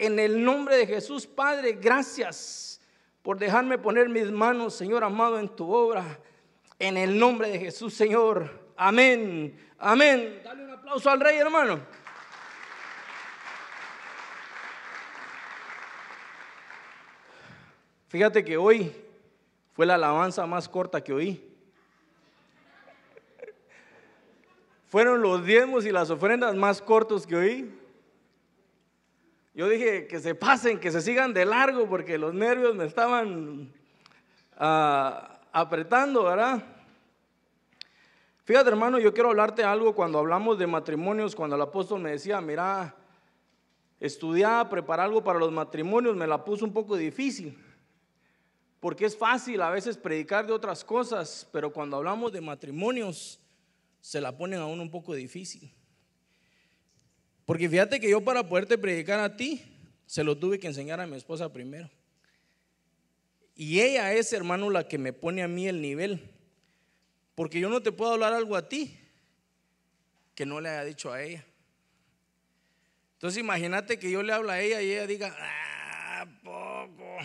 En 0.00 0.18
el 0.18 0.42
nombre 0.42 0.78
de 0.78 0.86
Jesús, 0.86 1.26
Padre, 1.26 1.72
gracias 1.72 2.80
por 3.20 3.38
dejarme 3.38 3.76
poner 3.76 4.08
mis 4.08 4.30
manos, 4.30 4.74
Señor 4.74 5.04
amado, 5.04 5.38
en 5.38 5.46
tu 5.46 5.70
obra. 5.70 6.18
En 6.78 6.96
el 6.96 7.18
nombre 7.18 7.50
de 7.50 7.58
Jesús, 7.58 7.92
Señor. 7.92 8.72
Amén. 8.78 9.60
Amén. 9.78 10.40
Dale 10.42 10.64
un 10.64 10.70
aplauso 10.70 11.10
al 11.10 11.20
rey, 11.20 11.36
hermano. 11.36 11.80
Fíjate 18.08 18.42
que 18.42 18.56
hoy 18.56 18.96
fue 19.74 19.84
la 19.84 19.96
alabanza 19.96 20.46
más 20.46 20.66
corta 20.66 21.04
que 21.04 21.12
oí. 21.12 21.46
Fueron 24.88 25.20
los 25.20 25.44
diezmos 25.44 25.84
y 25.84 25.92
las 25.92 26.08
ofrendas 26.08 26.54
más 26.54 26.80
cortos 26.80 27.26
que 27.26 27.36
oí. 27.36 27.79
Yo 29.52 29.68
dije 29.68 30.06
que 30.06 30.20
se 30.20 30.34
pasen, 30.34 30.78
que 30.78 30.92
se 30.92 31.00
sigan 31.00 31.34
de 31.34 31.44
largo 31.44 31.88
porque 31.88 32.18
los 32.18 32.32
nervios 32.32 32.74
me 32.74 32.84
estaban 32.84 33.72
ah, 34.56 35.40
apretando, 35.52 36.24
¿verdad? 36.24 36.62
Fíjate 38.44 38.70
hermano, 38.70 38.98
yo 38.98 39.12
quiero 39.12 39.30
hablarte 39.30 39.64
algo 39.64 39.94
cuando 39.94 40.18
hablamos 40.18 40.58
de 40.58 40.66
matrimonios, 40.66 41.34
cuando 41.34 41.56
el 41.56 41.62
apóstol 41.62 42.00
me 42.00 42.10
decía, 42.10 42.40
mira, 42.40 42.94
estudiar, 43.98 44.68
preparar 44.68 45.06
algo 45.06 45.22
para 45.22 45.38
los 45.38 45.52
matrimonios, 45.52 46.16
me 46.16 46.26
la 46.26 46.44
puso 46.44 46.64
un 46.64 46.72
poco 46.72 46.96
difícil. 46.96 47.58
Porque 48.80 49.04
es 49.04 49.16
fácil 49.16 49.60
a 49.60 49.70
veces 49.70 49.96
predicar 49.96 50.46
de 50.46 50.52
otras 50.52 50.84
cosas, 50.84 51.46
pero 51.52 51.72
cuando 51.72 51.96
hablamos 51.96 52.32
de 52.32 52.40
matrimonios, 52.40 53.38
se 54.00 54.20
la 54.20 54.36
ponen 54.36 54.60
a 54.60 54.66
uno 54.66 54.82
un 54.82 54.90
poco 54.90 55.14
difícil. 55.14 55.72
Porque 57.46 57.68
fíjate 57.68 58.00
que 58.00 58.10
yo 58.10 58.20
para 58.22 58.46
poderte 58.48 58.78
predicar 58.78 59.20
a 59.20 59.36
ti, 59.36 59.62
se 60.06 60.24
lo 60.24 60.36
tuve 60.36 60.58
que 60.58 60.66
enseñar 60.66 61.00
a 61.00 61.06
mi 61.06 61.16
esposa 61.16 61.52
primero. 61.52 61.90
Y 63.54 63.80
ella 63.80 64.12
es, 64.12 64.32
hermano, 64.32 64.70
la 64.70 64.88
que 64.88 64.98
me 64.98 65.12
pone 65.12 65.42
a 65.42 65.48
mí 65.48 65.68
el 65.68 65.80
nivel. 65.80 66.30
Porque 67.34 67.60
yo 67.60 67.68
no 67.68 67.82
te 67.82 67.92
puedo 67.92 68.12
hablar 68.12 68.32
algo 68.32 68.56
a 68.56 68.68
ti 68.68 68.96
que 70.34 70.46
no 70.46 70.60
le 70.60 70.70
haya 70.70 70.84
dicho 70.84 71.12
a 71.12 71.22
ella. 71.22 71.44
Entonces 73.14 73.38
imagínate 73.38 73.98
que 73.98 74.10
yo 74.10 74.22
le 74.22 74.32
hablo 74.32 74.50
a 74.50 74.60
ella 74.60 74.80
y 74.80 74.92
ella 74.92 75.06
diga, 75.06 75.36
ah, 75.38 76.26
poco. 76.42 77.18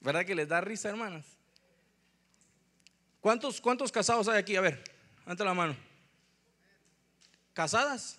¿Verdad 0.00 0.26
que 0.26 0.34
les 0.34 0.48
da 0.48 0.60
risa, 0.60 0.88
hermanas? 0.88 1.24
¿Cuántos, 3.20 3.60
cuántos 3.60 3.92
casados 3.92 4.26
hay 4.26 4.38
aquí? 4.38 4.56
A 4.56 4.60
ver, 4.60 4.82
ante 5.24 5.44
la 5.44 5.54
mano. 5.54 5.76
¿Casadas? 7.52 8.18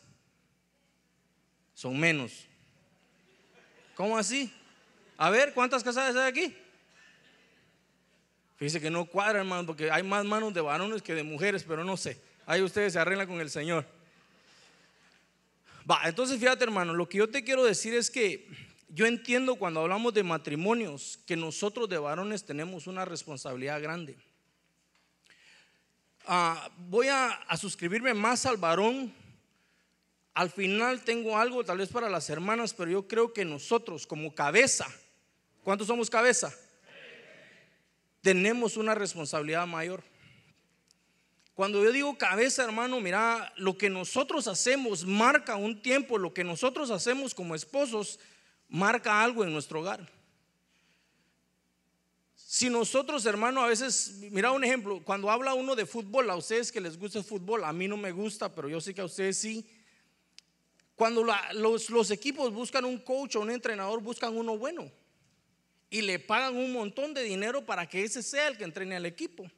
Son 1.73 1.99
menos. 1.99 2.45
¿Cómo 3.95 4.17
así? 4.17 4.51
A 5.17 5.29
ver, 5.29 5.53
¿cuántas 5.53 5.83
casadas 5.83 6.15
hay 6.15 6.29
aquí? 6.29 6.57
Fíjese 8.57 8.79
que 8.79 8.89
no 8.89 9.05
cuadra, 9.05 9.39
hermano, 9.39 9.65
porque 9.65 9.91
hay 9.91 10.03
más 10.03 10.25
manos 10.25 10.53
de 10.53 10.61
varones 10.61 11.01
que 11.01 11.13
de 11.13 11.23
mujeres, 11.23 11.63
pero 11.67 11.83
no 11.83 11.97
sé. 11.97 12.21
Ahí 12.45 12.61
ustedes 12.61 12.93
se 12.93 12.99
arreglan 12.99 13.27
con 13.27 13.41
el 13.41 13.49
Señor. 13.49 13.85
Va, 15.89 16.01
entonces 16.05 16.39
fíjate, 16.39 16.63
hermano, 16.63 16.93
lo 16.93 17.09
que 17.09 17.17
yo 17.17 17.29
te 17.29 17.43
quiero 17.43 17.63
decir 17.65 17.93
es 17.93 18.09
que 18.09 18.47
yo 18.89 19.05
entiendo 19.05 19.55
cuando 19.55 19.81
hablamos 19.81 20.13
de 20.13 20.23
matrimonios 20.23 21.19
que 21.25 21.35
nosotros 21.35 21.89
de 21.89 21.97
varones 21.97 22.45
tenemos 22.45 22.87
una 22.87 23.05
responsabilidad 23.05 23.81
grande. 23.81 24.17
Ah, 26.25 26.69
voy 26.77 27.07
a, 27.07 27.31
a 27.31 27.57
suscribirme 27.57 28.13
más 28.13 28.45
al 28.45 28.57
varón. 28.57 29.13
Al 30.33 30.49
final 30.49 31.01
tengo 31.03 31.37
algo 31.37 31.63
tal 31.63 31.77
vez 31.77 31.89
para 31.89 32.09
las 32.09 32.29
hermanas, 32.29 32.73
pero 32.73 32.89
yo 32.89 33.07
creo 33.07 33.33
que 33.33 33.45
nosotros 33.45 34.07
como 34.07 34.33
cabeza, 34.33 34.87
¿cuántos 35.63 35.87
somos 35.87 36.09
cabeza? 36.09 36.53
Tenemos 38.21 38.77
una 38.77 38.95
responsabilidad 38.95 39.67
mayor. 39.67 40.03
Cuando 41.53 41.83
yo 41.83 41.91
digo 41.91 42.17
cabeza, 42.17 42.63
hermano, 42.63 42.99
mira, 42.99 43.53
lo 43.57 43.77
que 43.77 43.89
nosotros 43.89 44.47
hacemos 44.47 45.05
marca 45.05 45.55
un 45.55 45.81
tiempo, 45.83 46.17
lo 46.17 46.33
que 46.33 46.43
nosotros 46.43 46.89
hacemos 46.89 47.35
como 47.35 47.53
esposos 47.53 48.19
marca 48.69 49.21
algo 49.21 49.43
en 49.43 49.53
nuestro 49.53 49.81
hogar. 49.81 50.09
Si 52.33 52.69
nosotros, 52.69 53.25
hermano, 53.27 53.61
a 53.61 53.67
veces, 53.67 54.15
mira 54.31 54.51
un 54.51 54.63
ejemplo, 54.63 55.01
cuando 55.03 55.29
habla 55.29 55.53
uno 55.53 55.75
de 55.75 55.85
fútbol, 55.85 56.29
a 56.29 56.35
ustedes 56.35 56.71
que 56.71 56.81
les 56.81 56.97
gusta 56.97 57.19
el 57.19 57.25
fútbol, 57.25 57.63
a 57.63 57.73
mí 57.73 57.87
no 57.87 57.97
me 57.97 58.11
gusta, 58.11 58.53
pero 58.53 58.67
yo 58.67 58.81
sé 58.81 58.93
que 58.93 59.01
a 59.01 59.05
ustedes 59.05 59.37
sí. 59.37 59.67
Cuando 60.95 61.23
los, 61.23 61.89
los 61.89 62.11
equipos 62.11 62.53
buscan 62.53 62.85
un 62.85 62.99
coach 62.99 63.35
o 63.35 63.41
un 63.41 63.51
entrenador, 63.51 64.01
buscan 64.01 64.35
uno 64.35 64.57
bueno 64.57 64.91
y 65.93 66.01
le 66.01 66.17
pagan 66.17 66.55
un 66.55 66.73
montón 66.73 67.13
de 67.13 67.21
dinero 67.21 67.65
para 67.65 67.87
que 67.87 68.03
ese 68.03 68.23
sea 68.23 68.47
el 68.47 68.57
que 68.57 68.63
entrene 68.63 68.95
al 68.95 69.05
equipo. 69.05 69.49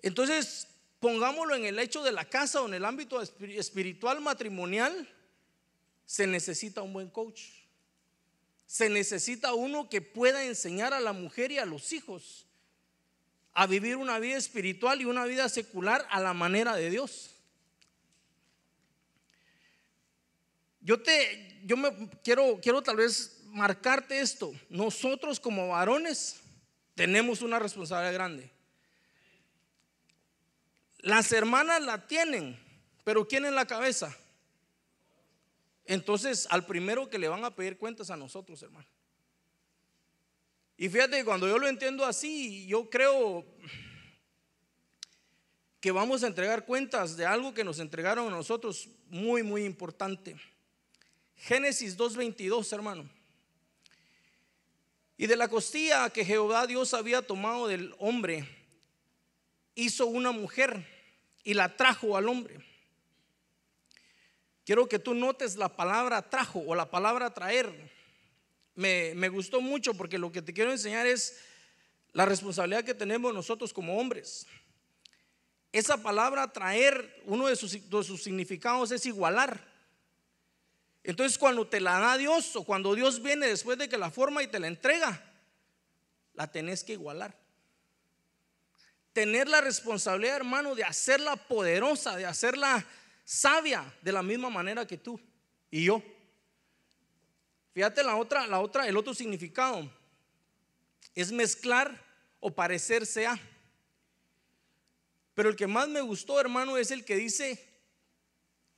Entonces, 0.00 0.68
pongámoslo 0.98 1.54
en 1.54 1.66
el 1.66 1.78
hecho 1.78 2.02
de 2.02 2.10
la 2.10 2.24
casa 2.24 2.62
o 2.62 2.68
en 2.68 2.72
el 2.72 2.86
ámbito 2.86 3.20
espiritual 3.20 4.22
matrimonial, 4.22 5.06
se 6.06 6.26
necesita 6.26 6.80
un 6.80 6.94
buen 6.94 7.10
coach. 7.10 7.42
Se 8.66 8.88
necesita 8.88 9.52
uno 9.52 9.90
que 9.90 10.00
pueda 10.00 10.44
enseñar 10.44 10.94
a 10.94 11.00
la 11.00 11.12
mujer 11.12 11.52
y 11.52 11.58
a 11.58 11.66
los 11.66 11.92
hijos 11.92 12.46
a 13.52 13.66
vivir 13.66 13.96
una 13.96 14.18
vida 14.18 14.38
espiritual 14.38 15.02
y 15.02 15.04
una 15.04 15.26
vida 15.26 15.50
secular 15.50 16.06
a 16.10 16.20
la 16.20 16.32
manera 16.32 16.76
de 16.76 16.88
Dios. 16.88 17.37
Yo 20.88 20.98
te 20.98 21.60
yo 21.66 21.76
me 21.76 22.08
quiero 22.24 22.58
quiero 22.62 22.82
tal 22.82 22.96
vez 22.96 23.42
marcarte 23.44 24.20
esto. 24.20 24.54
Nosotros 24.70 25.38
como 25.38 25.68
varones 25.68 26.40
tenemos 26.94 27.42
una 27.42 27.58
responsabilidad 27.58 28.14
grande. 28.14 28.50
Las 31.00 31.30
hermanas 31.32 31.82
la 31.82 32.06
tienen, 32.06 32.58
pero 33.04 33.28
¿quién 33.28 33.44
en 33.44 33.54
la 33.54 33.66
cabeza? 33.66 34.16
Entonces, 35.84 36.46
al 36.48 36.64
primero 36.64 37.10
que 37.10 37.18
le 37.18 37.28
van 37.28 37.44
a 37.44 37.54
pedir 37.54 37.76
cuentas 37.76 38.08
a 38.08 38.16
nosotros, 38.16 38.62
hermano. 38.62 38.88
Y 40.78 40.88
fíjate 40.88 41.18
que 41.18 41.24
cuando 41.26 41.46
yo 41.46 41.58
lo 41.58 41.68
entiendo 41.68 42.06
así, 42.06 42.66
yo 42.66 42.88
creo 42.88 43.44
que 45.80 45.90
vamos 45.90 46.22
a 46.22 46.28
entregar 46.28 46.64
cuentas 46.64 47.14
de 47.14 47.26
algo 47.26 47.52
que 47.52 47.62
nos 47.62 47.78
entregaron 47.78 48.28
a 48.28 48.36
nosotros 48.36 48.88
muy, 49.10 49.42
muy 49.42 49.66
importante. 49.66 50.34
Génesis 51.38 51.96
2.22, 51.96 52.72
hermano. 52.72 53.08
Y 55.16 55.26
de 55.26 55.36
la 55.36 55.48
costilla 55.48 56.10
que 56.10 56.24
Jehová 56.24 56.66
Dios 56.66 56.94
había 56.94 57.22
tomado 57.22 57.66
del 57.66 57.94
hombre, 57.98 58.48
hizo 59.74 60.06
una 60.06 60.32
mujer 60.32 60.86
y 61.44 61.54
la 61.54 61.76
trajo 61.76 62.16
al 62.16 62.28
hombre. 62.28 62.64
Quiero 64.64 64.88
que 64.88 64.98
tú 64.98 65.14
notes 65.14 65.56
la 65.56 65.74
palabra 65.74 66.28
trajo 66.28 66.62
o 66.66 66.74
la 66.74 66.90
palabra 66.90 67.32
traer. 67.32 67.90
Me, 68.74 69.12
me, 69.14 69.28
gustó 69.28 69.60
mucho 69.60 69.94
porque 69.94 70.18
lo 70.18 70.30
que 70.30 70.42
te 70.42 70.52
quiero 70.52 70.70
enseñar 70.70 71.06
es 71.06 71.40
la 72.12 72.26
responsabilidad 72.26 72.84
que 72.84 72.94
tenemos 72.94 73.32
nosotros 73.32 73.72
como 73.72 73.98
hombres. 73.98 74.46
Esa 75.72 76.02
palabra 76.02 76.52
traer, 76.52 77.22
uno 77.24 77.46
de 77.46 77.56
sus, 77.56 77.72
de 77.72 78.04
sus 78.04 78.22
significados 78.22 78.90
es 78.92 79.04
igualar. 79.06 79.77
Entonces 81.08 81.38
cuando 81.38 81.66
te 81.66 81.80
la 81.80 81.98
da 81.98 82.18
Dios 82.18 82.54
o 82.54 82.64
cuando 82.64 82.94
Dios 82.94 83.22
viene 83.22 83.46
después 83.46 83.78
de 83.78 83.88
que 83.88 83.96
la 83.96 84.10
forma 84.10 84.42
y 84.42 84.46
te 84.46 84.58
la 84.58 84.66
entrega, 84.66 85.18
la 86.34 86.52
tenés 86.52 86.84
que 86.84 86.92
igualar. 86.92 87.34
Tener 89.14 89.48
la 89.48 89.62
responsabilidad, 89.62 90.36
hermano, 90.36 90.74
de 90.74 90.84
hacerla 90.84 91.36
poderosa, 91.36 92.14
de 92.14 92.26
hacerla 92.26 92.86
sabia 93.24 93.90
de 94.02 94.12
la 94.12 94.22
misma 94.22 94.50
manera 94.50 94.86
que 94.86 94.98
tú 94.98 95.18
y 95.70 95.86
yo. 95.86 96.02
Fíjate 97.72 98.04
la 98.04 98.16
otra, 98.16 98.46
la 98.46 98.60
otra, 98.60 98.86
el 98.86 98.98
otro 98.98 99.14
significado 99.14 99.90
es 101.14 101.32
mezclar 101.32 102.04
o 102.38 102.54
parecerse 102.54 103.26
a. 103.26 103.40
Pero 105.32 105.48
el 105.48 105.56
que 105.56 105.66
más 105.66 105.88
me 105.88 106.02
gustó, 106.02 106.38
hermano, 106.38 106.76
es 106.76 106.90
el 106.90 107.02
que 107.02 107.16
dice, 107.16 107.66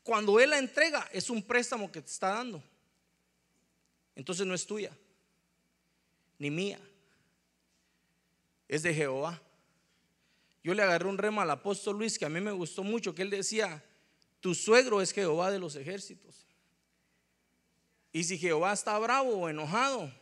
cuando 0.03 0.41
Él 0.41 0.51
la 0.51 0.59
entrega, 0.59 1.09
es 1.13 1.31
un 1.31 1.43
préstamo 1.43 1.91
que 1.91 2.01
te 2.01 2.11
está 2.11 2.35
dando. 2.35 2.63
Entonces 4.15 4.47
no 4.47 4.55
es 4.55 4.67
tuya, 4.67 4.97
ni 6.39 6.51
mía, 6.51 6.81
es 8.69 8.83
de 8.83 8.93
Jehová. 8.93 9.41
Yo 10.63 10.75
le 10.75 10.83
agarré 10.83 11.09
un 11.09 11.19
rema 11.19 11.43
al 11.43 11.51
apóstol 11.51 11.97
Luis 11.97 12.19
que 12.19 12.27
a 12.27 12.29
mí 12.29 12.41
me 12.41 12.53
gustó 12.53 12.83
mucho, 12.83 13.15
que 13.15 13.23
él 13.23 13.31
decía, 13.31 13.83
tu 14.41 14.55
suegro 14.55 15.01
es 15.01 15.13
Jehová 15.13 15.51
de 15.51 15.59
los 15.59 15.77
ejércitos. 15.77 16.47
Y 18.13 18.25
si 18.25 18.39
Jehová 18.39 18.73
está 18.73 18.99
bravo 18.99 19.31
o 19.31 19.49
enojado, 19.49 20.13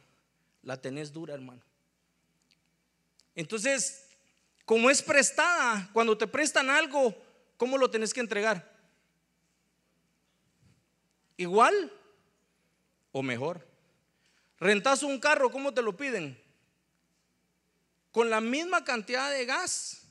la 0.62 0.80
tenés 0.80 1.12
dura, 1.12 1.34
hermano. 1.34 1.62
Entonces, 3.34 4.06
como 4.64 4.90
es 4.90 5.02
prestada, 5.02 5.88
cuando 5.92 6.16
te 6.18 6.26
prestan 6.26 6.70
algo, 6.70 7.14
¿cómo 7.56 7.78
lo 7.78 7.90
tenés 7.90 8.12
que 8.12 8.20
entregar? 8.20 8.77
Igual. 11.38 11.90
o 13.12 13.22
mejor. 13.22 13.66
Rentas 14.60 15.02
un 15.02 15.18
carro, 15.18 15.50
¿cómo 15.50 15.72
te 15.72 15.80
lo 15.80 15.96
piden? 15.96 16.38
Con 18.12 18.28
la 18.28 18.40
misma 18.40 18.84
cantidad 18.84 19.30
de 19.30 19.46
gas 19.46 20.02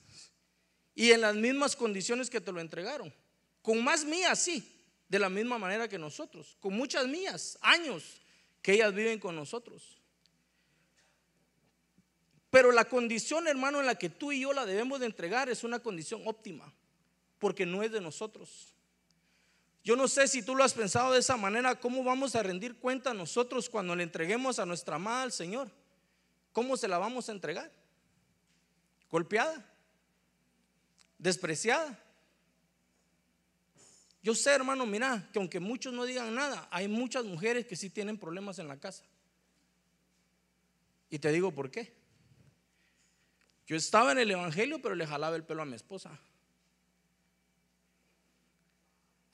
y 0.96 1.12
en 1.12 1.22
las 1.22 1.36
mismas 1.36 1.76
condiciones 1.76 2.30
que 2.30 2.42
te 2.42 2.52
lo 2.52 2.60
entregaron. 2.60 3.14
Con 3.62 3.84
más 3.84 4.06
mías, 4.06 4.40
sí, 4.40 4.68
de 5.10 5.20
la 5.20 5.30
misma 5.30 5.58
manera 5.58 5.88
que 5.88 6.00
nosotros. 6.00 6.58
Con 6.60 6.74
muchas 6.74 7.08
mías, 7.08 7.58
años 7.62 8.22
que 8.62 8.74
ellas 8.74 8.94
viven 8.94 9.20
con 9.20 9.36
nosotros. 9.36 9.98
Pero 12.50 12.72
la 12.72 12.86
condición, 12.86 13.48
hermano, 13.48 13.82
en 13.82 13.86
la 13.86 13.96
que 13.96 14.10
tú 14.10 14.32
y 14.32 14.42
yo 14.42 14.54
la 14.54 14.66
debemos 14.66 15.02
de 15.02 15.06
entregar 15.06 15.50
es 15.50 15.66
una 15.66 15.80
condición 15.80 16.22
óptima, 16.26 16.74
porque 17.38 17.66
no 17.66 17.84
es 17.84 17.92
de 17.92 18.00
nosotros. 18.00 18.77
Yo 19.88 19.96
no 19.96 20.10
sé 20.10 20.28
si 20.28 20.44
tú 20.44 20.54
lo 20.54 20.66
has 20.66 20.74
pensado 20.74 21.14
de 21.14 21.20
esa 21.20 21.38
manera, 21.38 21.80
¿cómo 21.80 22.04
vamos 22.04 22.36
a 22.36 22.44
rendir 22.44 22.78
cuenta 22.78 23.14
nosotros 23.14 23.70
cuando 23.70 23.96
le 23.96 24.04
entreguemos 24.04 24.60
a 24.60 24.66
nuestra 24.66 24.98
amada 24.98 25.22
al 25.22 25.32
Señor? 25.32 25.72
¿Cómo 26.52 26.76
se 26.76 26.90
la 26.90 26.98
vamos 26.98 27.30
a 27.30 27.32
entregar? 27.32 27.72
¿Golpeada? 29.10 29.66
¿Despreciada? 31.18 31.98
Yo 34.22 34.36
sé, 34.36 34.52
hermano, 34.52 34.86
mira, 34.86 35.30
que 35.32 35.40
aunque 35.40 35.62
muchos 35.62 35.94
no 35.94 36.04
digan 36.04 36.36
nada, 36.36 36.68
hay 36.70 36.90
muchas 36.90 37.24
mujeres 37.24 37.66
que 37.66 37.78
sí 37.78 37.90
tienen 37.90 38.18
problemas 38.18 38.60
en 38.60 38.68
la 38.68 38.78
casa. 38.78 39.06
Y 41.10 41.18
te 41.18 41.32
digo 41.32 41.54
por 41.54 41.72
qué. 41.72 41.96
Yo 43.66 43.78
estaba 43.78 44.12
en 44.12 44.18
el 44.18 44.32
Evangelio, 44.32 44.82
pero 44.82 44.96
le 44.96 45.08
jalaba 45.08 45.38
el 45.38 45.46
pelo 45.46 45.62
a 45.62 45.66
mi 45.66 45.78
esposa. 45.78 46.20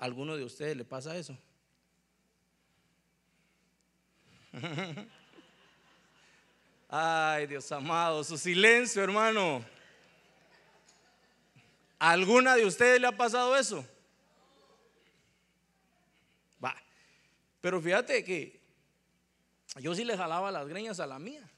Alguno 0.04 0.36
de 0.36 0.44
ustedes 0.44 0.76
le 0.76 0.84
pasa 0.84 1.16
eso? 1.16 1.38
Ay, 6.90 7.48
Dios 7.48 7.72
amado, 7.72 8.22
su 8.26 8.38
silencio, 8.38 9.02
hermano. 9.02 9.64
alguna 11.98 12.56
de 12.58 12.66
ustedes 12.66 13.00
le 13.00 13.08
ha 13.08 13.16
pasado 13.16 13.56
eso? 13.56 13.88
Va. 16.64 16.76
Pero 17.62 17.82
fíjate 17.82 18.26
que 18.26 18.60
yo 19.80 19.96
sí 19.96 20.04
le 20.04 20.18
jalaba 20.18 20.52
las 20.52 20.68
greñas 20.68 21.00
a 21.00 21.08
la 21.08 21.18
mía. 21.18 21.50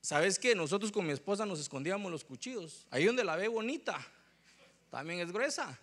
¿Sabes 0.00 0.36
qué? 0.36 0.56
Nosotros 0.56 0.90
con 0.90 1.06
mi 1.06 1.12
esposa 1.12 1.46
nos 1.46 1.60
escondíamos 1.60 2.10
los 2.10 2.24
cuchillos. 2.24 2.88
Ahí 2.90 3.04
donde 3.04 3.22
la 3.22 3.36
ve 3.36 3.46
bonita, 3.46 4.04
también 4.90 5.20
es 5.20 5.32
gruesa. 5.32 5.78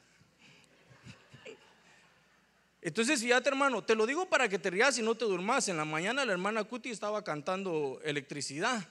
Entonces, 2.81 3.21
fíjate, 3.21 3.49
hermano, 3.49 3.83
te 3.83 3.95
lo 3.95 4.05
digo 4.05 4.29
para 4.29 4.47
que 4.47 4.59
te 4.59 4.69
rías 4.69 4.97
y 4.97 5.01
no 5.01 5.15
te 5.15 5.25
durmas. 5.25 5.67
En 5.69 5.77
la 5.77 5.85
mañana 5.85 6.23
la 6.23 6.33
hermana 6.33 6.63
Cuti 6.63 6.91
estaba 6.91 7.23
cantando 7.23 7.99
electricidad. 8.03 8.87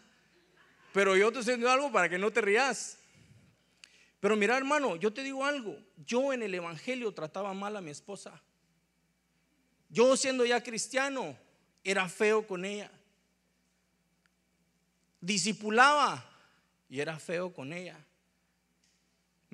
Pero 0.92 1.16
yo 1.16 1.32
te 1.32 1.40
estoy 1.40 1.64
algo 1.66 1.92
para 1.92 2.08
que 2.08 2.18
no 2.18 2.32
te 2.32 2.40
rías. 2.40 2.98
Pero 4.20 4.36
mira, 4.36 4.56
hermano, 4.56 4.96
yo 4.96 5.12
te 5.12 5.22
digo 5.22 5.44
algo. 5.44 5.78
Yo 6.04 6.32
en 6.32 6.42
el 6.42 6.54
Evangelio 6.54 7.12
trataba 7.12 7.54
mal 7.54 7.76
a 7.76 7.80
mi 7.80 7.90
esposa. 7.90 8.42
Yo 9.88 10.16
siendo 10.16 10.44
ya 10.44 10.62
cristiano, 10.62 11.36
era 11.84 12.08
feo 12.08 12.46
con 12.46 12.64
ella 12.64 12.90
disipulaba 15.24 16.22
y 16.88 17.00
era 17.00 17.18
feo 17.18 17.52
con 17.52 17.72
ella. 17.72 17.98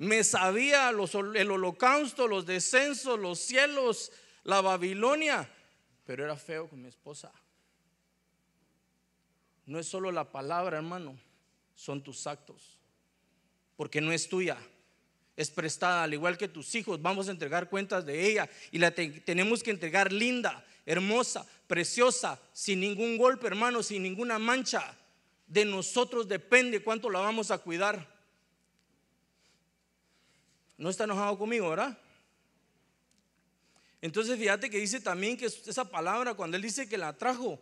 Me 0.01 0.23
sabía 0.23 0.89
el 0.89 1.51
holocausto, 1.51 2.27
los 2.27 2.47
descensos, 2.47 3.19
los 3.19 3.37
cielos, 3.37 4.11
la 4.43 4.59
Babilonia, 4.59 5.47
pero 6.07 6.25
era 6.25 6.35
feo 6.35 6.67
con 6.67 6.81
mi 6.81 6.87
esposa. 6.87 7.31
No 9.67 9.77
es 9.77 9.87
solo 9.87 10.11
la 10.11 10.31
palabra, 10.31 10.77
hermano, 10.77 11.19
son 11.75 12.01
tus 12.01 12.25
actos, 12.25 12.79
porque 13.75 14.01
no 14.01 14.11
es 14.11 14.27
tuya, 14.27 14.57
es 15.37 15.51
prestada, 15.51 16.01
al 16.01 16.15
igual 16.15 16.35
que 16.35 16.47
tus 16.47 16.73
hijos, 16.73 16.99
vamos 16.99 17.27
a 17.27 17.31
entregar 17.31 17.69
cuentas 17.69 18.03
de 18.03 18.27
ella 18.27 18.49
y 18.71 18.79
la 18.79 18.89
tenemos 18.89 19.61
que 19.61 19.69
entregar 19.69 20.11
linda, 20.11 20.65
hermosa, 20.83 21.45
preciosa, 21.67 22.41
sin 22.53 22.79
ningún 22.79 23.19
golpe, 23.19 23.45
hermano, 23.45 23.83
sin 23.83 24.01
ninguna 24.01 24.39
mancha 24.39 24.97
de 25.45 25.63
nosotros 25.63 26.27
depende 26.27 26.81
cuánto 26.81 27.07
la 27.07 27.19
vamos 27.19 27.51
a 27.51 27.59
cuidar. 27.59 28.10
No 30.81 30.89
está 30.89 31.03
enojado 31.03 31.37
conmigo, 31.37 31.69
¿verdad? 31.69 31.95
Entonces 34.01 34.39
fíjate 34.39 34.67
que 34.67 34.79
dice 34.79 34.99
también 34.99 35.37
que 35.37 35.45
esa 35.45 35.85
palabra, 35.85 36.33
cuando 36.33 36.57
él 36.57 36.63
dice 36.63 36.89
que 36.89 36.97
la 36.97 37.15
trajo, 37.15 37.59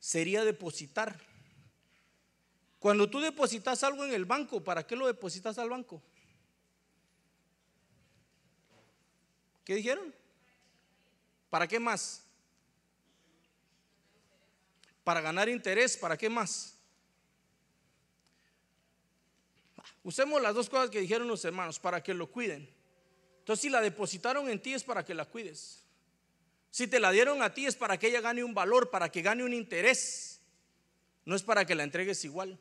sería 0.00 0.44
depositar. 0.44 1.20
Cuando 2.80 3.08
tú 3.08 3.20
depositas 3.20 3.84
algo 3.84 4.04
en 4.04 4.12
el 4.12 4.24
banco, 4.24 4.60
¿para 4.64 4.84
qué 4.84 4.96
lo 4.96 5.06
depositas 5.06 5.56
al 5.56 5.70
banco? 5.70 6.02
¿Qué 9.64 9.76
dijeron? 9.76 10.12
¿Para 11.50 11.68
qué 11.68 11.78
más? 11.78 12.24
Para 15.04 15.20
ganar 15.20 15.48
interés, 15.48 15.96
¿para 15.96 16.16
qué 16.16 16.28
más? 16.28 16.76
Usemos 20.08 20.40
las 20.40 20.54
dos 20.54 20.70
cosas 20.70 20.88
que 20.88 21.02
dijeron 21.02 21.28
los 21.28 21.44
hermanos 21.44 21.78
para 21.78 22.02
que 22.02 22.14
lo 22.14 22.28
cuiden. 22.28 22.66
Entonces, 23.40 23.60
si 23.60 23.68
la 23.68 23.82
depositaron 23.82 24.48
en 24.48 24.58
ti 24.58 24.72
es 24.72 24.82
para 24.82 25.04
que 25.04 25.12
la 25.12 25.26
cuides. 25.26 25.84
Si 26.70 26.86
te 26.86 26.98
la 26.98 27.10
dieron 27.10 27.42
a 27.42 27.52
ti 27.52 27.66
es 27.66 27.76
para 27.76 27.98
que 27.98 28.06
ella 28.06 28.22
gane 28.22 28.42
un 28.42 28.54
valor, 28.54 28.88
para 28.88 29.10
que 29.10 29.20
gane 29.20 29.44
un 29.44 29.52
interés. 29.52 30.40
No 31.26 31.36
es 31.36 31.42
para 31.42 31.66
que 31.66 31.74
la 31.74 31.82
entregues 31.82 32.24
igual. 32.24 32.58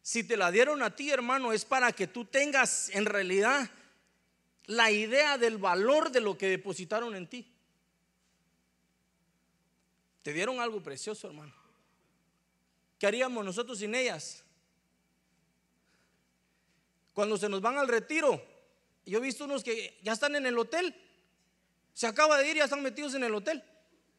Si 0.00 0.24
te 0.24 0.38
la 0.38 0.50
dieron 0.50 0.82
a 0.82 0.96
ti, 0.96 1.10
hermano, 1.10 1.52
es 1.52 1.66
para 1.66 1.92
que 1.92 2.06
tú 2.06 2.24
tengas 2.24 2.88
en 2.88 3.04
realidad 3.04 3.70
la 4.64 4.90
idea 4.90 5.36
del 5.36 5.58
valor 5.58 6.10
de 6.10 6.22
lo 6.22 6.38
que 6.38 6.48
depositaron 6.48 7.14
en 7.16 7.26
ti. 7.26 7.52
Te 10.22 10.32
dieron 10.32 10.58
algo 10.58 10.82
precioso, 10.82 11.26
hermano. 11.26 11.52
¿Qué 12.98 13.06
haríamos 13.06 13.44
nosotros 13.44 13.78
sin 13.78 13.94
ellas? 13.94 14.42
Cuando 17.12 17.36
se 17.36 17.48
nos 17.48 17.60
van 17.60 17.78
al 17.78 17.88
retiro, 17.88 18.42
yo 19.04 19.18
he 19.18 19.22
visto 19.22 19.44
unos 19.44 19.62
que 19.62 19.98
ya 20.02 20.12
están 20.12 20.34
en 20.36 20.46
el 20.46 20.58
hotel. 20.58 20.94
Se 21.92 22.06
acaba 22.06 22.38
de 22.38 22.48
ir, 22.48 22.56
ya 22.56 22.64
están 22.64 22.82
metidos 22.82 23.14
en 23.14 23.24
el 23.24 23.34
hotel. 23.34 23.62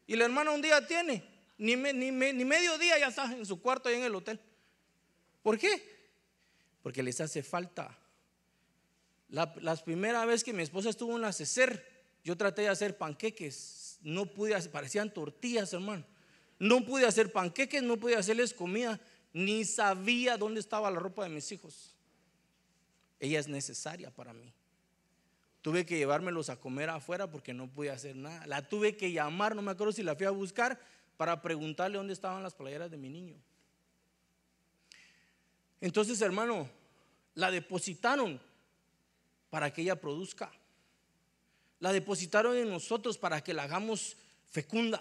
Y 0.06 0.16
la 0.16 0.26
hermana 0.26 0.52
un 0.52 0.62
día 0.62 0.86
tiene, 0.86 1.24
ni, 1.58 1.76
ni, 1.76 2.12
medio 2.12 2.78
día 2.78 2.98
ya 2.98 3.08
está 3.08 3.24
en 3.32 3.46
su 3.46 3.60
cuarto 3.60 3.88
ahí 3.88 3.96
en 3.96 4.04
el 4.04 4.14
hotel. 4.14 4.40
¿Por 5.42 5.58
qué? 5.58 5.94
Porque 6.82 7.02
les 7.02 7.20
hace 7.20 7.42
falta. 7.42 7.98
La, 9.28 9.76
primera 9.84 10.24
vez 10.26 10.44
que 10.44 10.52
mi 10.52 10.62
esposa 10.62 10.90
estuvo 10.90 11.16
en 11.16 11.22
la 11.22 11.32
CECER, 11.32 11.84
yo 12.22 12.36
traté 12.36 12.62
de 12.62 12.68
hacer 12.68 12.96
panqueques. 12.96 13.98
No 14.02 14.26
pude 14.26 14.54
hacer, 14.54 14.70
parecían 14.70 15.12
tortillas, 15.12 15.72
hermano. 15.72 16.04
No 16.58 16.84
pude 16.84 17.06
hacer 17.06 17.32
panqueques, 17.32 17.82
no 17.82 17.96
pude 17.96 18.16
hacerles 18.16 18.54
comida, 18.54 19.00
ni 19.32 19.64
sabía 19.64 20.36
dónde 20.36 20.60
estaba 20.60 20.90
la 20.90 21.00
ropa 21.00 21.24
de 21.24 21.30
mis 21.30 21.50
hijos. 21.50 21.93
Ella 23.24 23.40
es 23.40 23.48
necesaria 23.48 24.10
para 24.10 24.32
mí. 24.32 24.52
Tuve 25.62 25.86
que 25.86 25.96
llevármelos 25.96 26.50
a 26.50 26.56
comer 26.56 26.90
afuera 26.90 27.30
porque 27.30 27.54
no 27.54 27.68
pude 27.68 27.90
hacer 27.90 28.14
nada. 28.14 28.46
La 28.46 28.68
tuve 28.68 28.96
que 28.96 29.12
llamar, 29.12 29.56
no 29.56 29.62
me 29.62 29.70
acuerdo 29.70 29.92
si 29.92 30.02
la 30.02 30.14
fui 30.14 30.26
a 30.26 30.30
buscar 30.30 30.78
para 31.16 31.40
preguntarle 31.40 31.96
dónde 31.96 32.12
estaban 32.12 32.42
las 32.42 32.54
playeras 32.54 32.90
de 32.90 32.98
mi 32.98 33.08
niño. 33.08 33.34
Entonces, 35.80 36.20
hermano, 36.20 36.68
la 37.34 37.50
depositaron 37.50 38.38
para 39.48 39.72
que 39.72 39.80
ella 39.82 39.98
produzca. 39.98 40.52
La 41.80 41.92
depositaron 41.92 42.56
en 42.56 42.68
nosotros 42.68 43.16
para 43.16 43.42
que 43.42 43.54
la 43.54 43.62
hagamos 43.62 44.16
fecunda, 44.50 45.00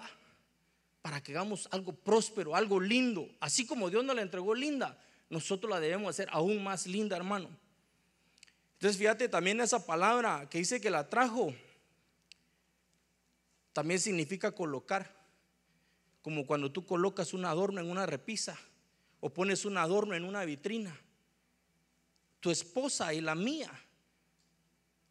para 1.02 1.22
que 1.22 1.34
hagamos 1.34 1.68
algo 1.72 1.92
próspero, 1.92 2.56
algo 2.56 2.80
lindo. 2.80 3.28
Así 3.42 3.66
como 3.66 3.90
Dios 3.90 4.06
nos 4.06 4.16
la 4.16 4.22
entregó 4.22 4.56
linda, 4.56 4.98
nosotros 5.30 5.70
la 5.70 5.80
debemos 5.82 6.10
hacer 6.10 6.30
aún 6.32 6.64
más 6.64 6.88
linda, 6.88 7.18
hermano. 7.18 7.50
Entonces 8.84 9.00
fíjate 9.00 9.30
también 9.30 9.62
esa 9.62 9.86
palabra 9.86 10.50
que 10.50 10.58
dice 10.58 10.82
que 10.82 10.90
la 10.90 11.08
trajo, 11.08 11.56
también 13.72 13.98
significa 13.98 14.52
colocar, 14.52 15.10
como 16.22 16.46
cuando 16.46 16.70
tú 16.70 16.86
colocas 16.86 17.34
un 17.34 17.46
adorno 17.46 17.80
en 17.80 17.90
una 17.90 18.06
repisa 18.06 18.60
o 19.22 19.30
pones 19.30 19.64
un 19.64 19.78
adorno 19.78 20.16
en 20.16 20.26
una 20.26 20.44
vitrina. 20.44 21.00
Tu 22.42 22.52
esposa 22.52 23.14
y 23.14 23.22
la 23.22 23.36
mía 23.36 23.72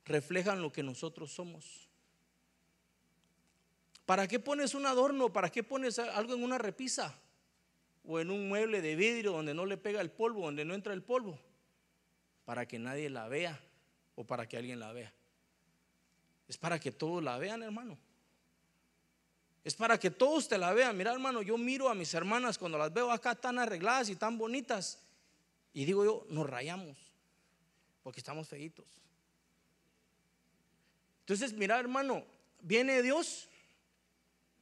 reflejan 0.05 0.61
lo 0.61 0.71
que 0.71 0.83
nosotros 0.83 1.33
somos. 1.33 1.89
¿Para 4.05 4.29
qué 4.29 4.39
pones 4.39 4.75
un 4.75 4.85
adorno? 4.85 5.33
¿Para 5.33 5.49
qué 5.49 5.63
pones 5.63 5.99
algo 5.99 6.35
en 6.35 6.45
una 6.45 6.59
repisa? 6.59 7.19
O 8.05 8.21
en 8.21 8.31
un 8.31 8.51
mueble 8.51 8.83
de 8.83 8.97
vidrio 8.97 9.33
donde 9.33 9.55
no 9.55 9.65
le 9.65 9.79
pega 9.79 10.03
el 10.03 10.11
polvo, 10.11 10.43
donde 10.43 10.67
no 10.67 10.75
entra 10.75 10.93
el 10.93 11.03
polvo 11.03 11.41
para 12.53 12.69
que 12.69 12.79
nadie 12.79 13.09
la 13.09 13.29
vea 13.29 13.59
o 14.15 14.25
para 14.25 14.47
que 14.47 14.59
alguien 14.59 14.79
la 14.79 14.93
vea. 14.93 15.11
Es 16.47 16.59
para 16.59 16.79
que 16.79 16.93
todos 16.93 17.25
la 17.25 17.39
vean, 17.39 17.63
hermano. 17.63 17.97
Es 19.65 19.75
para 19.75 19.99
que 19.99 20.11
todos 20.11 20.49
te 20.49 20.59
la 20.59 20.75
vean. 20.75 20.95
Mira, 20.95 21.13
hermano, 21.13 21.41
yo 21.41 21.57
miro 21.57 21.89
a 21.89 21.95
mis 21.95 22.13
hermanas 22.13 22.59
cuando 22.59 22.77
las 22.77 22.93
veo 22.93 23.11
acá 23.11 23.35
tan 23.35 23.59
arregladas 23.59 24.11
y 24.11 24.17
tan 24.17 24.37
bonitas. 24.37 25.01
Y 25.73 25.87
digo 25.87 26.05
yo, 26.05 26.27
nos 26.29 26.47
rayamos. 26.47 26.99
Porque 28.03 28.21
estamos 28.21 28.47
feitos. 28.49 28.85
Entonces, 31.21 31.55
mira, 31.55 31.81
hermano, 31.81 32.23
viene 32.61 33.01
Dios 33.01 33.49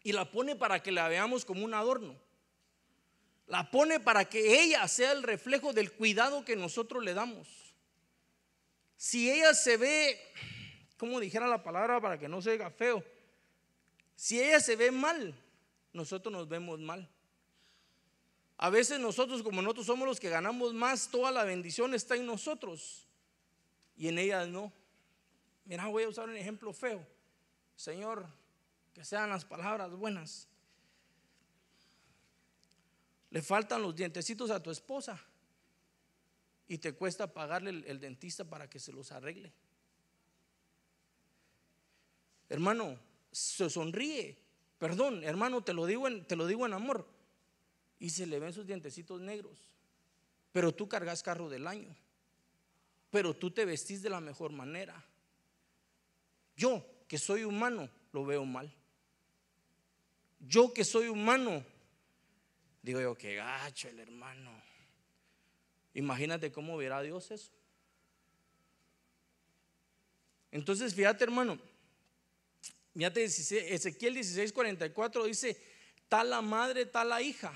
y 0.04 0.12
la 0.12 0.30
pone 0.30 0.54
para 0.54 0.80
que 0.80 0.92
la 0.92 1.08
veamos 1.08 1.44
como 1.44 1.64
un 1.64 1.74
adorno. 1.74 2.14
La 3.48 3.68
pone 3.68 3.98
para 3.98 4.26
que 4.26 4.62
ella 4.62 4.86
sea 4.86 5.10
el 5.10 5.24
reflejo 5.24 5.72
del 5.72 5.90
cuidado 5.90 6.44
que 6.44 6.54
nosotros 6.54 7.02
le 7.02 7.14
damos. 7.14 7.69
Si 9.00 9.30
ella 9.30 9.54
se 9.54 9.78
ve, 9.78 10.20
como 10.98 11.20
dijera 11.20 11.46
la 11.46 11.62
palabra 11.62 12.02
para 12.02 12.18
que 12.18 12.28
no 12.28 12.42
se 12.42 12.58
feo, 12.72 13.02
si 14.14 14.38
ella 14.38 14.60
se 14.60 14.76
ve 14.76 14.90
mal, 14.90 15.34
nosotros 15.94 16.30
nos 16.30 16.46
vemos 16.46 16.78
mal. 16.80 17.08
A 18.58 18.68
veces 18.68 19.00
nosotros, 19.00 19.42
como 19.42 19.62
nosotros 19.62 19.86
somos 19.86 20.06
los 20.06 20.20
que 20.20 20.28
ganamos 20.28 20.74
más, 20.74 21.08
toda 21.10 21.30
la 21.32 21.44
bendición 21.44 21.94
está 21.94 22.14
en 22.14 22.26
nosotros 22.26 23.06
y 23.96 24.08
en 24.08 24.18
ellas 24.18 24.46
no. 24.48 24.70
Mira, 25.64 25.86
voy 25.86 26.02
a 26.02 26.08
usar 26.10 26.28
un 26.28 26.36
ejemplo 26.36 26.70
feo. 26.74 27.02
Señor, 27.76 28.26
que 28.92 29.02
sean 29.02 29.30
las 29.30 29.46
palabras 29.46 29.90
buenas. 29.92 30.46
Le 33.30 33.40
faltan 33.40 33.80
los 33.80 33.96
dientecitos 33.96 34.50
a 34.50 34.62
tu 34.62 34.70
esposa 34.70 35.18
y 36.70 36.78
te 36.78 36.92
cuesta 36.92 37.26
pagarle 37.26 37.70
el, 37.70 37.98
dentista 37.98 38.44
para 38.44 38.70
que 38.70 38.78
se 38.78 38.92
los 38.92 39.10
arregle. 39.10 39.52
Hermano, 42.48 42.96
se 43.32 43.68
sonríe. 43.68 44.38
Perdón, 44.78 45.24
hermano, 45.24 45.64
te 45.64 45.74
lo 45.74 45.84
digo 45.84 46.06
en, 46.06 46.24
te 46.24 46.36
lo 46.36 46.46
digo 46.46 46.64
en 46.66 46.72
amor. 46.72 47.08
Y 47.98 48.10
se 48.10 48.24
le 48.24 48.38
ven 48.38 48.52
sus 48.52 48.68
dientecitos 48.68 49.20
negros. 49.20 49.58
Pero 50.52 50.72
tú 50.72 50.88
cargas 50.88 51.24
carro 51.24 51.48
del 51.48 51.66
año. 51.66 51.92
Pero 53.10 53.34
tú 53.34 53.50
te 53.50 53.64
vestís 53.64 54.00
de 54.00 54.10
la 54.10 54.20
mejor 54.20 54.52
manera. 54.52 55.04
Yo, 56.56 56.86
que 57.08 57.18
soy 57.18 57.42
humano, 57.42 57.90
lo 58.12 58.24
veo 58.24 58.44
mal. 58.44 58.72
Yo 60.38 60.72
que 60.72 60.84
soy 60.84 61.08
humano, 61.08 61.64
digo 62.80 63.00
yo, 63.00 63.16
que 63.16 63.34
gacho 63.34 63.88
el 63.88 63.98
hermano. 63.98 64.69
Imagínate 65.94 66.52
cómo 66.52 66.76
verá 66.76 67.02
Dios 67.02 67.30
eso. 67.30 67.52
Entonces, 70.52 70.94
fíjate, 70.94 71.24
hermano, 71.24 71.58
Fíjate, 72.94 73.24
Ezequiel 73.24 74.14
16, 74.14 74.52
44 74.52 75.24
dice, 75.24 75.56
tal 76.08 76.30
la 76.30 76.42
madre, 76.42 76.86
tal 76.86 77.10
la 77.10 77.22
hija. 77.22 77.52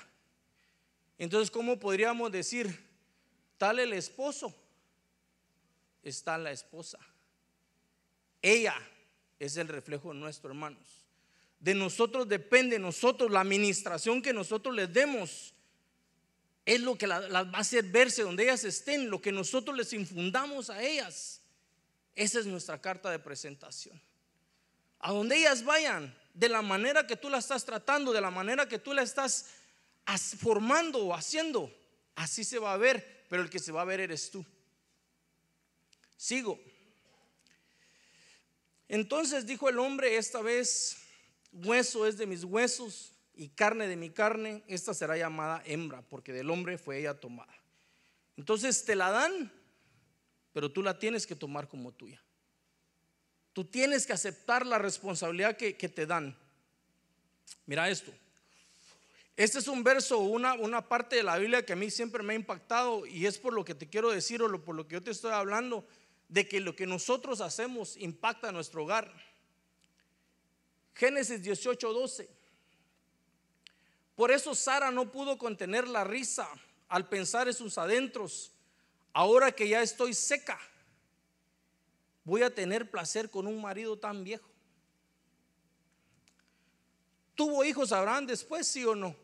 Entonces, 1.19 1.51
¿cómo 1.51 1.79
podríamos 1.79 2.31
decir, 2.31 2.79
tal 3.59 3.79
el 3.79 3.93
esposo? 3.93 4.55
Está 6.03 6.39
la 6.39 6.53
esposa. 6.53 6.99
Ella 8.43 8.75
es 9.39 9.57
el 9.57 9.69
reflejo 9.69 10.13
de 10.13 10.21
nuestro, 10.21 10.51
hermanos. 10.51 11.05
De 11.59 11.75
nosotros 11.75 12.29
depende, 12.29 12.79
nosotros, 12.79 13.31
la 13.31 13.41
administración 13.41 14.23
que 14.23 14.33
nosotros 14.33 14.75
les 14.75 14.93
demos, 14.93 15.54
es 16.65 16.81
lo 16.81 16.97
que 16.97 17.07
las 17.07 17.31
va 17.31 17.59
a 17.59 17.61
hacer 17.61 17.85
verse 17.85 18.23
donde 18.23 18.45
ellas 18.45 18.65
estén, 18.65 19.11
lo 19.11 19.21
que 19.21 19.33
nosotros 19.33 19.77
les 19.77 19.93
infundamos 19.93 20.71
a 20.71 20.83
ellas. 20.83 21.41
Esa 22.15 22.41
es 22.41 22.47
nuestra 22.47 22.81
carta 22.81 23.11
de 23.11 23.19
presentación 23.19 24.01
a 25.05 25.13
donde 25.13 25.37
ellas 25.37 25.63
vayan, 25.63 26.17
de 26.33 26.49
la 26.49 26.63
manera 26.63 27.07
que 27.07 27.15
tú 27.15 27.29
la 27.29 27.37
estás 27.37 27.63
tratando, 27.63 28.11
de 28.11 28.23
la 28.23 28.31
manera 28.31 28.67
que 28.67 28.79
tú 28.79 28.95
la 28.95 29.03
estás 29.03 29.51
formando 30.39 31.05
o 31.05 31.15
haciendo, 31.15 31.71
así 32.15 32.43
se 32.43 32.59
va 32.59 32.73
a 32.73 32.79
ver, 32.79 33.27
pero 33.29 33.43
el 33.43 33.51
que 33.51 33.59
se 33.59 33.71
va 33.71 33.83
a 33.83 33.85
ver 33.85 34.01
eres 34.01 34.31
tú. 34.31 34.43
Sigo. 36.17 36.59
Entonces 38.89 39.45
dijo 39.45 39.69
el 39.69 39.79
hombre, 39.79 40.17
esta 40.17 40.41
vez 40.41 40.97
hueso 41.53 42.07
es 42.07 42.17
de 42.17 42.25
mis 42.25 42.43
huesos 42.43 43.13
y 43.37 43.49
carne 43.49 43.89
de 43.89 43.97
mi 43.97 44.11
carne, 44.11 44.63
esta 44.67 44.95
será 44.95 45.17
llamada 45.17 45.63
hembra, 45.67 46.03
porque 46.03 46.33
del 46.33 46.51
hombre 46.51 46.79
fue 46.79 46.99
ella 46.99 47.15
tomada. 47.19 47.55
Entonces 48.37 48.85
te 48.85 48.97
la 48.97 49.11
dan, 49.11 49.53
pero 50.53 50.71
tú 50.71 50.83
la 50.83 50.99
tienes 50.99 51.27
que 51.27 51.37
tomar 51.37 51.69
como 51.69 51.93
tuya. 51.93 52.23
Tú 53.53 53.65
tienes 53.65 54.07
que 54.07 54.13
aceptar 54.13 54.67
la 54.67 54.79
responsabilidad 54.79 55.57
que, 55.57 55.73
te 55.73 56.07
dan. 56.07 56.37
Mira 57.67 57.89
esto. 57.89 58.13
Este 59.37 59.59
es 59.59 59.69
un 59.69 59.85
verso, 59.85 60.19
una, 60.19 60.89
parte 60.89 61.17
de 61.17 61.23
la 61.23 61.39
Biblia 61.39 61.65
que 61.65 61.73
a 61.73 61.77
mí 61.77 61.91
siempre 61.91 62.23
me 62.23 62.33
ha 62.33 62.37
impactado 62.37 63.07
y 63.07 63.27
es 63.27 63.39
por 63.39 63.53
lo 63.53 63.65
que 63.65 63.75
te 63.75 63.89
quiero 63.89 64.11
decir 64.11 64.43
o 64.43 64.65
por 64.65 64.75
lo 64.75 64.87
que 64.87 64.95
yo 64.95 65.03
te 65.03 65.13
estoy 65.13 65.33
hablando, 65.33 65.87
de 66.29 66.49
que 66.49 66.61
lo 66.61 66.75
que 66.75 66.87
nosotros 66.87 67.41
hacemos 67.41 67.97
impacta 67.97 68.51
nuestro 68.51 68.83
hogar. 68.83 69.13
Génesis 70.95 71.43
18, 71.43 71.93
12. 71.93 72.44
Por 74.17 74.31
eso 74.31 74.55
Sara 74.55 74.91
no 74.91 75.11
pudo 75.11 75.39
contener 75.39 75.89
la 75.89 76.05
risa 76.05 76.49
al 76.89 77.09
pensar 77.09 77.49
en 77.49 77.55
sus 77.55 77.79
adentros, 77.79 78.53
ahora 79.13 79.53
que 79.53 79.69
ya 79.69 79.83
estoy 79.83 80.15
seca 80.15 80.59
voy 82.25 82.43
a 82.43 82.55
tener 82.55 82.91
placer 82.91 83.31
con 83.31 83.47
un 83.47 83.61
marido 83.61 83.99
tan 83.99 84.25
viejo. 84.25 84.49
¿Tuvo 87.35 87.65
hijos 87.65 87.93
Abraham 87.93 88.27
después, 88.27 88.67
sí 88.67 88.85
o 88.85 88.95
no? 88.95 89.15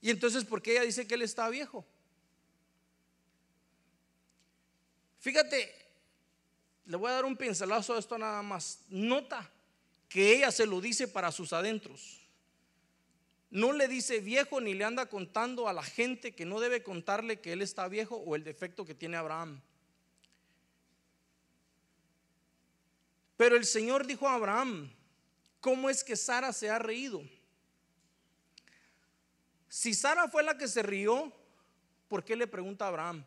Y 0.00 0.10
entonces, 0.10 0.44
¿por 0.44 0.62
qué 0.62 0.72
ella 0.72 0.82
dice 0.82 1.06
que 1.06 1.14
él 1.14 1.22
está 1.22 1.48
viejo? 1.48 1.84
Fíjate, 5.18 5.74
le 6.86 6.96
voy 6.96 7.10
a 7.10 7.14
dar 7.14 7.24
un 7.26 7.36
pincelazo 7.36 7.94
a 7.94 7.98
esto 7.98 8.16
nada 8.16 8.40
más. 8.42 8.80
Nota 8.88 9.50
que 10.08 10.36
ella 10.36 10.50
se 10.50 10.64
lo 10.64 10.80
dice 10.80 11.06
para 11.06 11.30
sus 11.30 11.52
adentros. 11.52 12.19
No 13.50 13.72
le 13.72 13.88
dice 13.88 14.20
viejo 14.20 14.60
ni 14.60 14.74
le 14.74 14.84
anda 14.84 15.06
contando 15.06 15.68
a 15.68 15.72
la 15.72 15.82
gente 15.82 16.34
que 16.34 16.44
no 16.44 16.60
debe 16.60 16.84
contarle 16.84 17.40
que 17.40 17.52
él 17.52 17.62
está 17.62 17.88
viejo 17.88 18.16
o 18.16 18.36
el 18.36 18.44
defecto 18.44 18.84
que 18.84 18.94
tiene 18.94 19.16
Abraham. 19.16 19.60
Pero 23.36 23.56
el 23.56 23.64
Señor 23.64 24.06
dijo 24.06 24.28
a 24.28 24.34
Abraham, 24.34 24.92
¿cómo 25.60 25.90
es 25.90 26.04
que 26.04 26.14
Sara 26.14 26.52
se 26.52 26.70
ha 26.70 26.78
reído? 26.78 27.22
Si 29.68 29.94
Sara 29.94 30.28
fue 30.28 30.42
la 30.42 30.56
que 30.56 30.68
se 30.68 30.82
rió, 30.82 31.32
¿por 32.06 32.24
qué 32.24 32.36
le 32.36 32.46
pregunta 32.46 32.84
a 32.84 32.88
Abraham? 32.88 33.24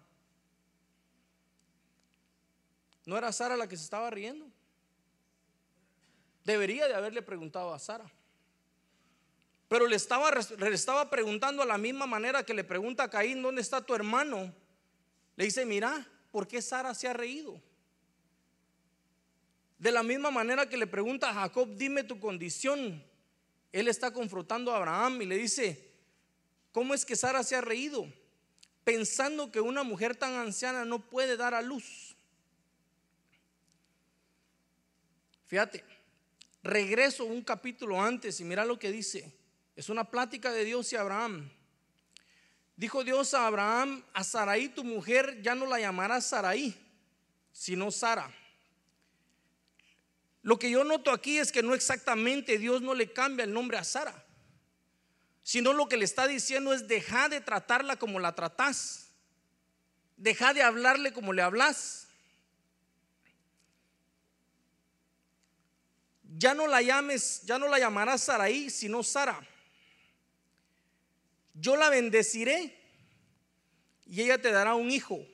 ¿No 3.05 3.17
era 3.17 3.31
Sara 3.33 3.57
la 3.57 3.67
que 3.67 3.75
se 3.75 3.83
estaba 3.83 4.09
riendo? 4.09 4.45
Debería 6.45 6.87
de 6.87 6.95
haberle 6.95 7.21
preguntado 7.21 7.73
a 7.73 7.79
Sara. 7.79 8.09
Pero 9.73 9.87
le 9.87 9.95
estaba, 9.95 10.29
le 10.29 10.75
estaba 10.75 11.09
preguntando 11.09 11.63
a 11.63 11.65
la 11.65 11.79
misma 11.79 12.05
manera 12.05 12.45
que 12.45 12.53
le 12.53 12.63
pregunta 12.63 13.01
a 13.01 13.09
Caín, 13.09 13.41
¿dónde 13.41 13.59
está 13.59 13.83
tu 13.83 13.95
hermano? 13.95 14.53
Le 15.35 15.45
dice, 15.45 15.65
mira, 15.65 16.07
¿por 16.31 16.47
qué 16.47 16.61
Sara 16.61 16.93
se 16.93 17.07
ha 17.07 17.13
reído? 17.13 17.59
De 19.79 19.91
la 19.91 20.03
misma 20.03 20.29
manera 20.29 20.69
que 20.69 20.77
le 20.77 20.85
pregunta 20.85 21.31
a 21.31 21.33
Jacob, 21.33 21.75
dime 21.75 22.03
tu 22.03 22.19
condición. 22.19 23.03
Él 23.71 23.87
está 23.87 24.13
confrontando 24.13 24.71
a 24.71 24.77
Abraham 24.77 25.23
y 25.23 25.25
le 25.25 25.37
dice, 25.37 25.91
¿cómo 26.71 26.93
es 26.93 27.03
que 27.03 27.15
Sara 27.15 27.41
se 27.41 27.55
ha 27.55 27.61
reído? 27.61 28.05
Pensando 28.83 29.51
que 29.51 29.59
una 29.59 29.81
mujer 29.81 30.15
tan 30.15 30.35
anciana 30.35 30.85
no 30.85 30.99
puede 30.99 31.35
dar 31.35 31.55
a 31.55 31.63
luz. 31.63 32.15
Fíjate, 35.47 35.83
regreso 36.61 37.25
un 37.25 37.41
capítulo 37.41 37.99
antes 37.99 38.39
y 38.39 38.43
mira 38.43 38.65
lo 38.65 38.77
que 38.77 38.91
dice. 38.91 39.41
Es 39.75 39.89
una 39.89 40.09
plática 40.09 40.51
de 40.51 40.65
Dios 40.65 40.91
y 40.93 40.95
Abraham. 40.95 41.49
Dijo 42.75 43.03
Dios 43.03 43.33
a 43.33 43.47
Abraham, 43.47 44.03
a 44.13 44.23
Sarai 44.23 44.69
tu 44.69 44.83
mujer 44.83 45.41
ya 45.41 45.55
no 45.55 45.65
la 45.65 45.79
llamarás 45.79 46.25
Sarai, 46.25 46.75
sino 47.51 47.91
Sara 47.91 48.33
lo 50.43 50.59
que 50.59 50.69
yo 50.69 50.83
noto 50.83 51.11
aquí 51.11 51.39
es 51.39 51.51
que 51.53 51.63
no 51.63 51.73
exactamente 51.73 52.57
Dios 52.57 52.81
no 52.81 52.93
le 52.93 53.11
cambia 53.11 53.45
el 53.45 53.53
nombre 53.53 53.77
a 53.77 53.83
Sara, 53.85 54.25
sino 55.41 55.71
lo 55.71 55.87
que 55.87 55.95
le 55.95 56.03
está 56.03 56.27
diciendo 56.27 56.73
es 56.73 56.87
deja 56.87 57.29
de 57.29 57.39
tratarla 57.39 57.95
como 57.95 58.19
la 58.19 58.35
tratás, 58.35 59.07
deja 60.17 60.53
de 60.53 60.61
hablarle 60.61 61.13
como 61.13 61.31
le 61.31 61.41
hablas. 61.41 62.09
Ya 66.35 66.53
no 66.53 66.67
la 66.67 66.81
llames, 66.81 67.43
ya 67.45 67.57
no 67.57 67.69
la 67.69 67.79
llamarás 67.79 68.23
Saraí, 68.23 68.69
sino 68.69 69.01
Sara. 69.01 69.39
Yo 71.53 71.75
la 71.75 71.89
bendeciré 71.89 72.77
y 74.05 74.21
ella 74.21 74.41
te 74.41 74.51
dará 74.51 74.75
un 74.75 74.91
hijo. 74.91 75.25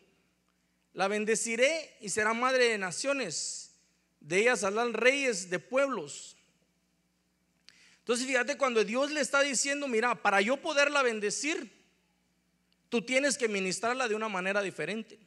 La 0.93 1.07
bendeciré 1.07 1.97
y 2.01 2.09
será 2.09 2.33
madre 2.33 2.69
de 2.69 2.77
naciones 2.77 3.71
De 4.19 4.39
ella 4.39 4.57
saldrán 4.57 4.93
reyes 4.93 5.49
de 5.49 5.59
pueblos. 5.59 6.35
Entonces 7.99 8.25
fíjate 8.25 8.57
cuando 8.57 8.83
Dios 8.83 9.11
le 9.11 9.21
está 9.21 9.41
diciendo, 9.41 9.87
mira, 9.87 10.15
para 10.15 10.41
yo 10.41 10.57
poderla 10.57 11.03
bendecir, 11.03 11.71
tú 12.89 13.03
tienes 13.03 13.37
que 13.37 13.47
ministrarla 13.47 14.07
de 14.07 14.15
una 14.15 14.27
manera 14.27 14.61
diferente. 14.61 15.19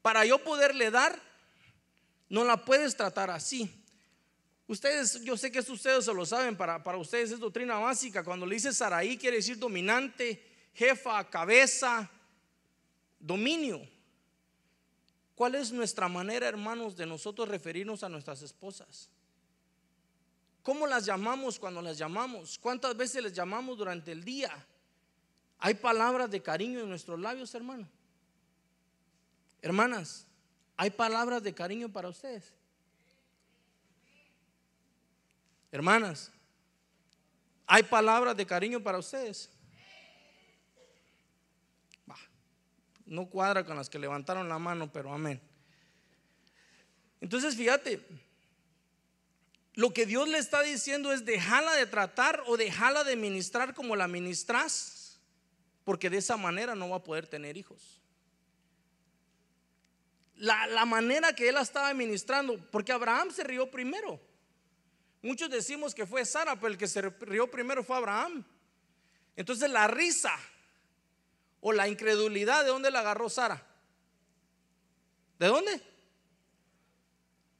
Para 0.00 0.24
yo 0.24 0.42
poderle 0.42 0.90
dar, 0.90 1.20
no 2.28 2.44
la 2.44 2.64
puedes 2.64 2.96
tratar 2.96 3.30
así. 3.30 3.81
Ustedes, 4.66 5.22
yo 5.22 5.36
sé 5.36 5.50
que 5.50 5.58
ustedes 5.60 6.04
se 6.04 6.14
lo 6.14 6.24
saben, 6.24 6.56
para, 6.56 6.82
para 6.82 6.98
ustedes 6.98 7.32
es 7.32 7.40
doctrina 7.40 7.78
básica. 7.78 8.22
Cuando 8.22 8.46
le 8.46 8.54
dice 8.54 8.72
Saraí 8.72 9.18
quiere 9.18 9.38
decir 9.38 9.58
dominante, 9.58 10.42
jefa, 10.74 11.28
cabeza, 11.28 12.10
dominio. 13.18 13.80
¿Cuál 15.34 15.56
es 15.56 15.72
nuestra 15.72 16.08
manera, 16.08 16.46
hermanos, 16.46 16.96
de 16.96 17.06
nosotros 17.06 17.48
referirnos 17.48 18.02
a 18.02 18.08
nuestras 18.08 18.42
esposas? 18.42 19.08
¿Cómo 20.62 20.86
las 20.86 21.04
llamamos 21.04 21.58
cuando 21.58 21.82
las 21.82 21.98
llamamos? 21.98 22.58
¿Cuántas 22.58 22.96
veces 22.96 23.22
les 23.22 23.32
llamamos 23.32 23.76
durante 23.76 24.12
el 24.12 24.22
día? 24.22 24.50
¿Hay 25.58 25.74
palabras 25.74 26.30
de 26.30 26.40
cariño 26.42 26.80
en 26.80 26.88
nuestros 26.88 27.18
labios, 27.18 27.54
hermano? 27.54 27.88
Hermanas, 29.60 30.26
¿hay 30.76 30.90
palabras 30.90 31.42
de 31.42 31.54
cariño 31.54 31.92
para 31.92 32.08
ustedes? 32.08 32.52
Hermanas, 35.72 36.30
¿hay 37.66 37.82
palabras 37.82 38.36
de 38.36 38.46
cariño 38.46 38.82
para 38.82 38.98
ustedes? 38.98 39.50
no 43.12 43.28
cuadra 43.28 43.64
con 43.64 43.76
las 43.76 43.90
que 43.90 43.98
levantaron 43.98 44.48
la 44.48 44.58
mano, 44.58 44.90
pero 44.90 45.12
amén. 45.12 45.38
Entonces, 47.20 47.54
fíjate, 47.54 48.00
lo 49.74 49.92
que 49.92 50.06
Dios 50.06 50.28
le 50.28 50.38
está 50.38 50.62
diciendo 50.62 51.12
es 51.12 51.24
dejarla 51.26 51.74
de 51.74 51.86
tratar 51.86 52.42
o 52.46 52.56
dejarla 52.56 53.04
de 53.04 53.16
ministrar 53.16 53.74
como 53.74 53.96
la 53.96 54.08
ministras, 54.08 55.20
porque 55.84 56.08
de 56.08 56.18
esa 56.18 56.38
manera 56.38 56.74
no 56.74 56.88
va 56.88 56.96
a 56.96 57.04
poder 57.04 57.26
tener 57.26 57.58
hijos. 57.58 58.00
La, 60.36 60.66
la 60.68 60.86
manera 60.86 61.34
que 61.34 61.48
él 61.48 61.54
la 61.54 61.60
estaba 61.60 61.92
ministrando, 61.92 62.58
porque 62.70 62.92
Abraham 62.92 63.30
se 63.30 63.44
rió 63.44 63.70
primero. 63.70 64.18
Muchos 65.22 65.48
decimos 65.48 65.94
que 65.94 66.04
fue 66.04 66.24
Sara, 66.24 66.56
pero 66.56 66.68
el 66.68 66.76
que 66.76 66.88
se 66.88 67.00
rió 67.00 67.48
primero 67.50 67.84
fue 67.84 67.96
Abraham. 67.96 68.44
Entonces 69.36 69.70
la 69.70 69.86
risa 69.86 70.36
o 71.60 71.72
la 71.72 71.88
incredulidad, 71.88 72.64
¿de 72.64 72.70
dónde 72.70 72.90
la 72.90 73.00
agarró 73.00 73.30
Sara? 73.30 73.64
¿De 75.38 75.46
dónde? 75.46 75.80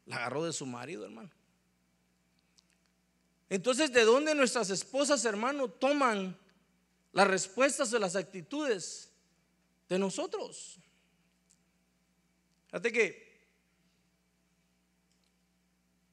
La 0.07 0.17
agarró 0.17 0.45
de 0.45 0.53
su 0.53 0.67
marido, 0.67 1.05
hermano. 1.05 1.31
Entonces, 3.49 3.93
¿de 3.93 4.05
dónde 4.05 4.35
nuestras 4.35 4.71
esposas, 4.71 5.25
hermano, 5.25 5.69
toman 5.69 6.37
las 7.13 7.29
respuestas 7.29 7.93
o 7.93 7.99
las 7.99 8.17
actitudes 8.17 9.13
de 9.89 9.99
nosotros? 9.99 10.79
Fíjate 12.69 12.91
que 12.91 13.33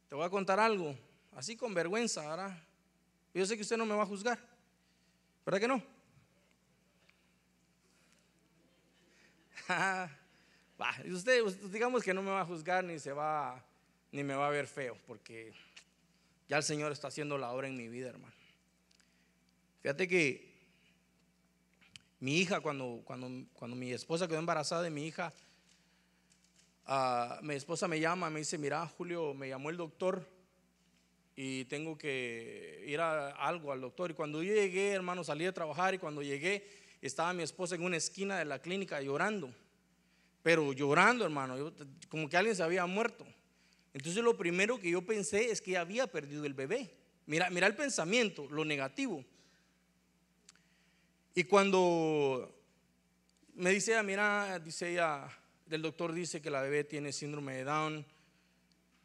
te 0.10 0.16
voy 0.16 0.26
a 0.26 0.30
contar 0.30 0.60
algo, 0.60 0.96
así 1.40 1.56
con 1.56 1.74
vergüenza, 1.74 2.28
¿verdad? 2.28 2.62
Yo 3.34 3.46
sé 3.46 3.56
que 3.56 3.62
usted 3.62 3.78
no 3.78 3.86
me 3.86 3.96
va 3.96 4.04
a 4.04 4.06
juzgar, 4.06 4.38
¿verdad 5.46 5.62
que 5.62 5.68
no? 5.70 5.82
usted, 11.10 11.42
digamos 11.72 12.04
que 12.04 12.14
no 12.14 12.22
me 12.22 12.32
va 12.32 12.42
a 12.42 12.46
juzgar 12.46 12.84
ni 12.84 13.00
se 13.00 13.14
va, 13.14 13.64
ni 14.12 14.22
me 14.22 14.34
va 14.34 14.48
a 14.48 14.50
ver 14.50 14.68
feo, 14.68 14.98
porque 15.08 15.54
ya 16.50 16.58
el 16.58 16.64
Señor 16.64 16.92
está 16.92 17.08
haciendo 17.08 17.38
la 17.38 17.52
obra 17.52 17.70
en 17.70 17.78
mi 17.78 17.88
vida, 17.88 18.10
hermano. 18.10 18.36
Fíjate 19.82 20.10
que 20.10 20.60
mi 22.20 22.36
hija, 22.40 22.60
cuando, 22.60 23.02
cuando, 23.06 23.30
cuando 23.54 23.78
mi 23.78 23.94
esposa 23.94 24.28
quedó 24.28 24.40
embarazada 24.40 24.82
de 24.82 24.90
mi 24.90 25.08
hija, 25.08 25.32
uh, 26.86 27.42
mi 27.42 27.56
esposa 27.56 27.88
me 27.88 28.02
llama, 28.02 28.30
me 28.30 28.40
dice, 28.40 28.58
mira, 28.58 28.86
Julio, 28.88 29.34
me 29.34 29.48
llamó 29.48 29.70
el 29.70 29.78
doctor 29.78 30.38
y 31.42 31.64
tengo 31.64 31.98
que 31.98 32.84
ir 32.86 33.00
a 33.00 33.30
algo 33.30 33.72
al 33.72 33.80
doctor. 33.80 34.12
Y 34.12 34.14
cuando 34.14 34.44
yo 34.44 34.54
llegué, 34.54 34.92
hermano, 34.92 35.24
salí 35.24 35.46
de 35.46 35.54
trabajar 35.54 35.94
y 35.94 35.98
cuando 35.98 36.22
llegué, 36.22 36.68
estaba 37.02 37.32
mi 37.32 37.44
esposa 37.44 37.76
en 37.76 37.84
una 37.86 37.96
esquina 37.96 38.38
de 38.38 38.44
la 38.44 38.60
clínica 38.60 39.02
llorando, 39.02 39.50
pero 40.44 40.74
llorando, 40.74 41.24
hermano, 41.24 41.72
como 42.10 42.28
que 42.28 42.36
alguien 42.36 42.58
se 42.58 42.62
había 42.62 42.86
muerto. 42.88 43.26
Entonces 43.94 44.22
lo 44.22 44.36
primero 44.36 44.82
que 44.82 44.92
yo 44.92 45.02
pensé 45.02 45.50
es 45.50 45.62
que 45.62 45.78
había 45.78 46.08
perdido 46.08 46.44
el 46.44 46.54
bebé. 46.54 46.92
Mira, 47.26 47.50
mira 47.50 47.68
el 47.68 47.76
pensamiento, 47.76 48.46
lo 48.50 48.66
negativo. 48.66 49.24
Y 51.36 51.46
cuando 51.46 52.54
me 53.56 53.70
dice 53.70 53.94
ella, 53.94 54.04
mira, 54.04 54.60
dice 54.60 54.92
ella, 54.92 55.26
el 55.70 55.82
doctor 55.82 56.12
dice 56.12 56.42
que 56.42 56.50
la 56.50 56.62
bebé 56.64 56.84
tiene 56.84 57.14
síndrome 57.14 57.54
de 57.54 57.64
Down. 57.64 58.06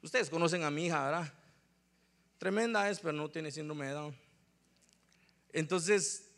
Ustedes 0.03 0.29
conocen 0.29 0.64
a 0.64 0.70
mi 0.73 0.87
hija, 0.87 1.05
¿verdad? 1.05 1.33
Tremenda 2.38 2.90
es, 2.90 3.01
pero 3.01 3.12
no 3.12 3.31
tiene 3.31 3.51
síndrome 3.51 3.87
de 3.87 3.92
Down. 3.92 4.16
Entonces 5.53 6.35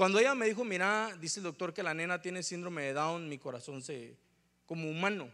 cuando 0.00 0.18
ella 0.18 0.34
me 0.34 0.46
dijo, 0.46 0.64
mira, 0.64 1.14
dice 1.20 1.40
el 1.40 1.44
doctor 1.44 1.74
que 1.74 1.82
la 1.82 1.92
nena 1.92 2.22
tiene 2.22 2.42
síndrome 2.42 2.84
de 2.84 2.94
Down, 2.94 3.28
mi 3.28 3.36
corazón 3.36 3.82
se, 3.82 4.16
como 4.64 4.88
humano, 4.88 5.30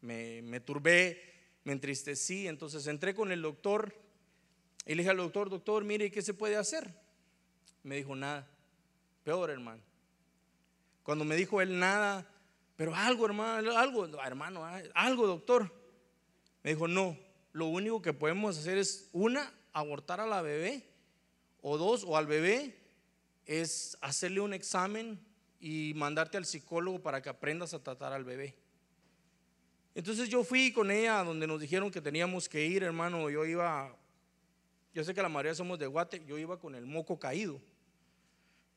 me, 0.00 0.42
me 0.42 0.60
turbé, 0.60 1.20
me 1.64 1.72
entristecí. 1.72 2.46
Entonces 2.46 2.86
entré 2.86 3.16
con 3.16 3.32
el 3.32 3.42
doctor 3.42 3.92
y 4.84 4.90
le 4.90 5.02
dije 5.02 5.10
al 5.10 5.16
doctor, 5.16 5.50
doctor, 5.50 5.82
mire, 5.82 6.12
¿qué 6.12 6.22
se 6.22 6.34
puede 6.34 6.54
hacer? 6.54 6.94
Me 7.82 7.96
dijo, 7.96 8.14
nada. 8.14 8.48
Peor, 9.24 9.50
hermano. 9.50 9.82
Cuando 11.02 11.24
me 11.24 11.34
dijo 11.34 11.60
él 11.60 11.76
nada, 11.76 12.24
pero 12.76 12.94
algo, 12.94 13.26
hermano, 13.26 13.76
algo, 13.76 14.06
hermano, 14.22 14.64
algo, 14.94 15.26
doctor. 15.26 15.74
Me 16.62 16.70
dijo, 16.74 16.86
no, 16.86 17.18
lo 17.56 17.68
único 17.68 18.02
que 18.02 18.12
podemos 18.12 18.58
hacer 18.58 18.76
es, 18.76 19.08
una, 19.14 19.50
abortar 19.72 20.20
a 20.20 20.26
la 20.26 20.42
bebé, 20.42 20.86
o 21.62 21.78
dos, 21.78 22.04
o 22.04 22.18
al 22.18 22.26
bebé, 22.26 22.76
es 23.46 23.96
hacerle 24.02 24.40
un 24.40 24.52
examen 24.52 25.18
y 25.58 25.94
mandarte 25.96 26.36
al 26.36 26.44
psicólogo 26.44 27.00
para 27.00 27.22
que 27.22 27.30
aprendas 27.30 27.72
a 27.72 27.82
tratar 27.82 28.12
al 28.12 28.24
bebé. 28.24 28.54
Entonces 29.94 30.28
yo 30.28 30.44
fui 30.44 30.70
con 30.70 30.90
ella 30.90 31.24
donde 31.24 31.46
nos 31.46 31.58
dijeron 31.58 31.90
que 31.90 32.02
teníamos 32.02 32.46
que 32.46 32.62
ir, 32.62 32.82
hermano. 32.82 33.30
Yo 33.30 33.46
iba, 33.46 33.96
yo 34.92 35.02
sé 35.02 35.14
que 35.14 35.22
la 35.22 35.30
mayoría 35.30 35.54
somos 35.54 35.78
de 35.78 35.86
Guate, 35.86 36.22
yo 36.26 36.36
iba 36.36 36.58
con 36.58 36.74
el 36.74 36.84
moco 36.84 37.18
caído. 37.18 37.58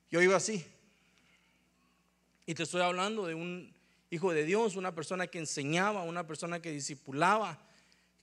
Yo 0.09 0.21
iba 0.21 0.37
así. 0.37 0.65
Y 2.45 2.53
te 2.53 2.63
estoy 2.63 2.79
hablando 2.79 3.27
de 3.27 3.35
un 3.35 3.75
hijo 4.09 4.31
de 4.31 4.45
Dios, 4.45 4.77
una 4.77 4.95
persona 4.95 5.27
que 5.27 5.39
enseñaba, 5.39 6.03
una 6.03 6.25
persona 6.25 6.61
que 6.61 6.71
discipulaba, 6.71 7.61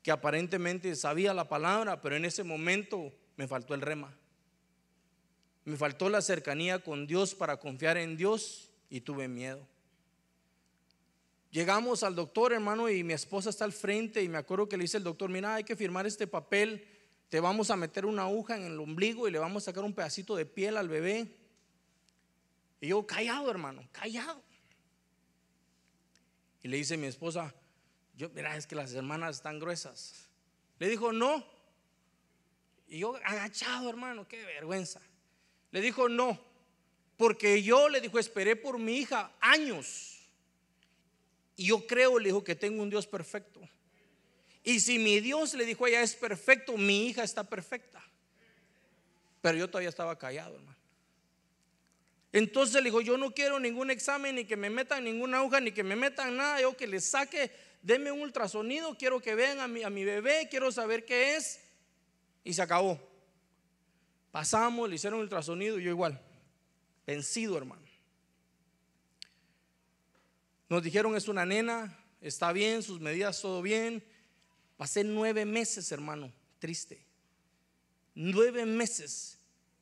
que 0.07 0.12
aparentemente 0.12 0.95
sabía 0.95 1.35
la 1.35 1.49
palabra, 1.49 2.01
pero 2.01 2.14
en 2.14 2.25
ese 2.25 2.45
momento 2.45 3.12
me 3.37 3.49
faltó 3.49 3.75
el 3.75 3.81
rema. 3.81 4.16
Me 5.64 5.77
faltó 5.77 6.09
la 6.09 6.23
cercanía 6.23 6.79
con 6.79 7.09
Dios 7.09 7.35
para 7.35 7.57
confiar 7.57 7.97
en 7.97 8.16
Dios 8.16 8.71
y 8.88 9.01
tuve 9.01 9.27
miedo. 9.27 9.66
Llegamos 11.51 12.05
al 12.05 12.14
doctor, 12.14 12.53
hermano, 12.53 12.88
y 12.88 13.03
mi 13.03 13.14
esposa 13.14 13.51
está 13.51 13.64
al 13.64 13.73
frente 13.73 14.23
y 14.23 14.29
me 14.29 14.38
acuerdo 14.38 14.69
que 14.69 14.77
le 14.77 14.85
dice 14.85 14.99
el 14.99 15.03
doctor, 15.03 15.29
mira, 15.29 15.57
hay 15.57 15.64
que 15.64 15.75
firmar 15.75 16.07
este 16.07 16.29
papel, 16.29 16.87
te 17.29 17.40
vamos 17.40 17.73
a 17.73 17.77
meter 17.77 18.07
una 18.07 18.23
aguja 18.23 18.57
en 18.57 18.62
el 18.62 18.79
ombligo 18.79 19.27
y 19.27 19.33
le 19.33 19.40
vamos 19.40 19.64
a 19.64 19.73
sacar 19.73 19.83
un 19.83 19.92
pedacito 19.92 20.37
de 20.37 20.47
piel 20.47 20.77
al 20.77 20.88
bebé. 20.88 21.35
Y 22.81 22.87
yo 22.87 23.05
callado, 23.05 23.51
hermano, 23.51 23.83
callado. 23.90 24.40
Y 26.62 26.69
le 26.69 26.77
dice 26.77 26.97
mi 26.97 27.09
esposa, 27.09 27.53
yo, 28.16 28.31
mira, 28.31 28.57
es 28.57 28.66
que 28.66 28.74
las 28.74 28.92
hermanas 28.94 29.37
están 29.37 29.61
gruesas. 29.61 30.26
Le 30.79 30.88
dijo, 30.88 31.12
no. 31.12 31.44
Y 32.88 33.00
yo 33.00 33.16
agachado, 33.16 33.90
hermano, 33.90 34.26
qué 34.26 34.44
vergüenza. 34.44 35.00
Le 35.70 35.81
dijo, 35.81 36.09
no, 36.09 36.40
porque 37.16 37.62
yo 37.62 37.88
le 37.88 38.00
dijo, 38.00 38.18
esperé 38.18 38.57
por 38.57 38.79
mi 38.79 38.98
hija 38.98 39.33
años. 39.40 40.18
Y 41.57 41.66
yo 41.66 41.87
creo, 41.87 42.18
le 42.18 42.29
dijo, 42.29 42.44
que 42.44 42.55
tengo 42.55 42.83
un 42.83 42.90
Dios 42.90 43.07
perfecto. 43.07 43.61
Y 44.62 44.81
si 44.81 44.98
mi 44.98 45.20
Dios 45.20 45.55
le 45.55 45.64
dijo, 45.64 45.87
ella 45.87 46.02
es 46.02 46.14
perfecto, 46.14 46.76
mi 46.76 47.09
hija 47.09 47.22
está 47.22 47.44
perfecta. 47.44 48.02
Pero 49.40 49.59
yo 49.59 49.68
todavía 49.68 49.88
estaba 49.88 50.18
callado, 50.18 50.57
hermano. 50.57 50.76
Entonces 52.33 52.74
le 52.83 52.90
dijo, 52.90 53.00
yo 53.00 53.16
no 53.16 53.33
quiero 53.33 53.59
ningún 53.59 53.90
examen, 53.90 54.35
ni 54.35 54.44
que 54.44 54.57
me 54.57 54.68
metan 54.68 55.05
ninguna 55.05 55.38
aguja, 55.38 55.61
ni 55.61 55.72
que 55.72 55.83
me 55.83 55.96
metan 55.96 56.37
nada. 56.37 56.61
Yo 56.61 56.76
que 56.76 56.87
le 56.87 57.00
saque, 57.00 57.50
denme 57.87 58.11
un 58.11 58.20
ultrasonido, 58.20 58.99
quiero 58.99 59.20
que 59.20 59.37
vean 59.37 59.61
a 59.61 59.68
mi, 59.68 59.85
a 59.85 59.90
mi 59.90 60.05
bebé, 60.05 60.49
quiero 60.51 60.72
saber 60.72 61.05
qué 61.05 61.37
es. 61.37 61.61
Y 62.42 62.53
se 62.53 62.61
acabó. 62.61 63.01
Pasamos, 64.33 64.88
le 64.88 64.96
hicieron 64.96 65.20
ultrasonido 65.20 65.79
y 65.79 65.85
yo 65.85 65.90
igual, 65.90 66.20
vencido 67.07 67.57
hermano. 67.57 67.87
Nos 70.68 70.83
dijeron 70.83 71.14
es 71.16 71.29
una 71.29 71.46
nena, 71.46 71.96
está 72.20 72.53
bien, 72.53 72.83
sus 72.83 73.01
medidas 73.01 73.40
todo 73.40 73.62
bien, 73.62 74.05
Pasé 74.77 75.05
nueve 75.05 75.46
meses, 75.46 75.90
hermano, 75.90 76.31
triste. 76.59 77.03
Nueve 78.14 78.66
meses 78.66 79.36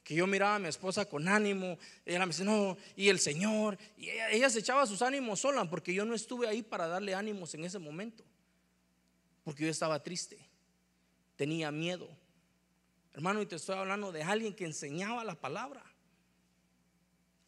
que 0.04 0.14
yo 0.14 0.26
miraba 0.26 0.56
a 0.56 0.58
mi 0.58 0.68
esposa 0.68 1.06
con 1.06 1.26
ánimo, 1.26 1.78
ella 2.04 2.20
me 2.20 2.26
decía, 2.26 2.44
no, 2.44 2.76
y 2.94 3.08
el 3.08 3.18
Señor, 3.18 3.78
y 3.96 4.10
ella, 4.10 4.50
se 4.50 4.58
echaba 4.58 4.86
sus 4.86 5.00
ánimos 5.00 5.40
sola, 5.40 5.68
porque 5.68 5.94
yo 5.94 6.04
no 6.04 6.14
estuve 6.14 6.46
ahí 6.46 6.62
para 6.62 6.86
darle 6.86 7.14
ánimos 7.14 7.54
en 7.54 7.64
ese 7.64 7.78
momento, 7.78 8.22
porque 9.42 9.64
yo 9.64 9.70
estaba 9.70 10.02
triste, 10.02 10.38
tenía 11.36 11.72
miedo. 11.72 12.06
Hermano, 13.14 13.40
y 13.40 13.46
te 13.46 13.56
estoy 13.56 13.76
hablando 13.76 14.12
de 14.12 14.22
alguien 14.22 14.54
que 14.54 14.66
enseñaba 14.66 15.24
la 15.24 15.36
palabra. 15.36 15.82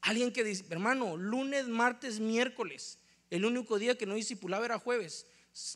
Alguien 0.01 0.33
que 0.33 0.42
dice, 0.42 0.64
hermano, 0.71 1.16
lunes, 1.16 1.69
martes, 1.69 2.21
miércoles, 2.21 2.99
el 3.29 3.45
único 3.45 3.79
día 3.79 3.99
que 3.99 4.07
no 4.07 4.14
discipulaba 4.14 4.64
era 4.64 4.79
jueves. 4.79 5.27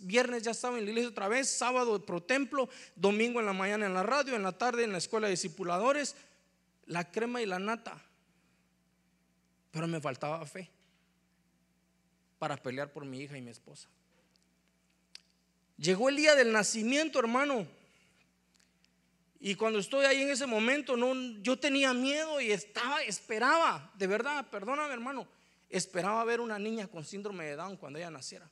Viernes 0.03 0.45
ya 0.45 0.53
estaba 0.53 0.79
en 0.79 0.85
la 0.85 0.91
iglesia 0.91 1.11
otra 1.11 1.29
vez, 1.29 1.51
sábado 1.51 2.07
pro 2.07 2.23
templo, 2.23 2.69
domingo 2.97 3.41
en 3.41 3.47
la 3.47 3.53
mañana 3.53 3.87
en 3.87 3.95
la 3.95 4.03
radio, 4.03 4.35
en 4.35 4.43
la 4.43 4.53
tarde 4.57 4.85
en 4.85 4.93
la 4.93 4.99
escuela 4.99 5.27
de 5.27 5.33
discipuladores, 5.33 6.15
la 6.91 7.11
crema 7.11 7.41
y 7.41 7.47
la 7.47 7.59
nata. 7.59 8.03
Pero 9.71 9.87
me 9.87 10.01
faltaba 10.01 10.45
fe 10.45 10.69
para 12.39 12.57
pelear 12.57 12.93
por 12.93 13.05
mi 13.05 13.21
hija 13.21 13.39
y 13.39 13.41
mi 13.41 13.51
esposa. 13.51 13.89
Llegó 15.79 16.09
el 16.09 16.17
día 16.17 16.35
del 16.35 16.53
nacimiento, 16.53 17.21
hermano. 17.21 17.67
Y 19.39 19.55
cuando 19.55 19.79
estoy 19.79 20.05
ahí 20.05 20.21
en 20.21 20.31
ese 20.31 20.47
momento, 20.47 20.97
yo 21.41 21.59
tenía 21.59 21.95
miedo 21.95 22.41
y 22.41 22.51
estaba, 22.51 23.03
esperaba, 23.03 23.91
de 23.95 24.07
verdad, 24.07 24.51
perdóname 24.51 24.93
hermano, 24.93 25.27
esperaba 25.71 26.23
ver 26.25 26.41
una 26.41 26.59
niña 26.59 26.89
con 26.89 27.05
síndrome 27.05 27.45
de 27.45 27.57
Down 27.57 27.77
cuando 27.77 27.99
ella 27.99 28.11
naciera. 28.11 28.51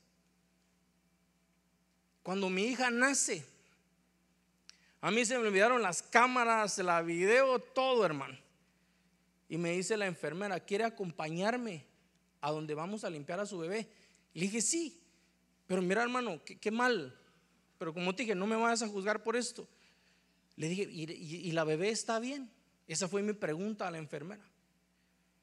Cuando 2.22 2.48
mi 2.48 2.66
hija 2.66 2.90
nace, 2.90 3.44
a 5.00 5.10
mí 5.10 5.24
se 5.24 5.38
me 5.38 5.46
olvidaron 5.46 5.80
las 5.80 6.02
cámaras, 6.02 6.78
la 6.78 7.02
video, 7.02 7.60
todo, 7.60 8.04
hermano. 8.04 8.36
Y 9.48 9.56
me 9.56 9.72
dice 9.72 9.96
la 9.96 10.06
enfermera, 10.06 10.60
¿quiere 10.60 10.84
acompañarme 10.84 11.86
a 12.40 12.50
donde 12.50 12.74
vamos 12.74 13.04
a 13.04 13.10
limpiar 13.10 13.40
a 13.40 13.46
su 13.46 13.58
bebé? 13.58 13.88
Y 14.34 14.40
le 14.40 14.46
dije, 14.46 14.60
sí. 14.60 15.00
Pero 15.66 15.82
mira, 15.82 16.02
hermano, 16.02 16.40
qué, 16.44 16.70
mal. 16.70 17.16
Pero 17.78 17.94
como 17.94 18.14
te 18.14 18.24
dije, 18.24 18.34
no 18.34 18.46
me 18.46 18.56
vayas 18.56 18.82
a 18.82 18.88
juzgar 18.88 19.22
por 19.22 19.36
esto. 19.36 19.68
Le 20.56 20.68
dije, 20.68 20.82
¿y, 20.90 21.52
la 21.52 21.64
bebé 21.64 21.90
está 21.90 22.18
bien? 22.18 22.50
Esa 22.88 23.06
fue 23.06 23.22
mi 23.22 23.32
pregunta 23.32 23.86
a 23.86 23.90
la 23.90 23.98
enfermera. 23.98 24.44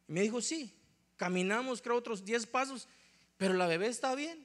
Y 0.07 0.13
me 0.13 0.21
dijo, 0.21 0.41
sí. 0.41 0.73
Caminamos, 1.15 1.81
creo, 1.81 1.95
otros 1.95 2.25
10 2.25 2.45
pasos, 2.47 2.89
pero 3.37 3.53
la 3.53 3.67
bebé 3.67 3.87
está 3.87 4.15
bien. 4.15 4.44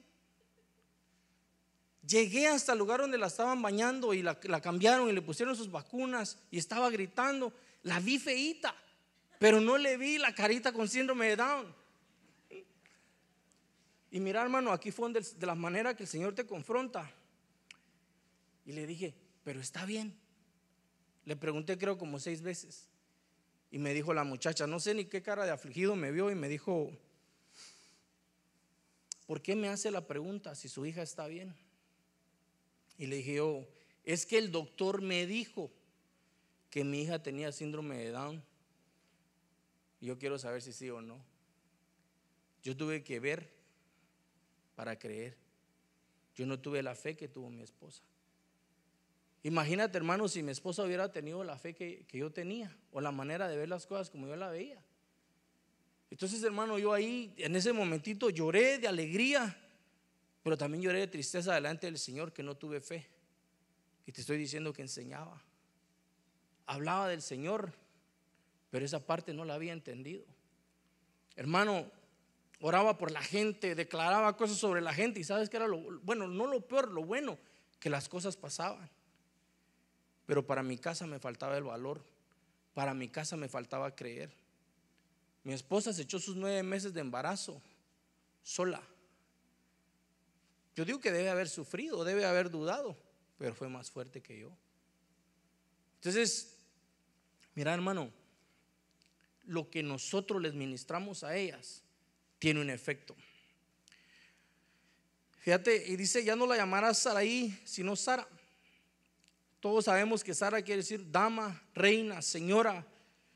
Llegué 2.07 2.47
hasta 2.47 2.73
el 2.73 2.79
lugar 2.79 3.01
donde 3.01 3.17
la 3.17 3.27
estaban 3.27 3.61
bañando 3.61 4.13
y 4.13 4.23
la, 4.23 4.39
cambiaron 4.61 5.09
y 5.09 5.13
le 5.13 5.21
pusieron 5.21 5.55
sus 5.55 5.69
vacunas 5.69 6.37
y 6.49 6.57
estaba 6.57 6.89
gritando. 6.89 7.53
La 7.83 7.99
vi 7.99 8.17
feita, 8.17 8.75
pero 9.39 9.61
no 9.61 9.77
le 9.77 9.97
vi 9.97 10.17
la 10.17 10.33
carita 10.33 10.71
con 10.71 10.87
síndrome 10.87 11.27
de 11.27 11.35
Down. 11.35 11.75
Y 14.09 14.19
mira, 14.19 14.41
hermano, 14.41 14.71
aquí 14.71 14.91
fue 14.91 15.11
de, 15.13 15.21
de 15.21 15.45
la 15.45 15.55
manera 15.55 15.95
que 15.95 16.03
el 16.03 16.09
Señor 16.09 16.35
te 16.35 16.45
confronta. 16.45 17.09
Y 18.65 18.73
le 18.73 18.85
dije, 18.85 19.13
pero 19.43 19.59
está 19.59 19.85
bien. 19.85 20.17
Le 21.25 21.35
pregunté, 21.35 21.77
creo, 21.77 21.97
como 21.97 22.19
seis 22.19 22.41
veces. 22.41 22.89
Y 23.69 23.79
me 23.79 23.93
dijo 23.93 24.13
la 24.13 24.23
muchacha, 24.23 24.67
no 24.67 24.79
sé 24.79 24.93
ni 24.93 25.05
qué 25.05 25.21
cara 25.21 25.45
de 25.45 25.51
afligido 25.51 25.95
me 25.95 26.11
vio 26.11 26.29
y 26.29 26.35
me 26.35 26.49
dijo, 26.49 26.91
¿por 29.25 29.41
qué 29.41 29.55
me 29.55 29.69
hace 29.69 29.91
la 29.91 30.05
pregunta 30.07 30.55
si 30.55 30.67
su 30.67 30.85
hija 30.85 31.01
está 31.01 31.27
bien? 31.27 31.55
Y 32.97 33.07
le 33.07 33.17
dije 33.17 33.35
yo, 33.35 33.67
es 34.03 34.25
que 34.25 34.37
el 34.37 34.51
doctor 34.51 35.01
me 35.01 35.25
dijo 35.25 35.71
que 36.69 36.83
mi 36.83 37.01
hija 37.01 37.21
tenía 37.21 37.51
síndrome 37.51 37.97
de 37.97 38.11
Down. 38.11 38.43
Yo 39.99 40.17
quiero 40.17 40.39
saber 40.39 40.61
si 40.61 40.73
sí 40.73 40.89
o 40.89 41.01
no. 41.01 41.23
Yo 42.63 42.75
tuve 42.75 43.03
que 43.03 43.19
ver 43.19 43.51
para 44.75 44.97
creer. 44.97 45.37
Yo 46.35 46.45
no 46.45 46.59
tuve 46.59 46.81
la 46.81 46.95
fe 46.95 47.15
que 47.15 47.27
tuvo 47.27 47.49
mi 47.49 47.61
esposa. 47.61 48.01
Imagínate, 49.43 49.97
hermano, 49.97 50.27
si 50.27 50.43
mi 50.43 50.51
esposa 50.51 50.83
hubiera 50.83 51.11
tenido 51.11 51.43
la 51.43 51.57
fe 51.57 51.73
que, 51.73 52.05
que, 52.07 52.19
yo 52.19 52.31
tenía 52.31 52.75
o 52.91 53.01
la 53.01 53.11
manera 53.11 53.47
de 53.47 53.57
ver 53.57 53.69
las 53.69 53.87
cosas 53.87 54.09
como 54.09 54.27
yo 54.27 54.35
la 54.35 54.49
veía. 54.49 54.81
Entonces, 56.11 56.43
hermano, 56.43 56.77
yo 56.77 56.93
ahí 56.93 57.33
en 57.37 57.55
ese 57.55 57.73
momentito 57.73 58.29
lloré 58.29 58.77
de 58.77 58.87
alegría 58.87 59.57
pero 60.43 60.57
también 60.57 60.83
lloré 60.83 60.99
de 60.99 61.07
tristeza 61.07 61.53
delante 61.53 61.87
del 61.87 61.97
Señor 61.97 62.33
que 62.33 62.43
no 62.43 62.55
tuve 62.55 62.81
fe. 62.81 63.07
Y 64.05 64.11
te 64.11 64.21
estoy 64.21 64.37
diciendo 64.37 64.73
que 64.73 64.81
enseñaba. 64.81 65.41
Hablaba 66.65 67.07
del 67.07 67.21
Señor, 67.21 67.73
pero 68.69 68.85
esa 68.85 69.05
parte 69.05 69.33
no 69.33 69.45
la 69.45 69.53
había 69.53 69.73
entendido. 69.73 70.23
Hermano, 71.35 71.91
oraba 72.59 72.97
por 72.97 73.11
la 73.11 73.21
gente, 73.21 73.75
declaraba 73.75 74.37
cosas 74.37 74.57
sobre 74.57 74.81
la 74.81 74.93
gente 74.93 75.19
y 75.19 75.23
sabes 75.23 75.49
que 75.49 75.57
era 75.57 75.67
lo 75.67 75.77
bueno, 76.01 76.27
no 76.27 76.47
lo 76.47 76.61
peor, 76.61 76.89
lo 76.89 77.03
bueno, 77.03 77.37
que 77.79 77.89
las 77.89 78.09
cosas 78.09 78.37
pasaban. 78.37 78.89
Pero 80.25 80.45
para 80.45 80.63
mi 80.63 80.77
casa 80.77 81.05
me 81.07 81.19
faltaba 81.19 81.57
el 81.57 81.63
valor, 81.63 82.03
para 82.73 82.93
mi 82.93 83.09
casa 83.09 83.35
me 83.35 83.49
faltaba 83.49 83.95
creer. 83.95 84.31
Mi 85.43 85.53
esposa 85.53 85.91
se 85.91 86.03
echó 86.03 86.19
sus 86.19 86.35
nueve 86.35 86.61
meses 86.63 86.93
de 86.93 87.01
embarazo 87.01 87.61
sola. 88.43 88.81
Yo 90.75 90.85
digo 90.85 90.99
que 90.99 91.11
debe 91.11 91.29
haber 91.29 91.49
sufrido, 91.49 92.03
debe 92.03 92.25
haber 92.25 92.49
dudado, 92.49 92.97
pero 93.37 93.53
fue 93.53 93.67
más 93.67 93.91
fuerte 93.91 94.21
que 94.21 94.39
yo. 94.39 94.51
Entonces, 95.95 96.57
mira 97.55 97.73
hermano, 97.73 98.11
lo 99.45 99.69
que 99.69 99.83
nosotros 99.83 100.41
les 100.41 100.53
ministramos 100.53 101.23
a 101.23 101.35
ellas 101.35 101.83
tiene 102.39 102.61
un 102.61 102.69
efecto. 102.69 103.15
Fíjate, 105.39 105.87
y 105.87 105.95
dice, 105.95 106.23
ya 106.23 106.35
no 106.35 106.45
la 106.45 106.55
llamarás 106.55 106.99
Saraí, 106.99 107.59
sino 107.65 107.95
Sara. 107.95 108.27
Todos 109.59 109.85
sabemos 109.85 110.23
que 110.23 110.33
Sara 110.33 110.61
quiere 110.61 110.81
decir 110.81 111.11
dama, 111.11 111.61
reina, 111.73 112.21
señora. 112.21 112.85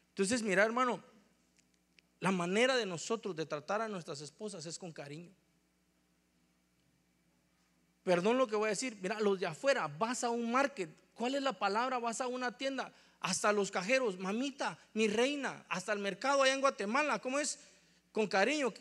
Entonces, 0.10 0.42
mira 0.42 0.64
hermano, 0.64 1.04
la 2.20 2.32
manera 2.32 2.78
de 2.78 2.86
nosotros 2.86 3.36
de 3.36 3.46
tratar 3.46 3.82
a 3.82 3.90
nuestras 3.90 4.22
esposas 4.22 4.66
es 4.66 4.80
con 4.80 4.94
cariño 4.94 5.36
perdón 8.06 8.38
lo 8.38 8.48
que 8.48 8.56
voy 8.56 8.68
a 8.68 8.70
decir, 8.70 8.98
mira, 9.02 9.20
los 9.20 9.40
de 9.40 9.48
afuera, 9.48 9.88
vas 9.88 10.24
a 10.24 10.30
un 10.30 10.52
market, 10.52 10.90
¿cuál 11.16 11.34
es 11.34 11.42
la 11.42 11.54
palabra? 11.54 11.98
Vas 11.98 12.22
a 12.22 12.28
una 12.28 12.56
tienda, 12.56 12.94
hasta 13.20 13.52
los 13.52 13.72
cajeros, 13.72 14.20
mamita, 14.20 14.78
mi 14.94 15.08
reina, 15.08 15.66
hasta 15.68 15.92
el 15.92 16.00
mercado 16.00 16.44
allá 16.44 16.54
en 16.54 16.62
Guatemala, 16.62 17.18
¿cómo 17.20 17.40
es? 17.40 17.60
Con 18.14 18.28
cariño. 18.28 18.72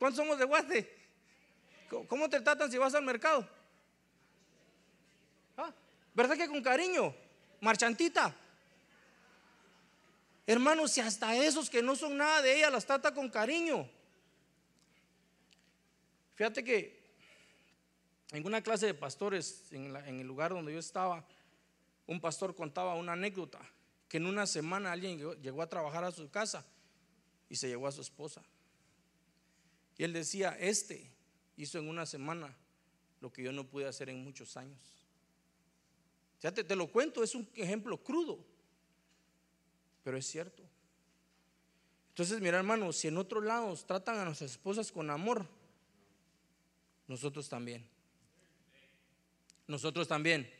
¿Cuántos 0.00 0.16
somos 0.16 0.36
de 0.36 0.44
Guate? 0.44 0.96
¿Cómo 2.08 2.28
te 2.28 2.40
tratan 2.40 2.70
si 2.70 2.76
vas 2.76 2.92
al 2.96 3.04
mercado? 3.04 3.48
¿Ah? 5.56 5.72
¿Verdad 6.12 6.36
que 6.36 6.48
con 6.48 6.60
cariño? 6.60 7.14
Marchantita. 7.60 8.34
Hermanos, 10.44 10.90
si 10.90 11.00
hasta 11.00 11.36
esos 11.36 11.70
que 11.70 11.82
no 11.82 11.94
son 11.94 12.16
nada 12.16 12.42
de 12.42 12.56
ella 12.56 12.70
las 12.70 12.84
trata 12.84 13.14
con 13.14 13.30
cariño. 13.30 13.88
Fíjate 16.34 16.64
que 16.64 16.95
en 18.32 18.46
una 18.46 18.62
clase 18.62 18.86
de 18.86 18.94
pastores, 18.94 19.66
en, 19.70 19.94
el 19.94 20.26
lugar 20.26 20.52
donde 20.52 20.72
yo 20.72 20.78
estaba, 20.78 21.24
un 22.06 22.20
pastor 22.20 22.54
contaba 22.54 22.94
una 22.94 23.12
anécdota, 23.12 23.60
que 24.08 24.16
en 24.16 24.26
una 24.26 24.46
semana 24.46 24.92
alguien 24.92 25.18
llegó, 25.40 25.62
a 25.62 25.68
trabajar 25.68 26.04
a 26.04 26.10
su 26.10 26.28
casa 26.30 26.64
y 27.48 27.56
se 27.56 27.68
llevó 27.68 27.86
a 27.86 27.92
su 27.92 28.00
esposa. 28.00 28.42
Y 29.96 30.04
él 30.04 30.12
decía, 30.12 30.56
este 30.58 31.10
hizo 31.56 31.78
en 31.78 31.88
una 31.88 32.04
semana 32.04 32.54
lo 33.20 33.32
que 33.32 33.42
yo 33.42 33.52
no 33.52 33.64
pude 33.64 33.86
hacer 33.86 34.08
en 34.08 34.22
muchos 34.22 34.56
años. 34.56 34.78
Ya 36.40 36.52
te, 36.52 36.64
te, 36.64 36.76
lo 36.76 36.90
cuento, 36.90 37.22
es 37.22 37.34
un 37.34 37.48
ejemplo 37.54 37.96
crudo, 37.96 38.44
pero 40.02 40.18
es 40.18 40.26
cierto. 40.26 40.62
Entonces, 42.10 42.40
mira 42.40 42.58
hermano, 42.58 42.92
si 42.92 43.08
en 43.08 43.16
otros 43.18 43.44
lados 43.44 43.86
tratan 43.86 44.18
a 44.18 44.24
nuestras 44.24 44.50
esposas 44.50 44.90
con 44.90 45.10
amor, 45.10 45.46
nosotros 47.08 47.48
también. 47.48 47.95
Nosotros 49.66 50.06
también. 50.06 50.50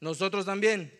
Nosotros 0.00 0.44
también. 0.44 0.92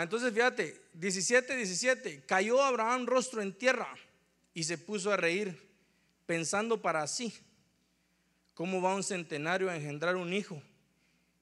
entonces 0.00 0.32
fíjate, 0.32 0.80
17, 0.94 1.56
17, 1.56 2.24
cayó 2.24 2.62
Abraham 2.62 3.06
rostro 3.06 3.42
en 3.42 3.52
tierra 3.52 3.94
y 4.54 4.64
se 4.64 4.78
puso 4.78 5.12
a 5.12 5.16
reír, 5.16 5.70
pensando 6.24 6.80
para 6.80 7.06
sí, 7.06 7.34
¿cómo 8.54 8.80
va 8.80 8.94
un 8.94 9.02
centenario 9.02 9.68
a 9.68 9.76
engendrar 9.76 10.16
un 10.16 10.32
hijo? 10.32 10.62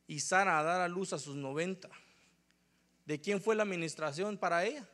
Y 0.08 0.18
Sara 0.18 0.58
a 0.58 0.62
dar 0.64 0.80
a 0.80 0.88
luz 0.88 1.12
a 1.12 1.18
sus 1.18 1.36
90. 1.36 1.88
¿De 3.06 3.20
quién 3.20 3.40
fue 3.40 3.54
la 3.54 3.62
administración 3.62 4.36
para 4.36 4.64
ella? 4.64 4.88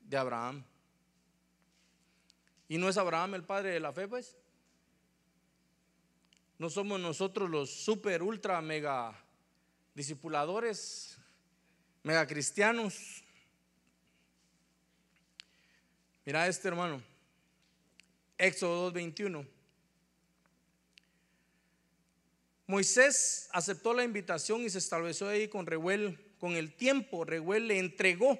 De 0.00 0.16
Abraham. 0.16 0.64
¿Y 2.68 2.78
no 2.78 2.88
es 2.88 2.96
Abraham 2.96 3.34
el 3.34 3.44
padre 3.44 3.70
de 3.70 3.80
la 3.80 3.92
fe, 3.92 4.08
pues? 4.08 4.36
No 6.58 6.70
somos 6.70 6.98
nosotros 6.98 7.50
los 7.50 7.70
super, 7.70 8.22
ultra, 8.22 8.60
mega 8.62 9.14
discipuladores, 9.94 11.18
mega 12.02 12.26
cristianos. 12.26 13.22
Mira 16.24 16.48
este 16.48 16.68
hermano, 16.68 17.02
Éxodo 18.38 18.90
2.21. 18.92 19.46
Moisés 22.66 23.48
aceptó 23.52 23.94
la 23.94 24.02
invitación 24.02 24.62
y 24.62 24.70
se 24.70 24.78
estableció 24.78 25.28
ahí 25.28 25.48
con 25.48 25.66
Reuel. 25.66 26.18
Con 26.38 26.52
el 26.52 26.74
tiempo, 26.74 27.24
Reuel 27.24 27.68
le 27.68 27.78
entregó 27.78 28.38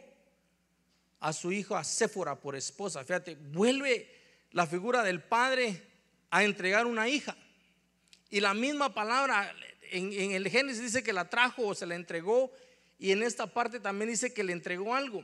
a 1.20 1.32
su 1.32 1.52
hijo 1.52 1.76
a 1.76 1.84
Séfora 1.84 2.34
por 2.34 2.56
esposa. 2.56 3.04
Fíjate, 3.04 3.36
vuelve 3.36 4.10
la 4.52 4.66
figura 4.66 5.02
del 5.02 5.22
padre 5.22 5.82
a 6.30 6.42
entregar 6.42 6.86
una 6.86 7.08
hija. 7.08 7.36
Y 8.30 8.40
la 8.40 8.54
misma 8.54 8.92
palabra 8.92 9.54
en, 9.90 10.32
el 10.32 10.48
Génesis 10.48 10.82
dice 10.82 11.02
que 11.02 11.12
la 11.12 11.28
trajo 11.28 11.68
o 11.68 11.74
se 11.74 11.86
la 11.86 11.94
entregó. 11.94 12.52
Y 12.98 13.12
en 13.12 13.22
esta 13.22 13.46
parte 13.46 13.80
también 13.80 14.10
dice 14.10 14.32
que 14.32 14.44
le 14.44 14.52
entregó 14.52 14.94
algo. 14.94 15.22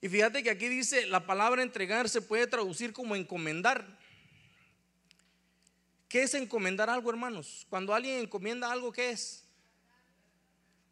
Y 0.00 0.08
fíjate 0.08 0.42
que 0.42 0.50
aquí 0.50 0.68
dice 0.68 1.06
la 1.06 1.26
palabra 1.26 1.62
entregar 1.62 2.08
se 2.08 2.22
puede 2.22 2.46
traducir 2.46 2.92
como 2.92 3.14
encomendar. 3.14 3.98
¿Qué 6.08 6.24
es 6.24 6.34
encomendar 6.34 6.90
algo, 6.90 7.08
hermanos? 7.10 7.66
Cuando 7.70 7.94
alguien 7.94 8.18
encomienda 8.18 8.70
algo, 8.70 8.92
¿qué 8.92 9.10
es? 9.10 9.44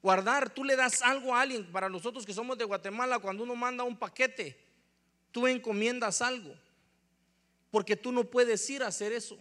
Guardar. 0.02 0.48
Tú 0.54 0.64
le 0.64 0.76
das 0.76 1.02
algo 1.02 1.34
a 1.34 1.42
alguien. 1.42 1.70
Para 1.70 1.88
nosotros 1.88 2.24
que 2.24 2.32
somos 2.32 2.56
de 2.56 2.64
Guatemala, 2.64 3.18
cuando 3.18 3.42
uno 3.42 3.54
manda 3.56 3.84
un 3.84 3.98
paquete, 3.98 4.56
tú 5.32 5.46
encomiendas 5.46 6.22
algo. 6.22 6.54
Porque 7.70 7.96
tú 7.96 8.12
no 8.12 8.24
puedes 8.24 8.68
ir 8.70 8.82
a 8.82 8.86
hacer 8.86 9.12
eso. 9.12 9.38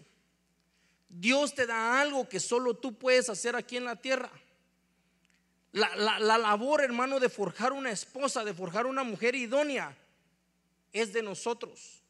Dios 1.09 1.55
te 1.55 1.65
da 1.65 1.99
algo 1.99 2.29
que 2.29 2.39
solo 2.39 2.75
tú 2.75 2.97
puedes 2.97 3.29
hacer 3.29 3.55
aquí 3.55 3.77
en 3.77 3.85
la 3.85 3.95
tierra. 3.95 4.29
La, 5.71 5.95
la, 6.19 6.37
labor, 6.37 6.81
hermano, 6.81 7.19
de 7.19 7.29
forjar 7.29 7.73
una 7.73 7.91
esposa, 7.91 8.43
de 8.43 8.53
forjar 8.53 8.85
una 8.85 9.03
mujer 9.03 9.35
idónea, 9.35 9.95
es 10.93 11.13
de 11.13 11.21
nosotros. 11.21 12.01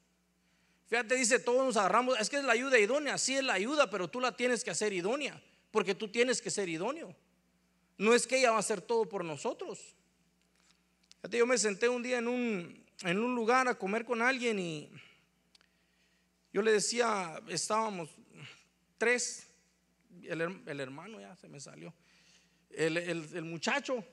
Fíjate, 0.87 1.15
dice, 1.15 1.39
todos 1.39 1.65
nos 1.65 1.77
agarramos, 1.77 2.19
es 2.19 2.29
que 2.29 2.37
es 2.37 2.43
la 2.43 2.53
ayuda 2.53 2.79
idónea, 2.79 3.17
sí 3.17 3.35
es 3.35 3.43
la 3.43 3.53
ayuda, 3.53 3.89
pero 3.89 4.07
tú 4.07 4.19
la 4.19 4.35
tienes 4.35 4.63
que 4.63 4.71
hacer 4.71 4.93
idónea, 4.93 5.41
porque 5.71 5.93
tú 5.93 6.07
tienes 6.07 6.41
que 6.41 6.49
ser 6.49 6.69
idóneo. 6.69 7.15
No 7.97 8.13
es 8.13 8.25
que 8.25 8.37
ella 8.37 8.51
va 8.51 8.57
a 8.57 8.61
hacer 8.61 8.81
todo 8.81 9.07
por 9.07 9.25
nosotros. 9.25 9.95
Fíjate, 11.17 11.37
yo 11.37 11.45
me 11.45 11.57
senté 11.57 11.89
un 11.89 12.01
día 12.01 12.17
en 12.17 12.29
un, 12.29 12.85
en 13.03 13.19
un 13.19 13.35
lugar 13.35 13.67
a 13.67 13.75
comer 13.75 14.05
con 14.05 14.21
alguien 14.21 14.57
y 14.57 14.89
yo 16.53 16.61
le 16.61 16.71
decía, 16.71 17.41
estábamos 17.49 18.09
tres, 18.99 19.47
el, 20.21 20.41
el 20.67 20.79
hermano 20.79 21.19
ya 21.19 21.35
se 21.35 21.47
me 21.47 21.59
salió 21.59 21.91
el, 22.71 23.43
muchacho, 23.43 24.03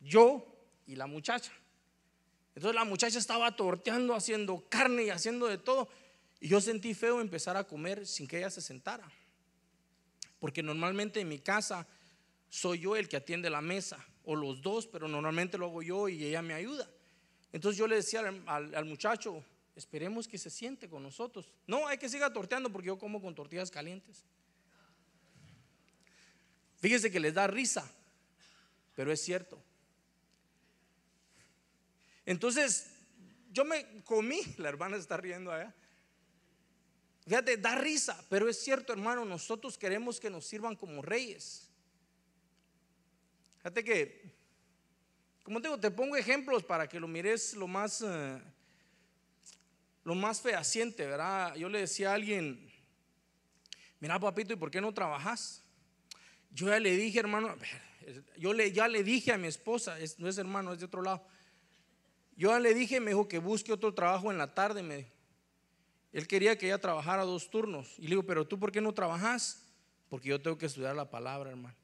yo 0.00 0.46
y 0.86 0.96
la 0.96 1.06
muchacha. 1.06 1.52
Entonces 2.54 2.74
la 2.74 2.84
muchacha 2.84 3.18
estaba 3.18 3.54
torteando, 3.54 4.14
haciendo 4.14 4.64
carne 4.68 5.04
y 5.04 5.10
haciendo 5.10 5.46
de 5.46 5.58
todo. 5.58 5.88
Y 6.40 6.48
yo 6.48 6.60
sentí 6.60 6.94
feo 6.94 7.20
empezar 7.20 7.56
a 7.56 7.64
comer 7.64 8.06
sin 8.06 8.26
que 8.26 8.38
ella 8.38 8.50
se 8.50 8.60
sentara. 8.60 9.10
Porque 10.38 10.62
normalmente 10.62 11.20
en 11.20 11.28
mi 11.28 11.38
casa 11.38 11.86
soy 12.48 12.80
yo 12.80 12.96
el 12.96 13.08
que 13.08 13.16
atiende 13.16 13.50
la 13.50 13.60
mesa, 13.60 14.04
o 14.24 14.34
los 14.34 14.60
dos, 14.60 14.86
pero 14.86 15.06
normalmente 15.06 15.58
lo 15.58 15.66
hago 15.66 15.82
yo 15.82 16.08
y 16.08 16.24
ella 16.24 16.42
me 16.42 16.54
ayuda. 16.54 16.88
Entonces 17.52 17.78
yo 17.78 17.86
le 17.86 17.96
decía 17.96 18.20
al, 18.20 18.74
al 18.74 18.84
muchacho, 18.84 19.44
esperemos 19.76 20.28
que 20.28 20.38
se 20.38 20.50
siente 20.50 20.88
con 20.88 21.02
nosotros. 21.02 21.48
No, 21.66 21.86
hay 21.86 21.98
que 21.98 22.08
siga 22.08 22.32
torteando 22.32 22.70
porque 22.70 22.88
yo 22.88 22.98
como 22.98 23.20
con 23.20 23.34
tortillas 23.34 23.70
calientes. 23.70 24.24
Fíjese 26.78 27.10
que 27.10 27.20
les 27.20 27.34
da 27.34 27.46
risa, 27.46 27.90
pero 28.94 29.12
es 29.12 29.20
cierto. 29.20 29.62
Entonces, 32.24 32.86
yo 33.52 33.64
me 33.64 34.02
comí, 34.04 34.40
la 34.58 34.68
hermana 34.68 34.96
está 34.96 35.16
riendo 35.16 35.52
allá. 35.52 35.74
Fíjate, 37.26 37.58
da 37.58 37.74
risa, 37.76 38.24
pero 38.28 38.48
es 38.48 38.58
cierto, 38.58 38.92
hermano, 38.92 39.24
nosotros 39.24 39.76
queremos 39.76 40.18
que 40.18 40.30
nos 40.30 40.46
sirvan 40.46 40.74
como 40.74 41.02
reyes. 41.02 41.68
Fíjate 43.58 43.84
que, 43.84 44.32
como 45.42 45.60
digo, 45.60 45.78
te 45.78 45.90
pongo 45.90 46.16
ejemplos 46.16 46.64
para 46.64 46.88
que 46.88 46.98
lo 46.98 47.06
mires 47.06 47.54
lo 47.54 47.68
más, 47.68 48.00
eh, 48.02 48.40
lo 50.04 50.14
más 50.14 50.40
fehaciente, 50.40 51.06
¿verdad? 51.06 51.54
Yo 51.56 51.68
le 51.68 51.80
decía 51.80 52.10
a 52.10 52.14
alguien, 52.14 52.72
mira 54.00 54.18
papito, 54.18 54.52
¿y 54.52 54.56
por 54.56 54.70
qué 54.70 54.80
no 54.80 54.92
trabajas? 54.92 55.64
Yo 56.50 56.68
ya 56.68 56.80
le 56.80 56.96
dije, 56.96 57.20
hermano, 57.20 57.54
yo 58.36 58.52
le, 58.52 58.72
ya 58.72 58.88
le 58.88 59.04
dije 59.04 59.32
a 59.32 59.38
mi 59.38 59.46
esposa, 59.46 59.96
no 60.18 60.28
es 60.28 60.38
hermano, 60.38 60.72
es 60.72 60.80
de 60.80 60.86
otro 60.86 61.02
lado. 61.02 61.24
Yo 62.36 62.50
ya 62.50 62.58
le 62.58 62.74
dije, 62.74 63.00
me 63.00 63.10
dijo 63.10 63.28
que 63.28 63.38
busque 63.38 63.72
otro 63.72 63.92
trabajo 63.92 64.30
en 64.30 64.38
la 64.38 64.54
tarde. 64.54 64.82
Me 64.82 65.06
Él 66.12 66.26
quería 66.26 66.56
que 66.56 66.66
ella 66.66 66.78
trabajara 66.78 67.24
dos 67.24 67.50
turnos. 67.50 67.98
Y 67.98 68.04
le 68.04 68.08
digo, 68.10 68.22
pero 68.22 68.46
tú, 68.46 68.58
¿por 68.58 68.72
qué 68.72 68.80
no 68.80 68.94
trabajas? 68.94 69.68
Porque 70.08 70.30
yo 70.30 70.40
tengo 70.40 70.56
que 70.56 70.66
estudiar 70.66 70.96
la 70.96 71.10
palabra, 71.10 71.50
hermano. 71.50 71.76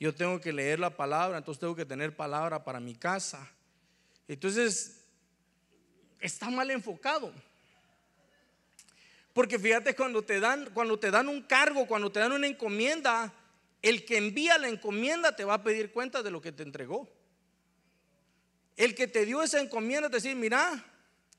Yo 0.00 0.12
tengo 0.14 0.40
que 0.40 0.52
leer 0.52 0.80
la 0.80 0.96
palabra, 0.96 1.38
entonces 1.38 1.60
tengo 1.60 1.76
que 1.76 1.86
tener 1.86 2.16
palabra 2.16 2.64
para 2.64 2.80
mi 2.80 2.96
casa. 2.96 3.48
Entonces, 4.26 5.03
está 6.24 6.48
mal 6.48 6.70
enfocado. 6.70 7.30
Porque 9.34 9.58
fíjate, 9.58 9.94
cuando 9.94 10.22
te 10.22 10.40
dan, 10.40 10.70
cuando 10.72 10.98
te 10.98 11.10
dan 11.10 11.28
un 11.28 11.42
cargo, 11.42 11.86
cuando 11.86 12.10
te 12.10 12.20
dan 12.20 12.32
una 12.32 12.46
encomienda, 12.46 13.32
el 13.82 14.06
que 14.06 14.16
envía 14.16 14.56
la 14.56 14.68
encomienda 14.68 15.36
te 15.36 15.44
va 15.44 15.54
a 15.54 15.62
pedir 15.62 15.92
cuenta 15.92 16.22
de 16.22 16.30
lo 16.30 16.40
que 16.40 16.50
te 16.50 16.62
entregó. 16.62 17.08
El 18.76 18.94
que 18.94 19.06
te 19.06 19.26
dio 19.26 19.42
esa 19.42 19.60
encomienda 19.60 20.08
te 20.08 20.16
dice, 20.16 20.34
mira, 20.34 20.82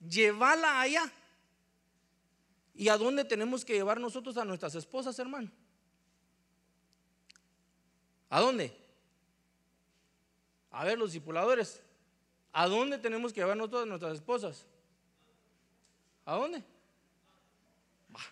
llévala 0.07 0.79
allá. 0.79 1.11
¿Y 2.75 2.89
a 2.89 2.97
dónde 2.97 3.25
tenemos 3.25 3.65
que 3.65 3.73
llevar 3.73 3.99
nosotros 3.99 4.37
a 4.37 4.45
nuestras 4.45 4.75
esposas, 4.75 5.17
hermano? 5.17 5.49
¿A 8.29 8.39
dónde? 8.39 8.71
A 10.69 10.83
ver, 10.83 10.99
los 10.99 11.11
discipuladores, 11.13 11.81
¿a 12.51 12.67
dónde 12.67 12.97
tenemos 12.99 13.33
que 13.33 13.39
llevar 13.39 13.57
nosotros 13.57 13.83
a 13.83 13.85
nuestras 13.85 14.13
esposas? 14.15 14.65
¿A 16.25 16.35
dónde? 16.35 16.63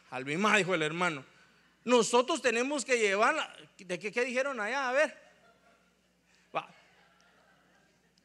Al 0.10 0.26
mismo 0.26 0.50
dijo 0.58 0.74
el 0.74 0.82
hermano. 0.82 1.24
Nosotros 1.86 2.42
tenemos 2.42 2.86
que 2.86 2.98
llevarla. 2.98 3.54
¿De 3.78 4.00
qué 4.00 4.26
dijeron 4.26 4.60
allá? 4.60 4.90
A 4.90 4.94
ver. 4.94 5.24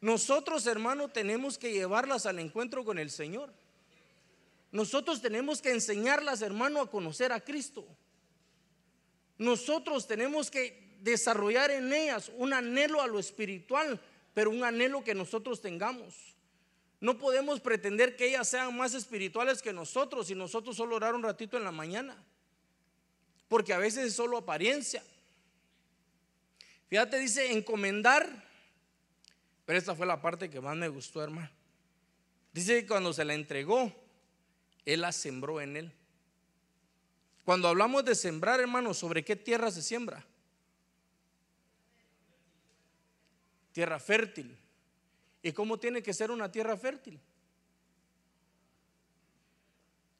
Nosotros, 0.00 0.66
hermano, 0.66 1.08
tenemos 1.08 1.58
que 1.58 1.72
llevarlas 1.72 2.26
al 2.26 2.38
encuentro 2.38 2.84
con 2.84 2.98
el 2.98 3.10
Señor. 3.10 3.52
Nosotros 4.70 5.20
tenemos 5.20 5.60
que 5.60 5.72
enseñarlas, 5.72 6.42
hermano, 6.42 6.80
a 6.80 6.90
conocer 6.90 7.32
a 7.32 7.40
Cristo. 7.40 7.84
Nosotros 9.38 10.06
tenemos 10.06 10.50
que 10.50 10.96
desarrollar 11.00 11.70
en 11.70 11.92
ellas 11.92 12.30
un 12.36 12.52
anhelo 12.52 13.00
a 13.00 13.06
lo 13.06 13.18
espiritual, 13.18 14.00
pero 14.34 14.50
un 14.50 14.62
anhelo 14.62 15.02
que 15.02 15.14
nosotros 15.14 15.60
tengamos. 15.60 16.14
No 17.00 17.18
podemos 17.18 17.60
pretender 17.60 18.16
que 18.16 18.26
ellas 18.26 18.48
sean 18.48 18.76
más 18.76 18.94
espirituales 18.94 19.62
que 19.62 19.72
nosotros 19.72 20.30
y 20.30 20.34
nosotros 20.34 20.76
solo 20.76 20.96
orar 20.96 21.14
un 21.14 21.22
ratito 21.22 21.56
en 21.56 21.64
la 21.64 21.70
mañana. 21.70 22.16
Porque 23.48 23.72
a 23.72 23.78
veces 23.78 24.06
es 24.06 24.14
solo 24.14 24.36
apariencia. 24.36 25.02
Fíjate, 26.88 27.18
dice 27.18 27.52
encomendar. 27.52 28.44
Pero 29.64 29.78
esta 29.78 29.94
fue 29.94 30.06
la 30.06 30.20
parte 30.20 30.50
que 30.50 30.60
más 30.60 30.76
me 30.76 30.88
gustó, 30.88 31.22
hermano. 31.22 31.50
Dice 32.52 32.80
que 32.80 32.88
cuando 32.88 33.12
se 33.12 33.24
la 33.24 33.34
entregó, 33.34 33.92
Él 34.84 35.02
la 35.02 35.12
sembró 35.12 35.60
en 35.60 35.76
Él. 35.76 35.92
Cuando 37.44 37.68
hablamos 37.68 38.04
de 38.04 38.14
sembrar, 38.14 38.60
hermano, 38.60 38.92
¿sobre 38.92 39.24
qué 39.24 39.36
tierra 39.36 39.70
se 39.70 39.82
siembra? 39.82 40.24
Tierra 43.72 44.00
fértil. 44.00 44.56
¿Y 45.48 45.52
cómo 45.52 45.78
tiene 45.78 46.02
que 46.02 46.12
ser 46.12 46.30
una 46.30 46.52
tierra 46.52 46.76
fértil? 46.76 47.18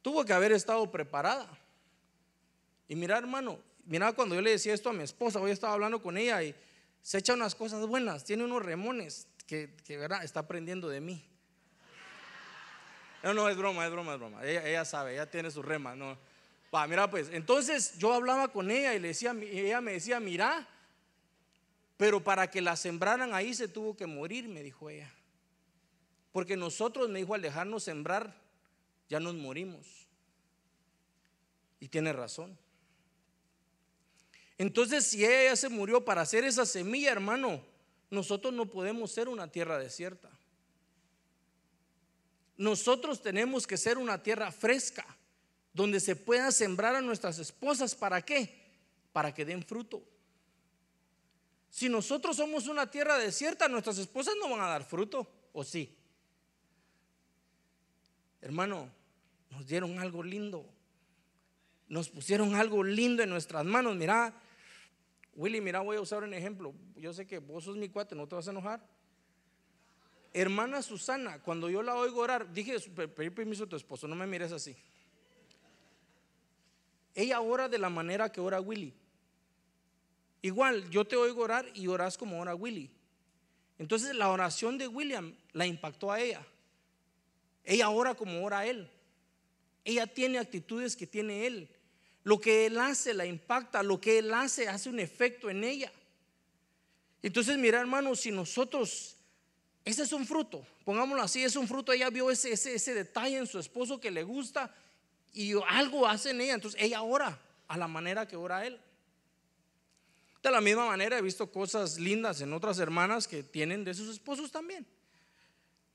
Tuvo 0.01 0.25
que 0.25 0.33
haber 0.33 0.53
estado 0.53 0.91
preparada. 0.91 1.47
Y 2.89 2.97
mira, 2.97 3.19
hermano, 3.19 3.59
mira 3.85 4.15
cuando 4.15 4.35
yo 4.35 4.41
le 4.41 4.53
decía 4.53 4.73
esto 4.73 4.89
a 4.89 4.95
mi 4.95 5.03
esposa, 5.03 5.39
hoy 5.39 5.51
estaba 5.51 5.75
hablando 5.75 6.01
con 6.01 6.17
ella 6.17 6.43
y 6.43 6.55
se 7.03 7.19
echa 7.19 7.35
unas 7.35 7.55
cosas 7.55 7.87
buenas, 7.87 8.25
tiene 8.25 8.43
unos 8.43 8.63
remones 8.63 9.27
que, 9.47 9.77
que 9.85 10.03
está 10.23 10.41
aprendiendo 10.41 10.89
de 10.89 11.03
mí. 11.03 11.23
No, 13.23 13.35
no, 13.35 13.51
es 13.51 13.57
broma, 13.59 13.85
es 13.85 13.93
broma, 13.93 14.15
es 14.15 14.19
broma. 14.19 14.43
Ella, 14.47 14.87
sabe, 14.87 15.13
ella 15.13 15.31
tiene 15.31 15.51
sus 15.51 15.63
remas. 15.63 15.95
No. 15.95 16.17
Va, 16.75 16.87
mira, 16.87 17.11
pues, 17.11 17.29
entonces 17.33 17.99
yo 17.99 18.15
hablaba 18.15 18.49
con 18.49 18.71
ella 18.71 18.95
y 18.95 18.99
le 18.99 19.09
decía, 19.09 19.33
ella 19.33 19.83
me 19.83 19.93
decía, 19.93 20.21
mira, 20.21 20.67
pero 21.99 22.25
para 22.25 22.51
que 22.51 22.63
la 22.63 22.77
sembraran 22.77 23.35
ahí 23.35 23.53
se 23.53 23.69
tuvo 23.69 23.95
que 23.95 24.07
morir, 24.07 24.49
me 24.49 24.63
dijo 24.63 24.89
ella. 24.89 25.13
Porque 26.39 26.57
nosotros, 26.57 27.09
me 27.09 27.19
dijo, 27.19 27.35
al 27.35 27.43
dejarnos 27.43 27.83
sembrar, 27.83 28.33
ya 29.09 29.19
nos 29.19 29.35
morimos. 29.35 30.07
Y 31.81 31.89
tiene 31.89 32.13
razón. 32.13 32.57
Entonces, 34.57 35.05
si 35.05 35.25
ella 35.25 35.57
se 35.57 35.69
murió 35.69 36.05
para 36.05 36.21
hacer 36.21 36.45
esa 36.45 36.65
semilla, 36.65 37.11
hermano, 37.11 37.61
nosotros 38.09 38.55
no 38.55 38.67
podemos 38.67 39.11
ser 39.11 39.29
una 39.29 39.51
tierra 39.51 39.81
desierta. 39.81 40.31
Nosotros 42.57 43.21
tenemos 43.21 43.67
que 43.67 43.77
ser 43.77 43.99
una 43.99 44.23
tierra 44.23 44.53
fresca, 44.53 45.05
donde 45.73 45.99
se 45.99 46.15
pueda 46.15 46.53
sembrar 46.53 46.95
a 46.95 47.01
nuestras 47.01 47.41
esposas. 47.41 47.97
¿Para 47.97 48.23
qué? 48.23 48.63
Para 49.13 49.35
que 49.35 49.45
den 49.45 49.65
fruto. 49.65 50.05
Si 51.69 51.89
nosotros 51.89 52.37
somos 52.37 52.69
una 52.69 52.89
tierra 52.89 53.19
desierta, 53.19 53.67
nuestras 53.67 53.99
esposas 53.99 54.37
no 54.39 54.49
van 54.51 54.61
a 54.61 54.69
dar 54.69 54.85
fruto, 54.85 55.29
¿o 55.53 55.65
sí? 55.65 55.97
Hermano, 58.41 58.91
nos 59.51 59.67
dieron 59.67 59.99
algo 59.99 60.23
lindo. 60.23 60.65
Nos 61.89 62.09
pusieron 62.09 62.55
algo 62.55 62.85
lindo 62.85 63.23
en 63.23 63.31
nuestras 63.31 63.65
manos. 63.65 63.97
Mira, 63.97 64.35
Willy, 65.35 65.61
mira, 65.61 65.81
voy 65.81 65.97
a 65.97 66.01
usar 66.01 66.23
un 66.23 66.35
ejemplo. 66.35 66.75
Yo 66.97 67.13
sé 67.13 67.27
que 67.27 67.39
vos 67.39 67.65
sos 67.65 67.77
mi 67.77 67.89
cuate, 67.89 68.15
no 68.15 68.27
te 68.27 68.35
vas 68.35 68.49
a 68.49 68.51
enojar. 68.51 68.85
Hermana 70.33 70.83
Susana, 70.83 71.41
cuando 71.41 71.71
yo 71.71 71.83
la 71.83 71.95
oigo 71.95 72.21
orar, 72.21 72.53
dije, 72.53 72.79
pedir 72.91 73.35
permiso 73.35 73.65
a 73.65 73.67
tu 73.67 73.77
esposo, 73.77 74.07
no 74.07 74.15
me 74.15 74.27
mires 74.27 74.53
así. 74.53 74.77
Ella 77.15 77.41
ora 77.41 77.69
de 77.69 77.79
la 77.79 77.89
manera 77.89 78.31
que 78.31 78.41
ora 78.41 78.61
Willy. 78.61 78.95
Igual, 80.43 80.89
yo 80.91 81.05
te 81.05 81.17
oigo 81.17 81.43
orar 81.43 81.67
y 81.75 81.89
oras 81.89 82.17
como 82.17 82.41
ora 82.41 82.55
Willy. 82.55 82.91
Entonces 83.79 84.15
la 84.15 84.29
oración 84.29 84.77
de 84.79 84.87
William 84.87 85.35
la 85.53 85.67
impactó 85.67 86.13
a 86.13 86.21
ella. 86.21 86.47
Ella 87.69 87.91
ora 87.91 88.15
como 88.15 88.43
ora 88.43 88.65
él. 88.65 88.91
Ella 89.85 90.07
tiene 90.07 90.39
actitudes 90.39 90.97
que 90.97 91.07
tiene 91.07 91.47
él. 91.47 91.69
Lo 92.25 92.41
que 92.41 92.65
él 92.65 92.79
hace 92.79 93.13
la 93.13 93.27
impacta, 93.27 93.83
lo 93.83 94.01
que 94.01 94.19
él 94.19 94.33
hace 94.33 94.69
hace 94.69 94.89
un 94.89 94.99
efecto 94.99 95.51
en 95.51 95.63
ella. 95.63 95.93
Entonces, 97.23 97.59
mira, 97.59 97.79
hermano, 97.79 98.17
si 98.17 98.31
nosotros, 98.31 99.17
ese 99.85 100.03
es 100.05 100.13
un 100.15 100.27
fruto, 100.27 100.67
pongámoslo 100.87 101.23
así, 101.23 101.45
es 101.45 101.57
un 101.57 101.69
fruto, 101.69 101.93
ella 101.93 102.09
vio 102.09 102.31
ese, 102.31 102.53
ese, 102.53 102.75
ese 102.75 102.95
detalle 102.95 103.37
en 103.37 103.47
su 103.47 103.59
esposo 103.59 104.01
que 104.01 104.11
le 104.11 104.23
gusta 104.23 104.75
y 105.35 105.53
algo 105.69 106.07
hace 106.07 106.31
en 106.31 106.41
ella, 106.41 106.55
entonces 106.55 106.81
ella 106.81 107.03
ora 107.03 107.39
a 107.67 107.77
la 107.77 107.87
manera 107.87 108.27
que 108.27 108.37
ora 108.37 108.67
él. 108.67 108.81
De 110.43 110.51
la 110.51 110.63
misma 110.63 110.87
manera 110.87 111.19
he 111.19 111.23
visto 111.23 111.53
cosas 111.53 111.99
lindas 111.99 112.41
en 112.41 112.55
otras 112.55 112.79
hermanas 112.79 113.29
que 113.29 113.43
tienen 113.43 113.85
de 113.85 113.93
sus 113.93 114.09
esposos 114.09 114.51
también. 114.51 114.87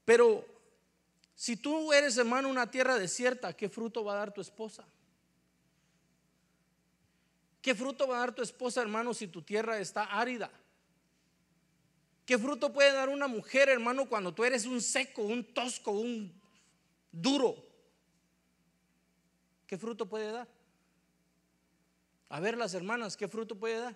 Pero 0.05 0.52
si 1.35 1.57
tú 1.57 1.91
eres 1.93 2.17
hermano 2.17 2.49
una 2.49 2.69
tierra 2.69 2.97
desierta, 2.97 3.53
¿qué 3.53 3.69
fruto 3.69 4.03
va 4.03 4.13
a 4.13 4.17
dar 4.17 4.33
tu 4.33 4.41
esposa? 4.41 4.85
¿Qué 7.61 7.73
fruto 7.73 8.07
va 8.07 8.17
a 8.17 8.19
dar 8.19 8.35
tu 8.35 8.41
esposa, 8.41 8.81
hermano, 8.81 9.13
si 9.13 9.27
tu 9.27 9.41
tierra 9.41 9.79
está 9.79 10.03
árida? 10.03 10.51
¿Qué 12.25 12.37
fruto 12.37 12.71
puede 12.71 12.91
dar 12.91 13.09
una 13.09 13.27
mujer, 13.27 13.69
hermano, 13.69 14.07
cuando 14.07 14.33
tú 14.33 14.43
eres 14.43 14.65
un 14.65 14.81
seco, 14.81 15.23
un 15.23 15.43
tosco, 15.53 15.91
un 15.91 16.33
duro? 17.11 17.55
¿Qué 19.67 19.77
fruto 19.77 20.07
puede 20.07 20.31
dar? 20.31 20.47
A 22.29 22.39
ver, 22.39 22.57
las 22.57 22.73
hermanas, 22.73 23.17
¿qué 23.17 23.27
fruto 23.27 23.55
puede 23.55 23.79
dar? 23.79 23.95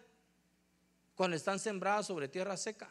Cuando 1.15 1.35
están 1.35 1.59
sembradas 1.59 2.07
sobre 2.07 2.27
tierra 2.27 2.55
seca. 2.55 2.89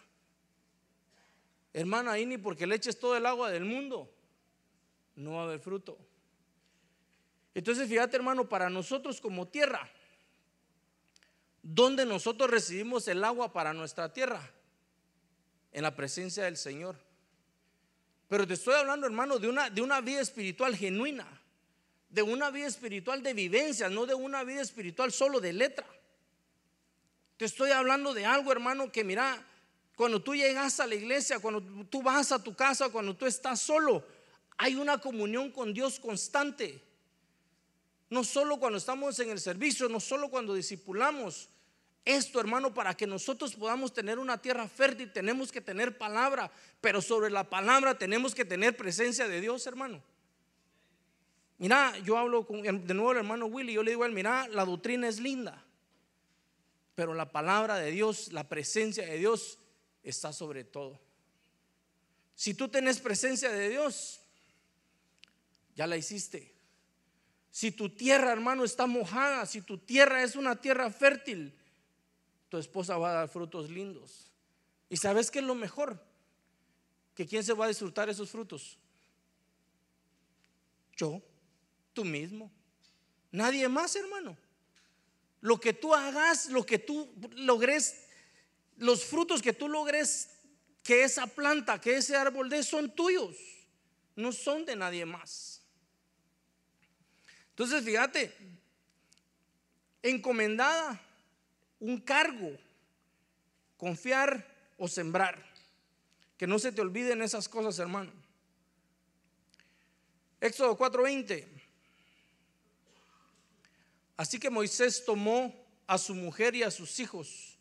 Hermano, 1.73 2.11
ahí 2.11 2.25
ni 2.25 2.39
porque 2.39 2.67
le 2.67 2.75
eches 2.75 2.99
todo 2.99 3.17
el 3.17 3.27
agua 3.27 3.51
del 3.51 3.65
mundo, 3.65 4.11
no 5.17 5.33
va 5.33 5.41
a 5.41 5.45
haber 5.45 5.61
fruto. 5.61 5.99
Entonces, 7.55 7.89
fíjate, 7.89 8.17
hermano, 8.17 8.49
para 8.49 8.71
nosotros 8.71 9.21
como 9.21 9.49
tierra, 9.49 9.91
¿Dónde 11.69 12.07
nosotros 12.07 12.49
recibimos 12.49 13.09
el 13.09 13.25
agua 13.25 13.53
para 13.53 13.73
nuestra 13.73 14.13
tierra? 14.13 14.41
En 15.73 15.83
la 15.83 15.97
presencia 15.97 16.45
del 16.45 16.57
Señor. 16.57 16.95
Pero 18.29 18.47
te 18.47 18.55
estoy 18.55 18.75
hablando, 18.75 19.05
hermano, 19.05 19.41
de 19.41 19.49
una, 19.49 19.69
de 19.69 19.83
una 19.83 20.01
vida 20.01 20.21
espiritual 20.21 20.77
genuina, 20.77 21.27
de 22.09 22.23
una 22.23 22.53
vida 22.53 22.69
espiritual 22.69 23.21
de 23.21 23.35
vivencia, 23.35 23.89
no 23.89 24.07
de 24.07 24.15
una 24.15 24.45
vida 24.45 24.63
espiritual 24.63 25.11
solo 25.11 25.41
de 25.41 25.55
letra. 25.55 25.87
Te 27.37 27.47
estoy 27.47 27.73
hablando 27.73 28.15
de 28.15 28.25
algo, 28.25 28.53
hermano, 28.53 28.93
que 28.93 29.03
mira, 29.03 29.45
cuando 29.97 30.23
tú 30.23 30.37
llegas 30.37 30.79
a 30.79 30.87
la 30.87 30.95
iglesia, 30.95 31.41
cuando 31.41 31.61
tú 31.87 32.01
vas 32.01 32.31
a 32.31 32.41
tu 32.41 32.55
casa, 32.55 32.91
cuando 32.91 33.17
tú 33.17 33.27
estás 33.27 33.61
solo, 33.61 34.07
hay 34.57 34.75
una 34.77 34.99
comunión 34.99 35.51
con 35.51 35.73
Dios 35.75 36.01
constante. 36.01 36.83
No 38.09 38.25
solo 38.25 38.59
cuando 38.59 38.79
estamos 38.79 39.19
en 39.21 39.31
el 39.31 39.41
servicio, 39.41 39.89
no 39.89 40.01
solo 40.01 40.31
cuando 40.31 40.55
discipulamos, 40.55 41.49
esto, 42.05 42.39
hermano, 42.39 42.73
para 42.73 42.97
que 42.97 43.05
nosotros 43.05 43.57
podamos 43.57 43.93
tener 43.93 44.21
una 44.21 44.41
tierra 44.41 44.69
fértil, 44.69 45.13
tenemos 45.13 45.51
que 45.51 45.61
tener 45.61 45.99
palabra, 45.99 46.53
pero 46.81 47.03
sobre 47.03 47.31
la 47.31 47.51
palabra 47.51 47.99
tenemos 47.99 48.33
que 48.33 48.45
tener 48.45 48.77
presencia 48.77 49.27
de 49.27 49.41
Dios, 49.41 49.67
hermano. 49.67 50.01
Mira, 51.59 51.99
yo 51.99 52.17
hablo 52.17 52.47
con, 52.47 52.63
de 52.63 52.95
nuevo 52.95 53.11
el 53.11 53.19
hermano 53.19 53.47
Willy, 53.47 53.73
yo 53.73 53.83
le 53.83 53.91
digo 53.91 54.05
a 54.05 54.07
él, 54.07 54.13
mira, 54.13 54.47
la 54.49 54.65
doctrina 54.65 55.09
es 55.09 55.19
linda, 55.19 55.65
pero 56.95 57.13
la 57.13 57.33
palabra 57.33 57.77
de 57.77 57.91
Dios, 57.91 58.33
la 58.33 58.49
presencia 58.49 59.05
de 59.05 59.19
Dios 59.19 59.59
está 60.05 60.33
sobre 60.33 60.63
todo. 60.63 61.01
Si 62.37 62.55
tú 62.55 62.69
tenés 62.69 63.01
presencia 63.01 63.51
de 63.51 63.69
Dios, 63.69 64.21
ya 65.77 65.87
la 65.87 65.97
hiciste. 65.97 66.55
Si 67.51 67.71
tu 67.71 67.91
tierra, 67.91 68.33
hermano, 68.33 68.65
está 68.65 68.87
mojada, 68.87 69.47
si 69.47 69.63
tu 69.63 69.79
tierra 69.79 70.23
es 70.23 70.35
una 70.35 70.61
tierra 70.61 70.91
fértil, 70.91 71.55
tu 72.49 72.59
esposa 72.59 72.99
va 72.99 73.11
a 73.11 73.15
dar 73.15 73.29
frutos 73.29 73.71
lindos. 73.71 74.31
¿Y 74.89 74.97
sabes 74.97 75.31
qué 75.31 75.39
es 75.39 75.45
lo 75.45 75.55
mejor? 75.55 76.03
¿Que 77.15 77.27
quién 77.27 77.45
se 77.45 77.53
va 77.53 77.67
a 77.67 77.69
disfrutar 77.69 78.09
esos 78.09 78.31
frutos? 78.31 78.79
Yo, 80.97 81.23
tú 81.93 82.05
mismo. 82.05 82.51
Nadie 83.31 83.69
más, 83.69 83.97
hermano. 83.97 84.37
Lo 85.41 85.61
que 85.61 85.73
tú 85.73 85.95
hagas, 85.95 86.51
lo 86.51 86.65
que 86.65 86.79
tú 86.79 87.13
logres, 87.33 88.07
los 88.77 89.05
frutos 89.05 89.43
que 89.43 89.53
tú 89.53 89.69
logres, 89.69 90.31
que 90.83 91.05
esa 91.05 91.27
planta, 91.27 91.81
que 91.81 91.97
ese 91.97 92.17
árbol 92.17 92.49
de 92.49 92.63
son 92.63 92.95
tuyos, 92.95 93.37
no 94.15 94.33
son 94.33 94.65
de 94.65 94.77
nadie 94.77 95.05
más. 95.05 95.56
Entonces, 97.57 97.87
fíjate, 97.87 98.37
encomendada 100.03 101.01
un 101.81 101.99
cargo, 102.03 102.55
confiar 103.79 104.47
o 104.77 104.87
sembrar. 104.87 105.43
Que 106.37 106.47
no 106.47 106.59
se 106.59 106.71
te 106.71 106.83
olviden 106.83 107.23
esas 107.23 107.49
cosas, 107.49 107.79
hermano. 107.79 108.13
Éxodo 110.39 110.77
4:20. 110.77 111.49
Así 114.19 114.39
que 114.39 114.51
Moisés 114.51 115.07
tomó 115.07 115.55
a 115.87 115.97
su 115.97 116.15
mujer 116.15 116.55
y 116.57 116.63
a 116.63 116.71
sus 116.71 117.01
hijos, 117.01 117.57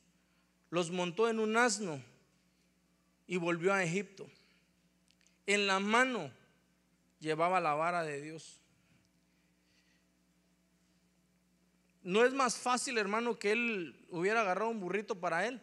los 0.72 0.92
montó 0.92 1.30
en 1.30 1.40
un 1.40 1.56
asno 1.56 2.04
y 3.28 3.38
volvió 3.38 3.74
a 3.74 3.82
Egipto. 3.82 4.30
En 5.46 5.68
la 5.68 5.80
mano 5.80 6.34
llevaba 7.22 7.62
la 7.62 7.76
vara 7.76 8.04
de 8.04 8.22
Dios. 8.22 8.60
¿No 12.06 12.24
es 12.24 12.34
más 12.34 12.56
fácil, 12.56 13.00
hermano, 13.00 13.40
que 13.40 13.52
él 13.52 14.06
hubiera 14.12 14.42
agarrado 14.42 14.70
un 14.70 14.80
burrito 14.80 15.20
para 15.20 15.48
él? 15.48 15.60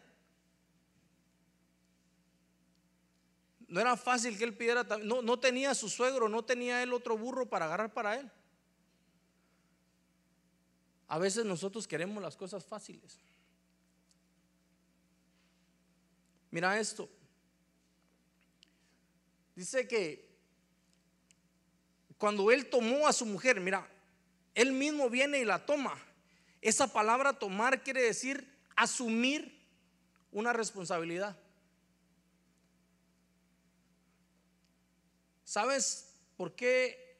No 3.69 3.79
era 3.79 3.95
fácil 3.95 4.37
que 4.37 4.43
él 4.43 4.53
pidiera, 4.53 4.83
no, 5.03 5.21
no 5.21 5.39
tenía 5.39 5.73
su 5.73 5.87
suegro, 5.87 6.27
no 6.27 6.43
tenía 6.43 6.83
él 6.83 6.91
otro 6.91 7.17
burro 7.17 7.49
para 7.49 7.63
agarrar 7.63 7.93
para 7.93 8.19
él. 8.19 8.29
A 11.07 11.17
veces 11.17 11.45
nosotros 11.45 11.87
queremos 11.87 12.21
las 12.21 12.35
cosas 12.35 12.65
fáciles. 12.65 13.21
Mira 16.51 16.77
esto. 16.77 17.09
Dice 19.55 19.87
que 19.87 20.29
cuando 22.17 22.51
él 22.51 22.69
tomó 22.69 23.07
a 23.07 23.13
su 23.13 23.25
mujer, 23.25 23.61
mira, 23.61 23.89
él 24.53 24.73
mismo 24.73 25.09
viene 25.09 25.39
y 25.39 25.45
la 25.45 25.65
toma. 25.65 25.97
Esa 26.63 26.87
palabra 26.87 27.33
tomar 27.33 27.83
quiere 27.83 28.01
decir 28.01 28.49
asumir 28.77 29.61
una 30.31 30.53
responsabilidad. 30.53 31.37
¿Sabes 35.43 36.15
por 36.37 36.55
qué? 36.55 37.17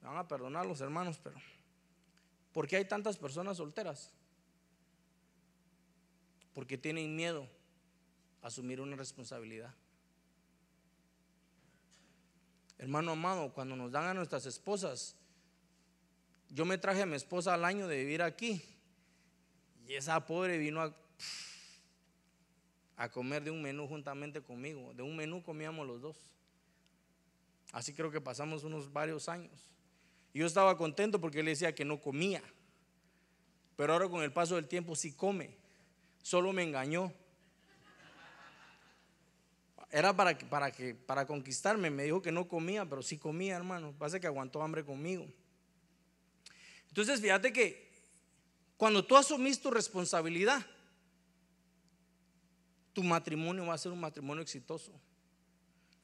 Me 0.00 0.08
van 0.08 0.16
a 0.16 0.26
perdonar 0.26 0.64
los 0.64 0.80
hermanos, 0.80 1.20
pero 1.22 1.36
¿por 2.54 2.66
qué 2.66 2.76
hay 2.76 2.86
tantas 2.86 3.18
personas 3.18 3.58
solteras? 3.58 4.10
Porque 6.54 6.78
tienen 6.78 7.14
miedo 7.14 7.46
a 8.40 8.46
asumir 8.46 8.80
una 8.80 8.96
responsabilidad. 8.96 9.74
Hermano 12.78 13.12
amado, 13.12 13.52
cuando 13.52 13.76
nos 13.76 13.92
dan 13.92 14.06
a 14.06 14.14
nuestras 14.14 14.46
esposas 14.46 15.19
yo 16.50 16.64
me 16.64 16.78
traje 16.78 17.02
a 17.02 17.06
mi 17.06 17.14
esposa 17.14 17.54
al 17.54 17.64
año 17.64 17.86
de 17.86 17.96
vivir 17.96 18.22
aquí 18.22 18.62
y 19.86 19.94
esa 19.94 20.24
pobre 20.26 20.58
vino 20.58 20.82
a, 22.96 23.08
comer 23.10 23.42
de 23.42 23.50
un 23.50 23.62
menú 23.62 23.88
juntamente 23.88 24.42
conmigo. 24.42 24.92
De 24.94 25.02
un 25.02 25.16
menú 25.16 25.42
comíamos 25.42 25.86
los 25.86 26.00
dos. 26.00 26.16
Así 27.72 27.94
creo 27.94 28.10
que 28.10 28.20
pasamos 28.20 28.62
unos 28.62 28.92
varios 28.92 29.28
años. 29.28 29.70
Y 30.32 30.40
yo 30.40 30.46
estaba 30.46 30.76
contento 30.76 31.20
porque 31.20 31.40
él 31.40 31.46
decía 31.46 31.74
que 31.74 31.84
no 31.84 32.00
comía. 32.00 32.42
Pero 33.76 33.94
ahora 33.94 34.08
con 34.08 34.22
el 34.22 34.32
paso 34.32 34.56
del 34.56 34.68
tiempo 34.68 34.94
sí 34.94 35.12
come. 35.12 35.56
Solo 36.22 36.52
me 36.52 36.62
engañó. 36.62 37.12
Era 39.90 40.14
para, 40.14 40.38
para, 40.38 40.70
que, 40.70 40.94
para 40.94 41.26
conquistarme. 41.26 41.90
Me 41.90 42.04
dijo 42.04 42.22
que 42.22 42.30
no 42.30 42.46
comía, 42.46 42.84
pero 42.84 43.02
sí 43.02 43.18
comía, 43.18 43.56
hermano. 43.56 43.92
Pasa 43.98 44.20
que 44.20 44.26
aguantó 44.26 44.62
hambre 44.62 44.84
conmigo. 44.84 45.26
Entonces, 46.90 47.20
fíjate 47.20 47.52
que 47.52 47.90
cuando 48.76 49.04
tú 49.04 49.16
asumís 49.16 49.60
tu 49.60 49.70
responsabilidad, 49.70 50.64
tu 52.92 53.02
matrimonio 53.02 53.66
va 53.66 53.74
a 53.74 53.78
ser 53.78 53.92
un 53.92 54.00
matrimonio 54.00 54.42
exitoso. 54.42 54.92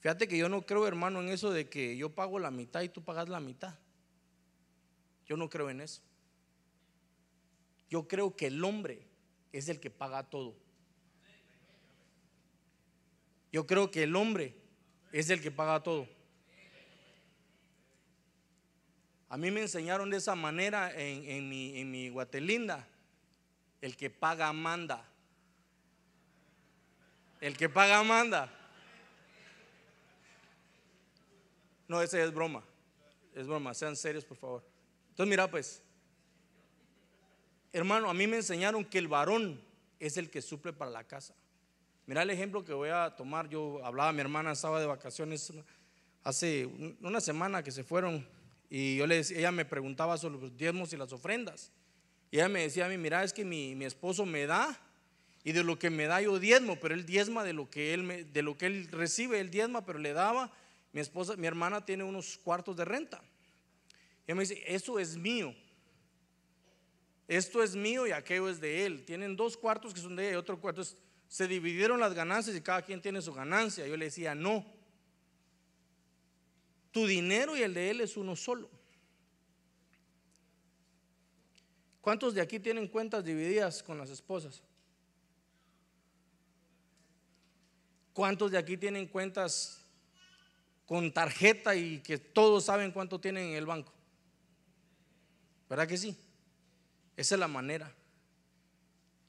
Fíjate 0.01 0.29
que 0.29 0.39
yo 0.39 0.49
no 0.49 0.65
creo, 0.65 0.87
hermano, 0.87 1.21
en 1.21 1.29
eso 1.29 1.51
de 1.51 1.69
que 1.69 1.97
yo 1.97 2.15
pago 2.15 2.39
la 2.39 2.51
mitad 2.51 2.83
y 2.83 2.89
tú 2.89 3.03
pagas 3.03 3.29
la 3.29 3.41
mitad. 3.41 3.75
Yo 5.27 5.37
no 5.37 5.51
creo 5.51 5.69
en 5.71 5.81
eso. 5.81 6.01
Yo 7.91 8.07
creo 8.07 8.37
que 8.37 8.47
el 8.47 8.63
hombre 8.63 9.07
es 9.53 9.69
el 9.69 9.81
que 9.81 9.91
paga 9.91 10.23
todo. 10.23 10.55
Yo 13.53 13.67
creo 13.67 13.91
que 13.91 14.05
el 14.05 14.15
hombre 14.15 14.55
es 15.13 15.31
el 15.31 15.41
que 15.41 15.51
paga 15.51 15.83
todo. 15.83 16.07
A 19.29 19.37
mí 19.37 19.51
me 19.51 19.63
enseñaron 19.63 20.09
de 20.09 20.19
esa 20.19 20.35
manera 20.35 20.93
en, 20.95 21.49
mi, 21.49 22.09
Guatelinda. 22.11 22.87
El 23.81 23.97
que 23.97 24.09
paga 24.09 24.53
manda. 24.53 25.05
El 27.41 27.57
que 27.57 27.69
paga 27.69 28.03
manda. 28.03 28.53
No, 31.89 32.01
ese 32.01 32.23
es 32.23 32.33
broma. 32.33 32.63
Es 33.35 33.47
broma. 33.47 33.75
Sean 33.75 33.97
serios, 33.97 34.25
por 34.25 34.37
favor. 34.37 34.65
Entonces, 35.11 35.31
mira, 35.31 35.51
pues. 35.51 35.83
Hermano, 37.73 38.09
a 38.09 38.15
mí 38.15 38.27
me 38.27 38.37
enseñaron 38.37 38.85
que 38.85 38.99
el 38.99 39.09
varón 39.09 39.61
es 39.99 40.17
el 40.17 40.31
que 40.31 40.41
suple 40.41 40.73
para 40.73 40.91
la 40.91 41.05
casa. 41.05 41.35
Mira 42.07 42.23
el 42.23 42.31
ejemplo 42.31 42.65
que 42.65 42.73
voy 42.73 42.91
a 42.91 43.15
tomar. 43.17 43.49
Yo 43.49 43.85
hablaba, 43.85 44.13
mi 44.13 44.21
hermana 44.21 44.53
estaba 44.53 44.81
de 44.81 44.87
vacaciones 44.87 45.53
hace 46.23 46.67
una 47.01 47.21
semana 47.21 47.63
que 47.63 47.71
se 47.71 47.85
fueron 47.85 48.27
y 48.69 48.97
yo 48.97 49.07
le 49.07 49.17
decía, 49.17 49.39
ella 49.39 49.53
me 49.53 49.65
preguntaba 49.65 50.17
sobre 50.19 50.41
los 50.41 50.57
diezmos 50.57 50.93
y 50.93 50.97
las 50.97 51.13
ofrendas. 51.13 51.71
Y 52.31 52.37
ella 52.37 52.49
me 52.49 52.63
decía 52.63 52.87
a 52.87 52.89
mí, 52.89 52.99
mira, 52.99 53.23
es 53.23 53.33
que 53.33 53.45
mi, 53.45 53.75
mi 53.75 53.85
esposo 53.85 54.27
me 54.27 54.47
da 54.47 54.79
y 55.45 55.53
de 55.53 55.63
lo 55.63 55.79
que 55.79 55.91
me 55.91 56.07
da 56.07 56.21
yo 56.21 56.41
diezmo, 56.41 56.75
pero 56.81 56.93
él 56.93 57.07
diezma 57.07 57.45
de 57.45 57.53
lo 57.53 57.71
que 57.71 57.95
él, 57.95 58.03
me, 58.03 58.25
de 58.25 58.43
lo 58.43 58.59
que 58.59 58.67
él 58.67 58.89
recibe, 58.91 59.39
él 59.39 59.49
diezma, 59.49 59.87
pero 59.87 60.01
le 60.01 60.13
daba. 60.13 60.53
Mi 60.93 61.01
esposa, 61.01 61.37
mi 61.37 61.47
hermana 61.47 61.85
tiene 61.85 62.03
unos 62.03 62.37
cuartos 62.39 62.77
de 62.77 62.85
renta. 62.85 63.23
Y 64.27 64.33
ella 64.33 64.35
me 64.35 64.43
dice, 64.43 64.61
eso 64.67 64.99
es 64.99 65.17
mío. 65.17 65.55
Esto 67.29 67.63
es 67.63 67.77
mío 67.77 68.09
y 68.09 68.11
aquello 68.11 68.49
es 68.49 68.61
de 68.61 68.87
él. 68.87 69.05
Tienen 69.05 69.37
dos 69.37 69.57
cuartos 69.57 69.95
que 69.95 70.01
son 70.01 70.17
de 70.17 70.25
ella 70.25 70.33
y 70.33 70.37
otro 70.37 70.61
cuarto. 70.61 70.83
se 71.29 71.47
dividieron 71.47 72.01
las 72.01 72.13
ganancias 72.13 72.57
y 72.57 72.61
cada 72.61 72.83
quien 72.83 73.01
tiene 73.01 73.23
su 73.23 73.33
ganancia. 73.33 73.87
Yo 73.87 73.97
le 73.97 74.07
decía, 74.07 74.35
no, 74.35 74.67
tu 76.97 77.07
dinero 77.07 77.55
y 77.55 77.63
el 77.63 77.75
de 77.75 77.91
él 77.91 78.01
es 78.01 78.17
uno 78.17 78.35
solo. 78.35 78.71
¿Cuántos 82.01 82.33
de 82.33 82.41
aquí 82.41 82.59
tienen 82.59 82.89
cuentas 82.89 83.23
divididas 83.23 83.83
con 83.83 83.99
las 83.99 84.09
esposas? 84.09 84.63
¿Cuántos 88.15 88.51
de 88.51 88.57
aquí 88.57 88.79
tienen 88.79 89.09
cuentas 89.09 89.85
con 90.87 91.13
tarjeta 91.13 91.77
y 91.77 91.99
que 91.99 92.17
todos 92.17 92.65
saben 92.65 92.93
cuánto 92.93 93.21
tienen 93.21 93.49
en 93.49 93.57
el 93.57 93.67
banco? 93.67 93.93
¿Verdad 95.69 95.87
que 95.87 95.99
sí? 95.99 96.17
Esa 97.15 97.35
es 97.35 97.39
la 97.39 97.47
manera. 97.47 97.95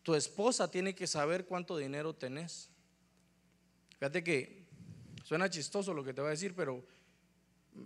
Tu 0.03 0.15
esposa 0.15 0.71
tiene 0.71 0.95
que 0.95 1.05
saber 1.05 1.45
cuánto 1.45 1.75
dinero 1.75 2.15
tenés. 2.15 2.69
Fíjate 3.99 4.23
que 4.23 4.63
suena 5.25 5.49
chistoso 5.49 5.93
lo 5.93 6.05
que 6.05 6.13
te 6.13 6.21
voy 6.21 6.29
a 6.29 6.31
decir, 6.31 6.55
pero 6.55 6.81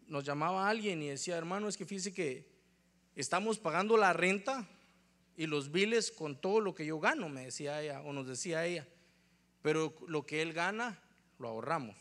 nos 0.08 0.24
llamaba 0.24 0.70
alguien 0.70 1.02
y 1.02 1.10
decía, 1.10 1.38
hermano, 1.38 1.68
es 1.68 1.78
que 1.78 1.86
fíjese 1.86 2.14
que 2.14 2.50
estamos 3.16 3.60
pagando 3.60 3.98
la 3.98 4.14
renta 4.14 4.68
y 5.36 5.48
los 5.48 5.72
biles 5.72 6.12
con 6.12 6.40
todo 6.40 6.60
lo 6.60 6.74
que 6.74 6.86
yo 6.86 7.00
gano, 7.00 7.30
me 7.30 7.46
decía 7.46 7.82
ella, 7.82 8.02
o 8.02 8.14
nos 8.14 8.28
decía 8.28 8.66
ella, 8.66 8.88
pero 9.62 9.94
lo 10.08 10.26
que 10.26 10.42
él 10.42 10.54
gana 10.54 11.00
lo 11.40 11.50
ahorramos. 11.50 11.98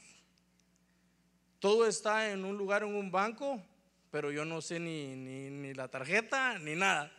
Todo 1.59 1.86
está 1.86 2.32
en 2.32 2.45
un 2.45 2.57
lugar, 2.57 2.82
en 2.82 2.95
un 2.95 3.11
banco, 3.11 3.62
pero 4.11 4.30
yo 4.30 4.45
no 4.45 4.61
sé 4.61 4.80
ni, 4.80 5.14
ni, 5.14 5.51
ni 5.51 5.74
la 5.74 5.88
tarjeta 5.88 6.59
ni 6.59 6.74
nada. 6.74 7.12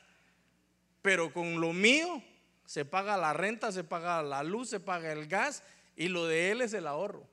Pero 1.02 1.32
con 1.32 1.62
lo 1.62 1.74
mío 1.74 2.24
se 2.66 2.86
paga 2.86 3.18
la 3.18 3.34
renta, 3.34 3.72
se 3.72 3.84
paga 3.84 4.22
la 4.24 4.44
luz, 4.44 4.70
se 4.70 4.80
paga 4.80 5.12
el 5.12 5.28
gas 5.28 5.64
y 5.96 6.08
lo 6.08 6.26
de 6.26 6.52
él 6.52 6.62
es 6.62 6.74
el 6.74 6.88
ahorro. 6.88 7.28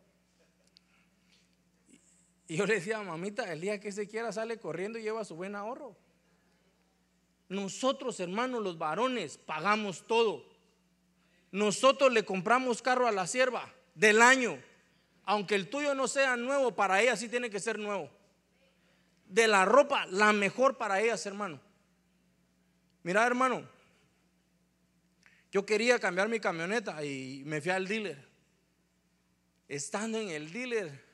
Y 2.48 2.56
yo 2.56 2.66
le 2.66 2.76
decía, 2.76 3.02
mamita, 3.02 3.52
el 3.52 3.60
día 3.60 3.78
que 3.78 3.92
se 3.92 4.08
quiera 4.08 4.32
sale 4.32 4.58
corriendo 4.58 4.98
y 4.98 5.02
lleva 5.02 5.22
su 5.24 5.36
buen 5.36 5.54
ahorro. 5.54 5.94
Nosotros, 7.50 8.18
hermanos, 8.20 8.62
los 8.62 8.78
varones, 8.78 9.36
pagamos 9.36 10.06
todo. 10.06 10.46
Nosotros 11.50 12.10
le 12.10 12.24
compramos 12.24 12.80
carro 12.80 13.06
a 13.06 13.12
la 13.12 13.26
sierva 13.26 13.70
del 13.94 14.22
año. 14.22 14.58
Aunque 15.24 15.54
el 15.54 15.68
tuyo 15.68 15.94
no 15.94 16.08
sea 16.08 16.36
nuevo, 16.36 16.74
para 16.74 17.02
ella 17.02 17.16
sí 17.16 17.28
tiene 17.28 17.50
que 17.50 17.60
ser 17.60 17.78
nuevo. 17.78 18.10
De 19.26 19.46
la 19.46 19.66
ropa, 19.66 20.06
la 20.06 20.32
mejor 20.32 20.78
para 20.78 21.02
ellas, 21.02 21.24
hermano. 21.26 21.60
Mira, 23.02 23.26
hermano, 23.26 23.68
yo 25.52 25.66
quería 25.66 25.98
cambiar 25.98 26.28
mi 26.28 26.40
camioneta 26.40 27.04
y 27.04 27.42
me 27.44 27.60
fui 27.60 27.70
al 27.70 27.86
dealer. 27.86 28.26
Estando 29.68 30.18
en 30.18 30.30
el 30.30 30.50
dealer, 30.50 31.07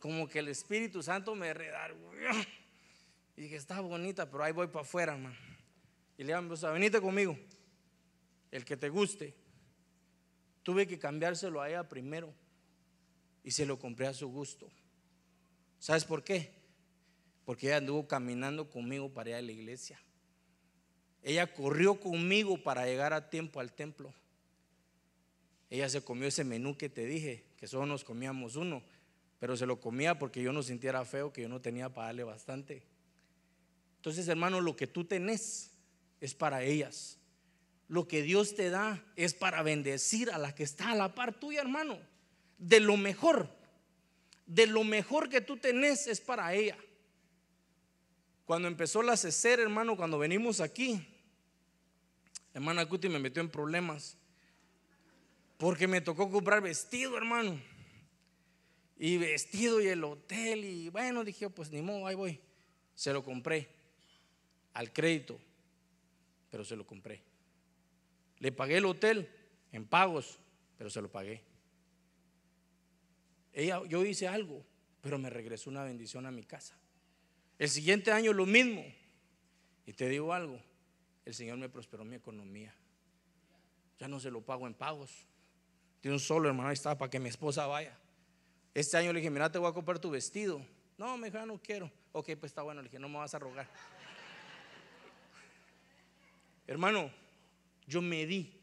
como 0.00 0.26
que 0.26 0.38
el 0.40 0.48
Espíritu 0.48 1.02
Santo 1.02 1.34
me 1.34 1.54
redarguyó. 1.54 2.30
Y 3.36 3.42
dije, 3.42 3.56
está 3.56 3.80
bonita, 3.80 4.28
pero 4.28 4.42
ahí 4.42 4.52
voy 4.52 4.66
para 4.66 4.80
afuera, 4.80 5.12
hermano. 5.12 5.36
Y 6.18 6.24
le 6.24 6.34
dije, 6.34 6.66
venite 6.72 7.00
conmigo, 7.00 7.38
el 8.50 8.64
que 8.64 8.76
te 8.76 8.88
guste. 8.88 9.34
Tuve 10.62 10.86
que 10.86 10.98
cambiárselo 10.98 11.60
a 11.60 11.68
ella 11.68 11.88
primero 11.88 12.34
y 13.44 13.50
se 13.50 13.64
lo 13.64 13.78
compré 13.78 14.06
a 14.06 14.14
su 14.14 14.28
gusto. 14.28 14.70
¿Sabes 15.78 16.04
por 16.04 16.24
qué? 16.24 16.52
Porque 17.44 17.68
ella 17.68 17.78
anduvo 17.78 18.06
caminando 18.06 18.68
conmigo 18.68 19.12
para 19.12 19.30
ir 19.30 19.36
a 19.36 19.42
la 19.42 19.52
iglesia. 19.52 20.00
Ella 21.22 21.52
corrió 21.52 22.00
conmigo 22.00 22.62
para 22.62 22.86
llegar 22.86 23.12
a 23.12 23.28
tiempo 23.30 23.60
al 23.60 23.72
templo. 23.72 24.14
Ella 25.68 25.88
se 25.88 26.02
comió 26.02 26.26
ese 26.26 26.44
menú 26.44 26.76
que 26.76 26.88
te 26.88 27.06
dije, 27.06 27.44
que 27.56 27.66
solo 27.66 27.86
nos 27.86 28.04
comíamos 28.04 28.56
uno 28.56 28.82
pero 29.40 29.56
se 29.56 29.66
lo 29.66 29.80
comía 29.80 30.18
porque 30.18 30.42
yo 30.42 30.52
no 30.52 30.62
sintiera 30.62 31.04
feo, 31.04 31.32
que 31.32 31.40
yo 31.40 31.48
no 31.48 31.62
tenía 31.62 31.88
para 31.88 32.08
darle 32.08 32.24
bastante. 32.24 32.82
Entonces, 33.96 34.28
hermano, 34.28 34.60
lo 34.60 34.76
que 34.76 34.86
tú 34.86 35.04
tenés 35.04 35.70
es 36.20 36.34
para 36.34 36.62
ellas. 36.62 37.16
Lo 37.88 38.06
que 38.06 38.22
Dios 38.22 38.54
te 38.54 38.68
da 38.68 39.02
es 39.16 39.32
para 39.32 39.62
bendecir 39.62 40.30
a 40.30 40.38
la 40.38 40.54
que 40.54 40.62
está 40.62 40.90
a 40.90 40.94
la 40.94 41.14
par 41.14 41.40
tuya, 41.40 41.62
hermano. 41.62 41.98
De 42.58 42.80
lo 42.80 42.98
mejor, 42.98 43.48
de 44.46 44.66
lo 44.66 44.84
mejor 44.84 45.30
que 45.30 45.40
tú 45.40 45.56
tenés 45.56 46.06
es 46.06 46.20
para 46.20 46.52
ella. 46.52 46.76
Cuando 48.44 48.68
empezó 48.68 49.02
la 49.02 49.16
cecer, 49.16 49.58
hermano, 49.58 49.96
cuando 49.96 50.18
venimos 50.18 50.60
aquí, 50.60 51.02
hermana 52.52 52.86
Cuti 52.86 53.08
me 53.08 53.18
metió 53.18 53.40
en 53.40 53.48
problemas. 53.48 54.18
Porque 55.56 55.88
me 55.88 56.02
tocó 56.02 56.30
comprar 56.30 56.60
vestido, 56.60 57.16
hermano 57.16 57.58
y 59.02 59.16
vestido 59.16 59.80
y 59.80 59.88
el 59.88 60.04
hotel 60.04 60.62
y 60.62 60.90
bueno, 60.90 61.24
dije, 61.24 61.48
pues 61.48 61.70
ni 61.70 61.80
modo, 61.80 62.06
ahí 62.06 62.14
voy. 62.14 62.38
Se 62.94 63.14
lo 63.14 63.24
compré 63.24 63.66
al 64.74 64.92
crédito, 64.92 65.40
pero 66.50 66.66
se 66.66 66.76
lo 66.76 66.86
compré. 66.86 67.22
Le 68.40 68.52
pagué 68.52 68.76
el 68.76 68.84
hotel 68.84 69.26
en 69.72 69.86
pagos, 69.86 70.38
pero 70.76 70.90
se 70.90 71.00
lo 71.00 71.10
pagué. 71.10 71.42
Ella, 73.54 73.80
yo 73.88 74.04
hice 74.04 74.28
algo, 74.28 74.62
pero 75.00 75.18
me 75.18 75.30
regresó 75.30 75.70
una 75.70 75.82
bendición 75.82 76.26
a 76.26 76.30
mi 76.30 76.42
casa. 76.42 76.78
El 77.58 77.70
siguiente 77.70 78.12
año 78.12 78.34
lo 78.34 78.44
mismo. 78.44 78.84
Y 79.86 79.94
te 79.94 80.10
digo 80.10 80.34
algo, 80.34 80.60
el 81.24 81.32
Señor 81.32 81.56
me 81.56 81.70
prosperó 81.70 82.04
mi 82.04 82.16
economía. 82.16 82.74
Ya 83.98 84.08
no 84.08 84.20
se 84.20 84.30
lo 84.30 84.42
pago 84.42 84.66
en 84.66 84.74
pagos. 84.74 85.26
De 86.02 86.10
un 86.10 86.20
solo 86.20 86.50
hermano 86.50 86.68
ahí 86.68 86.74
estaba 86.74 86.98
para 86.98 87.10
que 87.10 87.18
mi 87.18 87.30
esposa 87.30 87.66
vaya. 87.66 87.98
Este 88.72 88.96
año 88.96 89.12
le 89.12 89.20
dije, 89.20 89.30
mira, 89.30 89.50
te 89.50 89.58
voy 89.58 89.68
a 89.68 89.74
comprar 89.74 89.98
tu 89.98 90.10
vestido. 90.10 90.64
No, 90.96 91.16
me 91.16 91.30
dijo, 91.30 91.44
no 91.46 91.58
quiero. 91.60 91.90
Ok, 92.12 92.26
pues 92.38 92.50
está 92.50 92.62
bueno. 92.62 92.82
Le 92.82 92.88
dije, 92.88 92.98
no 92.98 93.08
me 93.08 93.18
vas 93.18 93.34
a 93.34 93.38
rogar. 93.38 93.68
Hermano, 96.66 97.10
yo 97.86 98.00
me 98.00 98.26
di. 98.26 98.60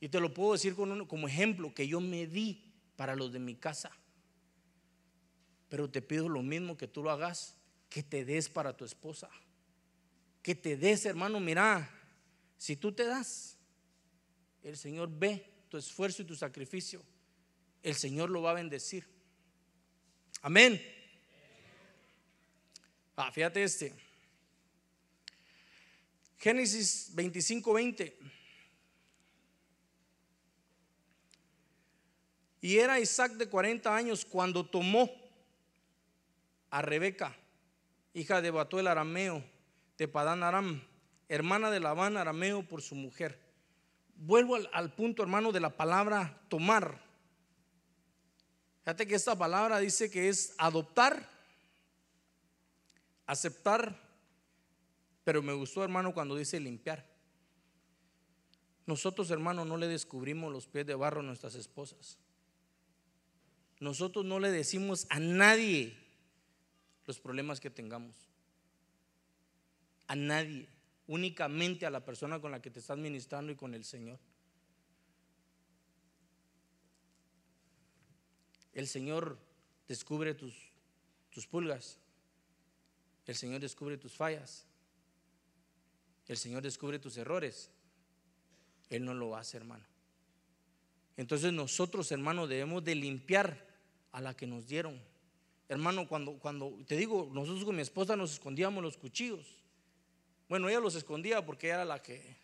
Y 0.00 0.08
te 0.08 0.20
lo 0.20 0.32
puedo 0.32 0.52
decir 0.52 0.74
como 0.74 1.28
ejemplo, 1.28 1.74
que 1.74 1.86
yo 1.86 2.00
me 2.00 2.26
di 2.26 2.72
para 2.96 3.14
los 3.14 3.32
de 3.32 3.38
mi 3.38 3.54
casa. 3.54 3.90
Pero 5.68 5.90
te 5.90 6.02
pido 6.02 6.28
lo 6.28 6.42
mismo 6.42 6.76
que 6.76 6.88
tú 6.88 7.02
lo 7.02 7.10
hagas, 7.10 7.56
que 7.88 8.02
te 8.02 8.24
des 8.24 8.48
para 8.48 8.76
tu 8.76 8.84
esposa. 8.84 9.28
Que 10.42 10.54
te 10.54 10.76
des, 10.76 11.04
hermano, 11.04 11.40
mira, 11.40 11.88
si 12.56 12.76
tú 12.76 12.92
te 12.92 13.04
das, 13.04 13.58
el 14.62 14.76
Señor 14.76 15.10
ve 15.12 15.44
tu 15.68 15.76
esfuerzo 15.76 16.22
y 16.22 16.24
tu 16.24 16.34
sacrificio. 16.34 17.02
El 17.82 17.94
Señor 17.94 18.30
lo 18.30 18.42
va 18.42 18.50
a 18.50 18.54
bendecir. 18.54 19.06
Amén. 20.42 20.80
Ah, 23.16 23.32
fíjate 23.32 23.62
este. 23.62 23.94
Génesis 26.38 27.10
25, 27.14 27.72
20. 27.72 28.18
Y 32.60 32.78
era 32.78 33.00
Isaac 33.00 33.32
de 33.32 33.48
40 33.48 33.94
años 33.94 34.24
cuando 34.24 34.64
tomó 34.66 35.10
a 36.70 36.82
Rebeca, 36.82 37.36
hija 38.14 38.40
de 38.40 38.50
Batuel 38.50 38.86
arameo, 38.86 39.44
de 39.96 40.08
Padán 40.08 40.42
Aram, 40.42 40.82
hermana 41.28 41.70
de 41.70 41.80
Labán 41.80 42.16
arameo 42.16 42.62
por 42.62 42.82
su 42.82 42.94
mujer. 42.94 43.38
Vuelvo 44.16 44.56
al, 44.56 44.68
al 44.72 44.92
punto, 44.94 45.22
hermano, 45.22 45.52
de 45.52 45.60
la 45.60 45.76
palabra 45.76 46.40
tomar. 46.48 47.07
Fíjate 48.88 49.06
que 49.06 49.16
esta 49.16 49.36
palabra 49.36 49.80
dice 49.80 50.10
que 50.10 50.30
es 50.30 50.54
adoptar 50.56 51.28
aceptar, 53.26 53.94
pero 55.24 55.42
me 55.42 55.52
gustó 55.52 55.84
hermano 55.84 56.14
cuando 56.14 56.36
dice 56.36 56.58
limpiar. 56.58 57.04
Nosotros 58.86 59.30
hermano 59.30 59.66
no 59.66 59.76
le 59.76 59.88
descubrimos 59.88 60.50
los 60.50 60.66
pies 60.66 60.86
de 60.86 60.94
barro 60.94 61.20
a 61.20 61.22
nuestras 61.22 61.54
esposas. 61.54 62.16
Nosotros 63.78 64.24
no 64.24 64.40
le 64.40 64.50
decimos 64.50 65.06
a 65.10 65.20
nadie 65.20 65.94
los 67.06 67.20
problemas 67.20 67.60
que 67.60 67.68
tengamos. 67.68 68.16
A 70.06 70.16
nadie. 70.16 70.66
Únicamente 71.08 71.84
a 71.84 71.90
la 71.90 72.06
persona 72.06 72.40
con 72.40 72.52
la 72.52 72.62
que 72.62 72.70
te 72.70 72.80
estás 72.80 72.96
ministrando 72.96 73.52
y 73.52 73.56
con 73.56 73.74
el 73.74 73.84
Señor. 73.84 74.18
El 78.78 78.86
Señor 78.86 79.36
descubre 79.88 80.34
tus, 80.34 80.54
tus 81.30 81.48
pulgas. 81.48 81.98
El 83.26 83.34
Señor 83.34 83.60
descubre 83.60 83.98
tus 83.98 84.14
fallas. 84.16 84.66
El 86.28 86.36
Señor 86.36 86.62
descubre 86.62 87.00
tus 87.00 87.16
errores. 87.16 87.72
Él 88.88 89.04
no 89.04 89.14
lo 89.14 89.34
hace, 89.34 89.56
hermano. 89.56 89.84
Entonces 91.16 91.52
nosotros, 91.52 92.12
hermano, 92.12 92.46
debemos 92.46 92.84
de 92.84 92.94
limpiar 92.94 93.66
a 94.12 94.20
la 94.20 94.36
que 94.36 94.46
nos 94.46 94.68
dieron. 94.68 95.02
Hermano, 95.68 96.06
cuando, 96.06 96.34
cuando 96.34 96.78
te 96.86 96.96
digo, 96.96 97.28
nosotros 97.32 97.64
con 97.64 97.74
mi 97.74 97.82
esposa 97.82 98.14
nos 98.14 98.34
escondíamos 98.34 98.80
los 98.80 98.96
cuchillos. 98.96 99.56
Bueno, 100.48 100.68
ella 100.68 100.78
los 100.78 100.94
escondía 100.94 101.44
porque 101.44 101.66
era 101.66 101.84
la 101.84 102.00
que, 102.00 102.36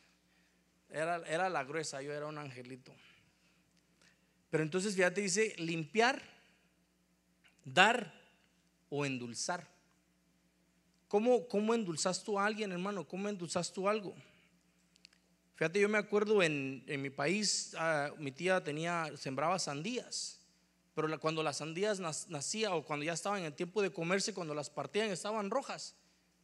era, 0.91 1.19
era 1.29 1.49
la 1.49 1.63
gruesa, 1.63 2.03
yo 2.03 2.13
era 2.13 2.27
un 2.27 2.39
angelito. 2.39 2.93
Pero 4.55 4.63
entonces, 4.63 4.95
fíjate, 4.95 5.21
dice 5.21 5.53
limpiar, 5.59 6.23
dar 7.65 8.15
o 8.89 9.05
endulzar. 9.05 9.67
¿Cómo, 11.09 11.49
¿Cómo 11.49 11.75
a 12.39 12.47
alguien, 12.47 12.71
hermano? 12.71 13.05
¿Cómo 13.05 13.29
endulzas 13.29 13.73
tú 13.73 13.89
algo? 13.89 14.15
Fíjate, 15.57 15.81
yo 15.81 15.89
me 15.89 15.99
acuerdo 15.99 16.41
en, 16.41 16.85
en 16.87 17.03
mi 17.03 17.11
país, 17.11 17.75
ah, 17.77 18.13
mi 18.17 18.31
tía 18.31 18.63
tenía, 18.63 19.11
sembraba 19.17 19.59
sandías, 19.59 20.39
pero 20.95 21.19
cuando 21.19 21.43
las 21.43 21.57
sandías 21.57 21.99
nacían 22.29 22.75
o 22.75 22.85
cuando 22.85 23.05
ya 23.05 23.15
estaban 23.15 23.41
en 23.41 23.47
el 23.47 23.55
tiempo 23.55 23.83
de 23.83 23.93
comerse, 23.93 24.35
cuando 24.35 24.55
las 24.55 24.71
partían 24.71 25.11
estaban 25.11 25.51
rojas, 25.51 25.97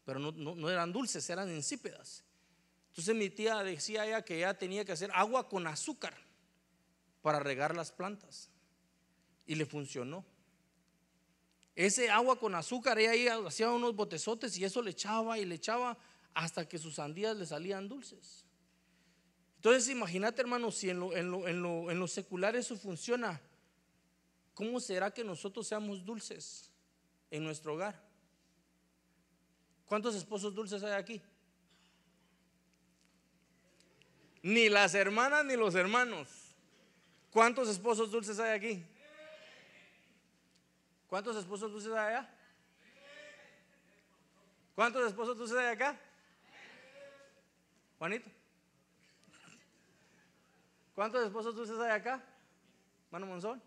pero 0.05 0.19
no, 0.19 0.33
no, 0.33 0.69
eran 0.69 0.93
dulces, 0.93 1.31
eran 1.31 1.49
insípidas. 1.49 2.25
Entonces 2.89 3.15
mi 3.15 3.31
tía 3.31 3.63
decía 3.63 4.05
ella 4.05 4.25
que 4.25 4.39
ella 4.39 4.59
tenía 4.59 4.85
que 4.85 4.91
hacer 4.91 5.13
agua 5.15 5.49
con 5.49 5.69
azúcar 5.69 6.29
para 7.23 7.41
regar 7.41 7.77
las 7.77 7.93
plantas 7.93 8.51
y 9.47 9.55
le 9.55 9.67
funcionó. 9.67 10.25
Ese 11.75 12.11
agua 12.11 12.39
con 12.39 12.55
azúcar, 12.55 12.99
ella 12.99 13.13
ahí 13.13 13.27
hacía 13.47 13.71
unos 13.71 13.95
botezotes 13.95 14.57
y 14.59 14.65
eso 14.65 14.83
le 14.83 14.91
echaba 14.91 15.39
y 15.39 15.45
le 15.45 15.55
echaba 15.55 15.97
hasta 16.35 16.69
que 16.69 16.79
sus 16.79 16.97
sandías 16.97 17.37
le 17.37 17.47
salían 17.47 17.89
dulces. 17.89 18.45
Entonces 19.57 19.89
imagínate 19.89 20.41
hermano, 20.41 20.71
si 20.71 20.91
en 20.91 21.01
lo, 21.01 21.17
en, 21.17 21.35
en 21.47 21.99
lo 21.99 22.09
secular 22.09 22.57
eso 22.57 22.77
funciona, 22.77 23.41
¿cómo 24.55 24.81
será 24.81 25.11
que 25.11 25.25
nosotros 25.25 25.67
seamos 25.67 26.05
dulces 26.05 26.71
en 27.31 27.45
nuestro 27.45 27.75
hogar? 27.75 28.03
¿Cuántos 29.87 30.15
esposos 30.15 30.55
dulces 30.55 30.83
hay 30.83 30.93
aquí? 30.93 31.21
Ni 34.43 34.69
las 34.69 34.95
hermanas 34.95 35.45
ni 35.45 35.57
los 35.57 35.75
hermanos. 35.75 36.29
¿Cuántos 37.31 37.69
esposos 37.69 38.11
dulces 38.11 38.39
hay 38.41 38.53
aquí? 38.53 38.87
¿Cuántos 41.07 41.37
esposos 41.37 41.71
dulces 41.71 41.93
hay 41.93 42.15
allá? 42.15 42.35
¿Cuántos 44.75 45.07
esposos 45.07 45.37
dulces 45.37 45.57
hay 45.57 45.67
acá? 45.67 45.99
Juanito. 47.99 48.31
¿Cuántos 50.95 51.25
esposos 51.25 51.55
dulces 51.55 51.79
hay 51.79 51.93
acá? 51.93 52.25
Mano 53.11 53.27
Monzón. 53.27 53.63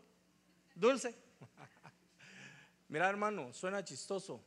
Dulce. 0.75 1.15
Mira, 2.89 3.09
hermano, 3.09 3.53
suena 3.53 3.83
chistoso, 3.83 4.43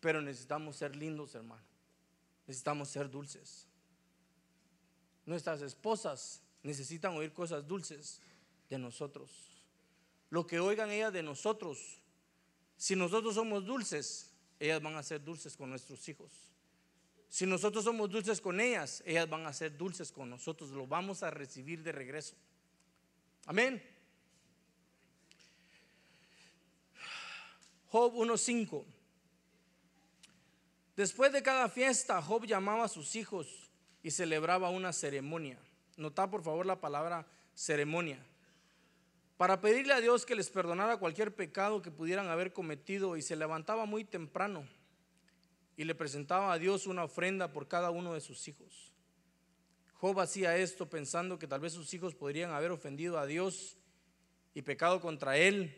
pero 0.00 0.20
necesitamos 0.20 0.76
ser 0.76 0.94
lindos, 0.94 1.34
hermano. 1.34 1.62
Necesitamos 2.46 2.88
ser 2.88 3.10
dulces. 3.10 3.66
Nuestras 5.24 5.62
esposas 5.62 6.42
necesitan 6.62 7.16
oír 7.16 7.32
cosas 7.32 7.66
dulces 7.66 8.20
de 8.68 8.78
nosotros 8.78 9.50
lo 10.30 10.46
que 10.46 10.60
oigan 10.60 10.90
ellas 10.90 11.12
de 11.12 11.22
nosotros. 11.22 12.00
Si 12.76 12.96
nosotros 12.96 13.34
somos 13.34 13.66
dulces, 13.66 14.32
ellas 14.58 14.80
van 14.80 14.96
a 14.96 15.02
ser 15.02 15.22
dulces 15.22 15.56
con 15.56 15.68
nuestros 15.68 16.08
hijos. 16.08 16.30
Si 17.28 17.46
nosotros 17.46 17.84
somos 17.84 18.10
dulces 18.10 18.40
con 18.40 18.60
ellas, 18.60 19.02
ellas 19.04 19.28
van 19.28 19.46
a 19.46 19.52
ser 19.52 19.76
dulces 19.76 20.10
con 20.10 20.30
nosotros. 20.30 20.70
Lo 20.70 20.86
vamos 20.86 21.22
a 21.22 21.30
recibir 21.30 21.82
de 21.82 21.92
regreso. 21.92 22.34
Amén. 23.46 23.82
Job 27.88 28.14
1.5. 28.14 28.84
Después 30.96 31.32
de 31.32 31.42
cada 31.42 31.68
fiesta, 31.68 32.22
Job 32.22 32.46
llamaba 32.46 32.84
a 32.84 32.88
sus 32.88 33.16
hijos 33.16 33.70
y 34.02 34.10
celebraba 34.10 34.70
una 34.70 34.92
ceremonia. 34.92 35.58
Nota 36.00 36.30
por 36.30 36.42
favor 36.42 36.64
la 36.64 36.80
palabra 36.80 37.26
ceremonia 37.54 38.18
para 39.36 39.60
pedirle 39.60 39.92
a 39.92 40.00
Dios 40.00 40.26
que 40.26 40.34
les 40.34 40.50
perdonara 40.50 40.98
cualquier 40.98 41.34
pecado 41.34 41.80
que 41.80 41.90
pudieran 41.90 42.28
haber 42.28 42.52
cometido 42.52 43.16
y 43.16 43.22
se 43.22 43.36
levantaba 43.36 43.86
muy 43.86 44.04
temprano 44.04 44.66
y 45.78 45.84
le 45.84 45.94
presentaba 45.94 46.52
a 46.52 46.58
Dios 46.58 46.86
una 46.86 47.04
ofrenda 47.04 47.52
por 47.52 47.68
cada 47.68 47.90
uno 47.90 48.12
de 48.14 48.20
sus 48.20 48.48
hijos. 48.48 48.92
Job 49.94 50.20
hacía 50.20 50.56
esto 50.58 50.88
pensando 50.90 51.38
que 51.38 51.46
tal 51.46 51.60
vez 51.60 51.72
sus 51.72 51.92
hijos 51.94 52.14
podrían 52.14 52.50
haber 52.50 52.70
ofendido 52.70 53.18
a 53.18 53.26
Dios 53.26 53.78
y 54.54 54.62
pecado 54.62 55.00
contra 55.00 55.36
él. 55.36 55.74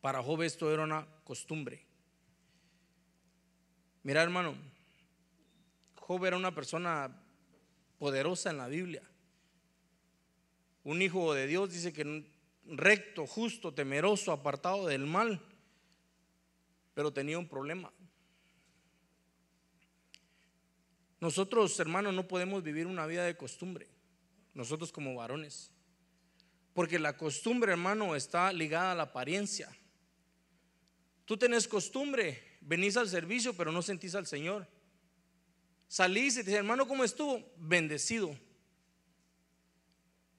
Para 0.00 0.22
Job 0.22 0.42
esto 0.42 0.72
era 0.72 0.84
una 0.84 1.06
costumbre. 1.24 1.86
Mira 4.02 4.22
hermano, 4.22 4.54
Job 6.00 6.24
era 6.26 6.36
una 6.36 6.54
persona 6.54 7.23
poderosa 7.98 8.50
en 8.50 8.58
la 8.58 8.68
Biblia 8.68 9.02
un 10.84 11.00
hijo 11.00 11.32
de 11.32 11.46
Dios, 11.46 11.72
dice 11.72 11.92
que 11.92 12.30
recto, 12.66 13.26
justo, 13.26 13.72
temeroso, 13.72 14.32
apartado 14.32 14.86
del 14.86 15.06
mal, 15.06 15.40
pero 16.92 17.12
tenía 17.12 17.38
un 17.38 17.48
problema. 17.48 17.90
Nosotros, 21.20 21.78
hermanos, 21.80 22.12
no 22.12 22.28
podemos 22.28 22.62
vivir 22.62 22.86
una 22.86 23.06
vida 23.06 23.24
de 23.24 23.36
costumbre, 23.36 23.88
nosotros 24.52 24.92
como 24.92 25.14
varones, 25.14 25.70
porque 26.74 26.98
la 26.98 27.16
costumbre, 27.16 27.72
hermano, 27.72 28.14
está 28.14 28.52
ligada 28.52 28.92
a 28.92 28.94
la 28.94 29.04
apariencia. 29.04 29.74
Tú 31.24 31.38
tenés 31.38 31.66
costumbre, 31.66 32.58
venís 32.60 32.98
al 32.98 33.08
servicio, 33.08 33.56
pero 33.56 33.72
no 33.72 33.80
sentís 33.80 34.14
al 34.14 34.26
Señor. 34.26 34.68
Salís 35.88 36.34
y 36.34 36.38
te 36.38 36.46
dicen, 36.46 36.58
hermano, 36.58 36.86
¿cómo 36.86 37.04
estuvo? 37.04 37.42
Bendecido. 37.56 38.36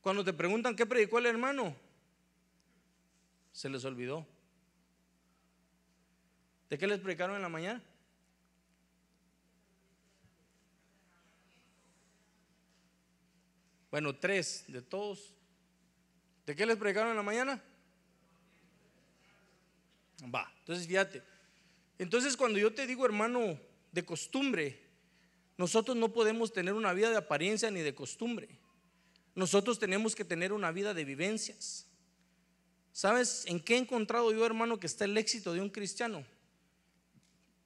Cuando 0.02 0.24
te 0.24 0.34
preguntan 0.34 0.76
qué 0.76 0.86
predicó 0.86 1.20
el 1.20 1.26
hermano, 1.26 1.76
se 3.52 3.70
les 3.70 3.84
olvidó. 3.86 4.28
¿De 6.70 6.78
qué 6.78 6.88
les 6.88 7.00
predicaron 7.00 7.36
en 7.36 7.42
la 7.42 7.50
mañana? 7.50 7.82
Bueno, 13.90 14.16
tres 14.16 14.66
de 14.68 14.82
todos. 14.82 15.34
¿De 16.46 16.56
qué 16.56 16.66
les 16.66 16.76
predicaron 16.76 17.12
en 17.12 17.16
la 17.16 17.24
mañana? 17.24 17.64
Va, 20.24 20.52
entonces 20.60 20.86
fíjate. 20.86 21.24
Entonces 21.98 22.36
cuando 22.36 22.60
yo 22.60 22.74
te 22.74 22.86
digo, 22.86 23.06
hermano, 23.06 23.60
de 23.92 24.06
costumbre, 24.06 24.85
nosotros 25.58 25.96
no 25.96 26.12
podemos 26.12 26.52
tener 26.52 26.74
una 26.74 26.94
vida 26.94 27.10
de 27.10 27.18
apariencia 27.18 27.72
ni 27.72 27.82
de 27.82 27.96
costumbre. 27.96 28.50
Nosotros 29.36 29.80
tenemos 29.80 30.16
que 30.16 30.26
tener 30.26 30.54
una 30.54 30.72
vida 30.72 30.94
de 30.94 31.06
vivencias. 31.06 31.88
¿Sabes 32.92 33.44
en 33.48 33.60
qué 33.60 33.76
he 33.76 33.78
encontrado 33.78 34.32
yo, 34.32 34.46
hermano, 34.46 34.80
que 34.80 34.88
está 34.88 35.06
el 35.06 35.18
éxito 35.18 35.54
de 35.54 35.62
un 35.62 35.70
cristiano? 35.70 36.26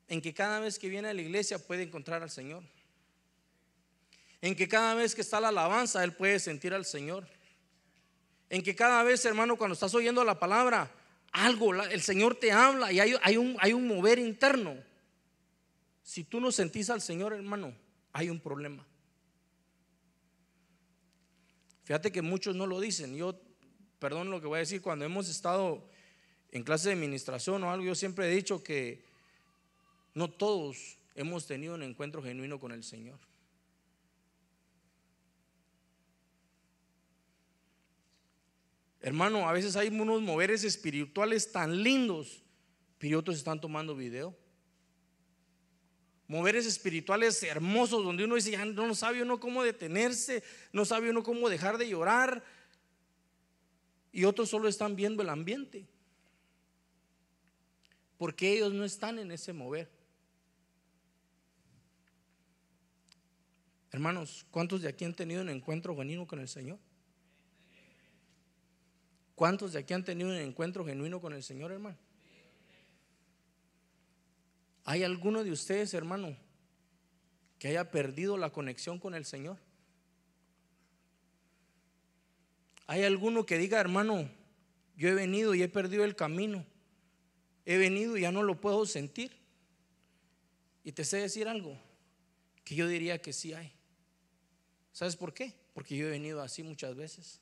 En 0.07 0.21
que 0.21 0.33
cada 0.33 0.59
vez 0.59 0.79
que 0.79 0.89
viene 0.89 1.09
a 1.09 1.13
la 1.13 1.21
iglesia 1.21 1.59
puede 1.59 1.83
encontrar 1.83 2.23
al 2.23 2.31
Señor. 2.31 2.63
En 4.41 4.55
que 4.55 4.67
cada 4.67 4.95
vez 4.95 5.13
que 5.13 5.21
está 5.21 5.39
la 5.39 5.49
alabanza, 5.49 6.03
él 6.03 6.13
puede 6.13 6.39
sentir 6.39 6.73
al 6.73 6.85
Señor. 6.85 7.27
En 8.49 8.63
que 8.63 8.75
cada 8.75 9.03
vez, 9.03 9.23
hermano, 9.25 9.55
cuando 9.55 9.73
estás 9.73 9.93
oyendo 9.93 10.23
la 10.23 10.39
palabra, 10.39 10.91
algo, 11.31 11.75
el 11.75 12.01
Señor 12.01 12.35
te 12.35 12.51
habla 12.51 12.91
y 12.91 12.99
hay, 12.99 13.37
un, 13.37 13.55
hay 13.59 13.73
un 13.73 13.87
mover 13.87 14.17
interno. 14.17 14.88
Si 16.09 16.23
tú 16.23 16.39
no 16.41 16.51
sentís 16.51 16.89
al 16.89 17.01
Señor, 17.01 17.33
hermano, 17.33 17.71
hay 18.13 18.31
un 18.31 18.39
problema. 18.39 18.83
Fíjate 21.83 22.11
que 22.11 22.23
muchos 22.23 22.55
no 22.55 22.65
lo 22.65 22.79
dicen. 22.79 23.15
Yo, 23.15 23.39
perdón 23.99 24.31
lo 24.31 24.41
que 24.41 24.47
voy 24.47 24.55
a 24.55 24.61
decir, 24.61 24.81
cuando 24.81 25.05
hemos 25.05 25.29
estado 25.29 25.87
en 26.49 26.63
clase 26.63 26.89
de 26.89 26.95
administración 26.95 27.63
o 27.63 27.69
algo, 27.69 27.85
yo 27.85 27.93
siempre 27.93 28.25
he 28.25 28.35
dicho 28.35 28.63
que 28.63 29.05
no 30.15 30.31
todos 30.31 30.97
hemos 31.13 31.45
tenido 31.45 31.75
un 31.75 31.83
encuentro 31.83 32.23
genuino 32.23 32.59
con 32.59 32.71
el 32.71 32.83
Señor. 32.83 33.19
Hermano, 38.99 39.47
a 39.47 39.53
veces 39.53 39.75
hay 39.75 39.89
unos 39.89 40.23
moveres 40.23 40.63
espirituales 40.63 41.51
tan 41.51 41.83
lindos, 41.83 42.41
pero 42.97 43.19
otros 43.19 43.37
están 43.37 43.61
tomando 43.61 43.95
video. 43.95 44.35
Moveres 46.29 46.67
espirituales 46.67 47.41
hermosos 47.41 48.03
donde 48.03 48.23
uno 48.23 48.35
dice, 48.35 48.55
no 48.55 48.93
sabe 48.93 49.23
uno 49.23 49.39
cómo 49.39 49.63
detenerse, 49.63 50.43
no 50.71 50.85
sabe 50.85 51.09
uno 51.09 51.23
cómo 51.23 51.49
dejar 51.49 51.79
de 51.79 51.89
llorar. 51.89 52.43
Y 54.11 54.25
otros 54.25 54.47
solo 54.47 54.67
están 54.67 54.95
viendo 54.95 55.23
el 55.23 55.29
ambiente. 55.29 55.87
Porque 58.19 58.53
ellos 58.53 58.71
no 58.71 58.85
están 58.85 59.17
en 59.17 59.31
ese 59.31 59.53
mover. 59.53 59.89
Hermanos, 63.91 64.45
¿cuántos 64.51 64.83
de 64.83 64.89
aquí 64.89 65.05
han 65.05 65.15
tenido 65.15 65.41
un 65.41 65.49
encuentro 65.49 65.97
genuino 65.97 66.27
con 66.27 66.39
el 66.39 66.47
Señor? 66.47 66.77
¿Cuántos 69.33 69.73
de 69.73 69.79
aquí 69.79 69.95
han 69.95 70.03
tenido 70.03 70.29
un 70.29 70.35
encuentro 70.35 70.85
genuino 70.85 71.19
con 71.19 71.33
el 71.33 71.41
Señor, 71.41 71.71
hermano? 71.71 71.97
¿Hay 74.89 75.03
alguno 75.03 75.43
de 75.43 75.51
ustedes, 75.51 75.93
hermano, 75.93 76.35
que 77.59 77.67
haya 77.67 77.91
perdido 77.91 78.37
la 78.37 78.49
conexión 78.49 78.97
con 78.97 79.13
el 79.13 79.23
Señor? 79.23 79.59
¿Hay 82.87 83.03
alguno 83.03 83.45
que 83.45 83.59
diga, 83.59 83.79
hermano, 83.79 84.27
yo 84.97 85.09
he 85.09 85.13
venido 85.13 85.53
y 85.53 85.61
he 85.61 85.69
perdido 85.69 86.03
el 86.05 86.15
camino? 86.15 86.65
He 87.65 87.77
venido 87.77 88.17
y 88.17 88.21
ya 88.21 88.31
no 88.31 88.41
lo 88.41 88.59
puedo 88.59 88.83
sentir. 88.87 89.31
Y 90.83 90.91
te 90.91 91.05
sé 91.05 91.17
decir 91.17 91.47
algo, 91.47 91.79
que 92.63 92.73
yo 92.73 92.87
diría 92.87 93.21
que 93.21 93.31
sí 93.31 93.53
hay. 93.53 93.71
¿Sabes 94.91 95.15
por 95.15 95.35
qué? 95.35 95.53
Porque 95.75 95.95
yo 95.97 96.07
he 96.07 96.09
venido 96.09 96.41
así 96.41 96.63
muchas 96.63 96.95
veces. 96.95 97.41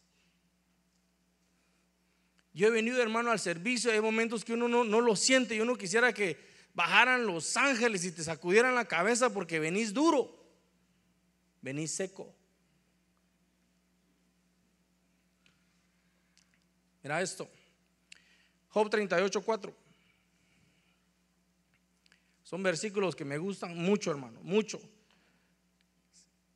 Yo 2.53 2.67
he 2.67 2.71
venido, 2.71 3.01
hermano, 3.01 3.31
al 3.31 3.39
servicio. 3.39 3.89
Hay 3.89 4.01
momentos 4.01 4.43
que 4.43 4.51
uno 4.51 4.67
no, 4.67 4.99
lo 4.99 5.15
siente 5.15 5.55
y 5.55 5.61
uno 5.61 5.77
quisiera 5.77 6.11
que 6.11 6.56
bajaran 6.73 7.25
los 7.25 7.57
ángeles 7.57 8.05
y 8.05 8.11
te 8.11 8.23
sacudieran 8.23 8.75
la 8.75 8.85
cabeza 8.85 9.31
porque 9.31 9.59
venís 9.59 9.93
duro, 9.93 10.43
venís 11.61 11.91
seco. 11.91 12.33
Mira 17.03 17.21
esto. 17.21 17.49
Job 18.69 18.89
38, 18.89 19.41
4. 19.41 19.73
Son 22.43 22.63
versículos 22.63 23.15
que 23.15 23.25
me 23.25 23.37
gustan 23.37 23.77
mucho, 23.77 24.11
hermano, 24.11 24.39
mucho. 24.41 24.79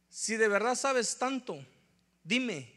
Si 0.09 0.35
de 0.37 0.47
verdad 0.47 0.75
sabes 0.75 1.17
tanto, 1.17 1.65
dime, 2.23 2.71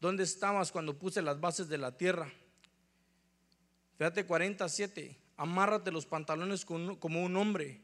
¿dónde 0.00 0.24
estabas 0.24 0.70
cuando 0.70 0.98
puse 0.98 1.20
las 1.20 1.40
bases 1.40 1.68
de 1.68 1.78
la 1.78 1.96
tierra? 1.96 2.32
Fíjate 3.98 4.24
47, 4.24 5.18
amárrate 5.40 5.90
los 5.90 6.04
pantalones 6.04 6.66
como 6.66 7.24
un 7.24 7.36
hombre. 7.38 7.80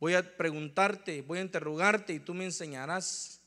Voy 0.00 0.14
a 0.14 0.36
preguntarte, 0.36 1.22
voy 1.22 1.38
a 1.38 1.42
interrogarte 1.42 2.12
y 2.12 2.18
tú 2.18 2.34
me 2.34 2.44
enseñarás. 2.44 3.40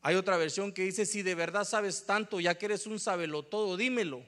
Hay 0.00 0.14
otra 0.14 0.38
versión 0.38 0.72
que 0.72 0.82
dice, 0.82 1.04
si 1.04 1.20
de 1.20 1.34
verdad 1.34 1.64
sabes 1.64 2.06
tanto, 2.06 2.40
ya 2.40 2.56
que 2.56 2.64
eres 2.64 2.86
un 2.86 2.98
sabelo 2.98 3.42
todo, 3.42 3.76
dímelo. 3.76 4.24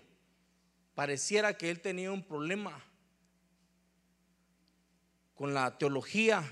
Pareciera 0.95 1.57
que 1.57 1.71
él 1.71 1.81
tenía 1.81 2.13
un 2.13 2.23
problema 2.23 2.79
con 5.35 5.55
la 5.55 5.79
teología 5.79 6.45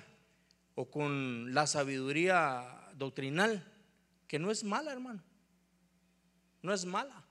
o 0.75 0.91
con 0.91 1.53
la 1.53 1.67
sabiduría 1.67 2.89
doctrinal, 2.95 3.71
que 4.27 4.39
no 4.39 4.51
es 4.51 4.65
mala, 4.65 4.91
hermano. 4.91 5.23
No 6.63 6.73
es 6.73 6.87
mala. 6.87 7.23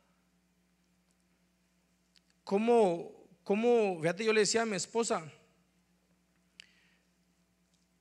¿Cómo, 2.44 3.19
cómo, 3.50 3.98
fíjate, 4.00 4.24
yo 4.24 4.32
le 4.32 4.42
decía 4.42 4.62
a 4.62 4.66
mi 4.68 4.76
esposa, 4.76 5.24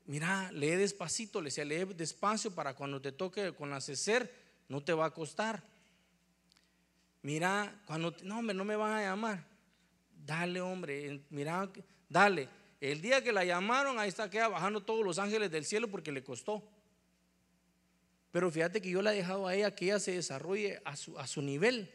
mira, 0.05 0.53
lee 0.53 0.73
despacito, 0.73 1.41
le 1.41 1.47
decía, 1.47 1.65
lee 1.65 1.87
despacio 1.87 2.55
para 2.55 2.75
cuando 2.75 3.01
te 3.01 3.13
toque 3.13 3.55
con 3.55 3.73
asecer, 3.73 4.31
no 4.69 4.85
te 4.85 4.93
va 4.93 5.07
a 5.07 5.11
costar. 5.11 5.63
Mira, 7.23 7.81
cuando, 7.87 8.15
no, 8.25 8.41
hombre, 8.41 8.55
no 8.55 8.63
me 8.67 8.77
van 8.77 8.93
a 8.93 9.01
llamar. 9.01 9.43
Dale, 10.23 10.61
hombre, 10.61 11.23
mira, 11.31 11.67
dale. 12.11 12.51
El 12.79 13.01
día 13.01 13.25
que 13.25 13.33
la 13.33 13.43
llamaron, 13.43 13.99
ahí 13.99 14.11
está 14.11 14.29
queda 14.29 14.49
bajando 14.49 14.83
todos 14.83 15.03
los 15.03 15.19
ángeles 15.19 15.51
del 15.51 15.65
cielo 15.65 15.89
porque 15.89 16.13
le 16.13 16.23
costó. 16.23 16.63
Pero 18.33 18.51
fíjate 18.51 18.83
que 18.83 18.91
yo 18.91 19.01
la 19.01 19.15
he 19.15 19.17
dejado 19.17 19.47
a 19.47 19.55
ella 19.55 19.75
que 19.75 19.87
ella 19.87 19.99
se 19.99 20.13
desarrolle 20.13 20.83
a 20.85 20.95
su, 20.95 21.19
a 21.19 21.27
su 21.27 21.41
nivel. 21.41 21.91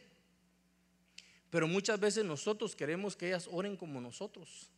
Pero 1.54 1.68
muchas 1.68 2.00
veces 2.00 2.24
nosotros 2.24 2.74
queremos 2.74 3.14
que 3.14 3.28
ellas 3.28 3.48
oren 3.48 3.76
como 3.76 4.00
nosotros. 4.00 4.72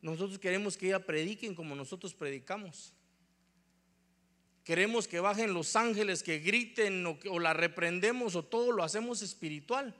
Nosotros 0.00 0.38
queremos 0.38 0.74
que 0.74 0.86
ellas 0.86 1.02
prediquen 1.02 1.54
como 1.54 1.74
nosotros 1.74 2.14
predicamos. 2.14 2.94
Queremos 4.64 5.06
que 5.06 5.20
bajen 5.20 5.52
los 5.52 5.76
ángeles, 5.76 6.22
que 6.22 6.38
griten 6.38 7.04
o, 7.04 7.18
o 7.30 7.38
la 7.38 7.52
reprendemos 7.52 8.36
o 8.36 8.42
todo 8.42 8.72
lo 8.72 8.82
hacemos 8.82 9.20
espiritual. 9.20 9.94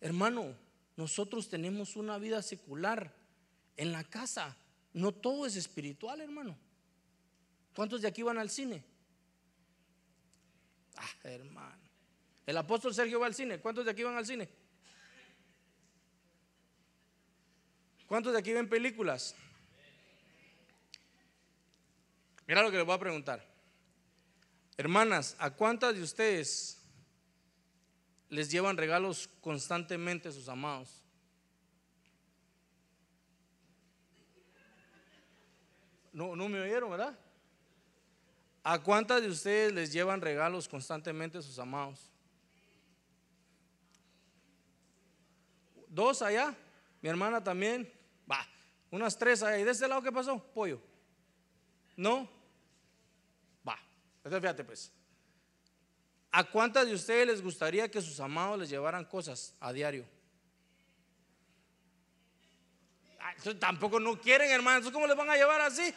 Hermano, 0.00 0.56
nosotros 0.96 1.50
tenemos 1.50 1.94
una 1.94 2.16
vida 2.16 2.40
secular 2.40 3.14
en 3.76 3.92
la 3.92 4.02
casa. 4.02 4.56
No 4.94 5.12
todo 5.12 5.44
es 5.44 5.56
espiritual, 5.56 6.22
hermano. 6.22 6.56
¿Cuántos 7.74 8.00
de 8.00 8.08
aquí 8.08 8.22
van 8.22 8.38
al 8.38 8.48
cine? 8.48 8.82
Ah, 10.96 11.10
hermano. 11.24 11.77
El 12.48 12.56
apóstol 12.56 12.94
Sergio 12.94 13.20
va 13.20 13.26
al 13.26 13.34
cine. 13.34 13.60
¿Cuántos 13.60 13.84
de 13.84 13.90
aquí 13.90 14.02
van 14.02 14.16
al 14.16 14.24
cine? 14.24 14.48
¿Cuántos 18.06 18.32
de 18.32 18.38
aquí 18.38 18.54
ven 18.54 18.70
películas? 18.70 19.34
Mira 22.46 22.62
lo 22.62 22.70
que 22.70 22.78
les 22.78 22.86
voy 22.86 22.94
a 22.94 22.98
preguntar. 22.98 23.44
Hermanas, 24.78 25.36
¿a 25.38 25.50
cuántas 25.50 25.94
de 25.94 26.02
ustedes 26.02 26.82
les 28.30 28.50
llevan 28.50 28.78
regalos 28.78 29.28
constantemente 29.42 30.32
sus 30.32 30.48
amados? 30.48 31.02
No, 36.14 36.34
no 36.34 36.48
me 36.48 36.62
oyeron, 36.62 36.90
¿verdad? 36.92 37.18
¿A 38.62 38.82
cuántas 38.82 39.20
de 39.20 39.28
ustedes 39.28 39.70
les 39.74 39.92
llevan 39.92 40.22
regalos 40.22 40.66
constantemente 40.66 41.42
sus 41.42 41.58
amados? 41.58 42.10
Dos 45.98 46.22
allá. 46.22 46.54
Mi 47.02 47.08
hermana 47.08 47.42
también. 47.42 47.92
Va. 48.30 48.46
Unas 48.92 49.18
tres 49.18 49.42
allá. 49.42 49.58
¿Y 49.58 49.64
de 49.64 49.72
este 49.72 49.88
lado 49.88 50.00
qué 50.00 50.12
pasó? 50.12 50.38
Pollo. 50.54 50.80
¿No? 51.96 52.30
Va. 53.66 53.76
Entonces 54.18 54.40
fíjate 54.40 54.62
pues. 54.62 54.92
¿A 56.30 56.44
cuántas 56.44 56.86
de 56.86 56.94
ustedes 56.94 57.26
les 57.26 57.42
gustaría 57.42 57.90
que 57.90 58.00
sus 58.00 58.20
amados 58.20 58.60
les 58.60 58.70
llevaran 58.70 59.04
cosas 59.06 59.56
a 59.58 59.72
diario? 59.72 60.06
tampoco 63.58 63.98
no 63.98 64.20
quieren, 64.20 64.52
hermano. 64.52 64.76
Entonces, 64.78 64.94
¿cómo 64.94 65.06
les 65.08 65.16
van 65.16 65.30
a 65.30 65.36
llevar 65.36 65.60
así? 65.62 65.92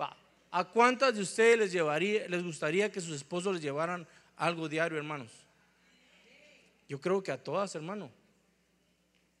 Va. 0.00 0.16
¿A 0.50 0.64
cuántas 0.64 1.14
de 1.14 1.20
ustedes 1.20 1.58
les, 1.58 1.72
llevaría, 1.72 2.26
les 2.28 2.42
gustaría 2.42 2.90
que 2.90 3.02
sus 3.02 3.14
esposos 3.14 3.52
les 3.54 3.62
llevaran 3.62 4.08
algo 4.36 4.70
diario, 4.70 4.96
hermanos? 4.96 5.49
Yo 6.90 7.00
creo 7.00 7.22
que 7.22 7.30
a 7.30 7.40
todas, 7.40 7.72
hermano. 7.76 8.10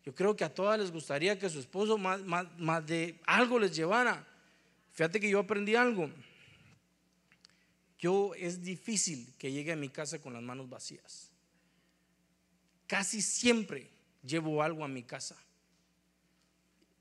Yo 0.04 0.14
creo 0.14 0.36
que 0.36 0.44
a 0.44 0.54
todas 0.54 0.78
les 0.78 0.92
gustaría 0.92 1.36
que 1.36 1.50
su 1.50 1.58
esposo 1.58 1.98
más, 1.98 2.86
de 2.86 3.18
algo 3.26 3.58
les 3.58 3.74
llevara. 3.74 4.24
Fíjate 4.92 5.18
que 5.18 5.28
yo 5.28 5.40
aprendí 5.40 5.74
algo. 5.74 6.08
Yo 7.98 8.36
es 8.36 8.62
difícil 8.62 9.34
que 9.36 9.50
llegue 9.50 9.72
a 9.72 9.76
mi 9.76 9.88
casa 9.88 10.20
con 10.20 10.32
las 10.32 10.44
manos 10.44 10.70
vacías. 10.70 11.32
Casi 12.86 13.20
siempre 13.20 13.90
llevo 14.22 14.62
algo 14.62 14.84
a 14.84 14.88
mi 14.88 15.02
casa. 15.02 15.36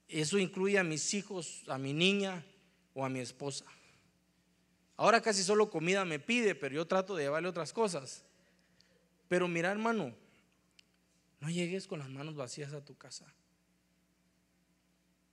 Eso 0.07 0.39
incluye 0.39 0.79
a 0.79 0.83
mis 0.83 1.13
hijos, 1.13 1.63
a 1.67 1.77
mi 1.77 1.93
niña 1.93 2.43
o 2.95 3.05
a 3.05 3.09
mi 3.09 3.19
esposa. 3.19 3.65
Ahora 4.97 5.21
casi 5.21 5.43
solo 5.43 5.69
comida 5.69 6.05
me 6.05 6.17
pide, 6.17 6.55
pero 6.55 6.73
yo 6.73 6.87
trato 6.87 7.15
de 7.15 7.25
llevarle 7.25 7.49
otras 7.49 7.71
cosas. 7.71 8.23
Pero 9.27 9.47
mira, 9.47 9.71
hermano, 9.71 10.15
no 11.39 11.49
llegues 11.49 11.87
con 11.87 11.99
las 11.99 12.09
manos 12.09 12.35
vacías 12.35 12.73
a 12.73 12.83
tu 12.83 12.97
casa. 12.97 13.25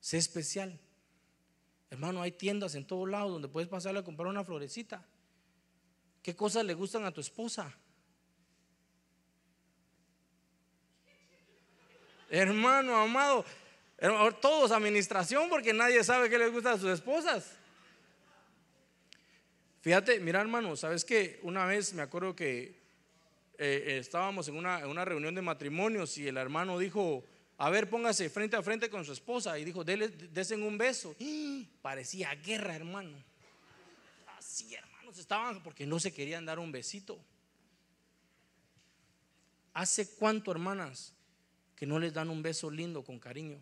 Sé 0.00 0.18
especial. 0.18 0.78
Hermano, 1.90 2.22
hay 2.22 2.32
tiendas 2.32 2.74
en 2.74 2.86
todos 2.86 3.08
lados 3.08 3.32
donde 3.32 3.48
puedes 3.48 3.68
pasarle 3.68 4.00
a 4.00 4.04
comprar 4.04 4.28
una 4.28 4.44
florecita. 4.44 5.04
¿Qué 6.22 6.34
cosas 6.34 6.64
le 6.64 6.74
gustan 6.74 7.04
a 7.04 7.12
tu 7.12 7.20
esposa? 7.20 7.74
Hermano 12.28 12.96
amado, 12.96 13.44
todos 14.40 14.72
administración 14.72 15.48
porque 15.48 15.72
nadie 15.72 16.02
sabe 16.02 16.28
qué 16.28 16.38
les 16.38 16.52
gusta 16.52 16.72
a 16.72 16.78
sus 16.78 16.90
esposas. 16.90 17.52
Fíjate, 19.80 20.18
mira 20.18 20.40
hermano, 20.40 20.74
¿sabes 20.74 21.04
qué? 21.04 21.38
Una 21.42 21.64
vez 21.64 21.94
me 21.94 22.02
acuerdo 22.02 22.34
que 22.34 22.75
eh, 23.58 23.98
estábamos 23.98 24.48
en 24.48 24.56
una, 24.56 25.04
reunión 25.04 25.34
de 25.34 25.42
matrimonios 25.42 26.16
y 26.18 26.28
el 26.28 26.36
hermano 26.36 26.78
dijo, 26.78 27.24
a 27.58 27.70
ver, 27.70 27.88
póngase 27.88 28.28
frente 28.28 28.56
a 28.56 28.62
frente 28.62 28.90
con 28.90 29.04
su 29.04 29.12
esposa 29.12 29.58
y 29.58 29.64
dijo, 29.64 29.84
desen 29.84 30.62
un 30.62 30.76
beso. 30.76 31.14
Parecía 31.82 32.34
guerra, 32.34 32.76
hermano. 32.76 33.16
Así, 34.36 34.74
hermanos, 34.74 35.18
estaban 35.18 35.62
porque 35.62 35.86
no 35.86 35.98
se 35.98 36.12
querían 36.12 36.44
dar 36.44 36.58
un 36.58 36.70
besito. 36.70 37.18
¿Hace 39.72 40.14
cuánto, 40.16 40.50
hermanas, 40.50 41.12
que 41.74 41.86
no 41.86 41.98
les 41.98 42.12
dan 42.12 42.30
un 42.30 42.42
beso 42.42 42.70
lindo 42.70 43.04
con 43.04 43.18
cariño? 43.18 43.60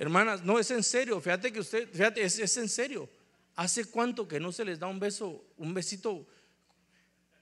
Hermanas, 0.00 0.42
no 0.42 0.58
es 0.58 0.70
en 0.70 0.82
serio, 0.82 1.20
fíjate 1.20 1.52
que 1.52 1.60
usted, 1.60 1.86
fíjate, 1.92 2.22
es, 2.22 2.56
en 2.56 2.70
serio. 2.70 3.06
¿Hace 3.54 3.84
cuánto 3.84 4.26
que 4.26 4.40
no 4.40 4.50
se 4.50 4.64
les 4.64 4.78
da 4.78 4.86
un 4.86 4.98
beso, 4.98 5.44
un 5.58 5.74
besito? 5.74 6.26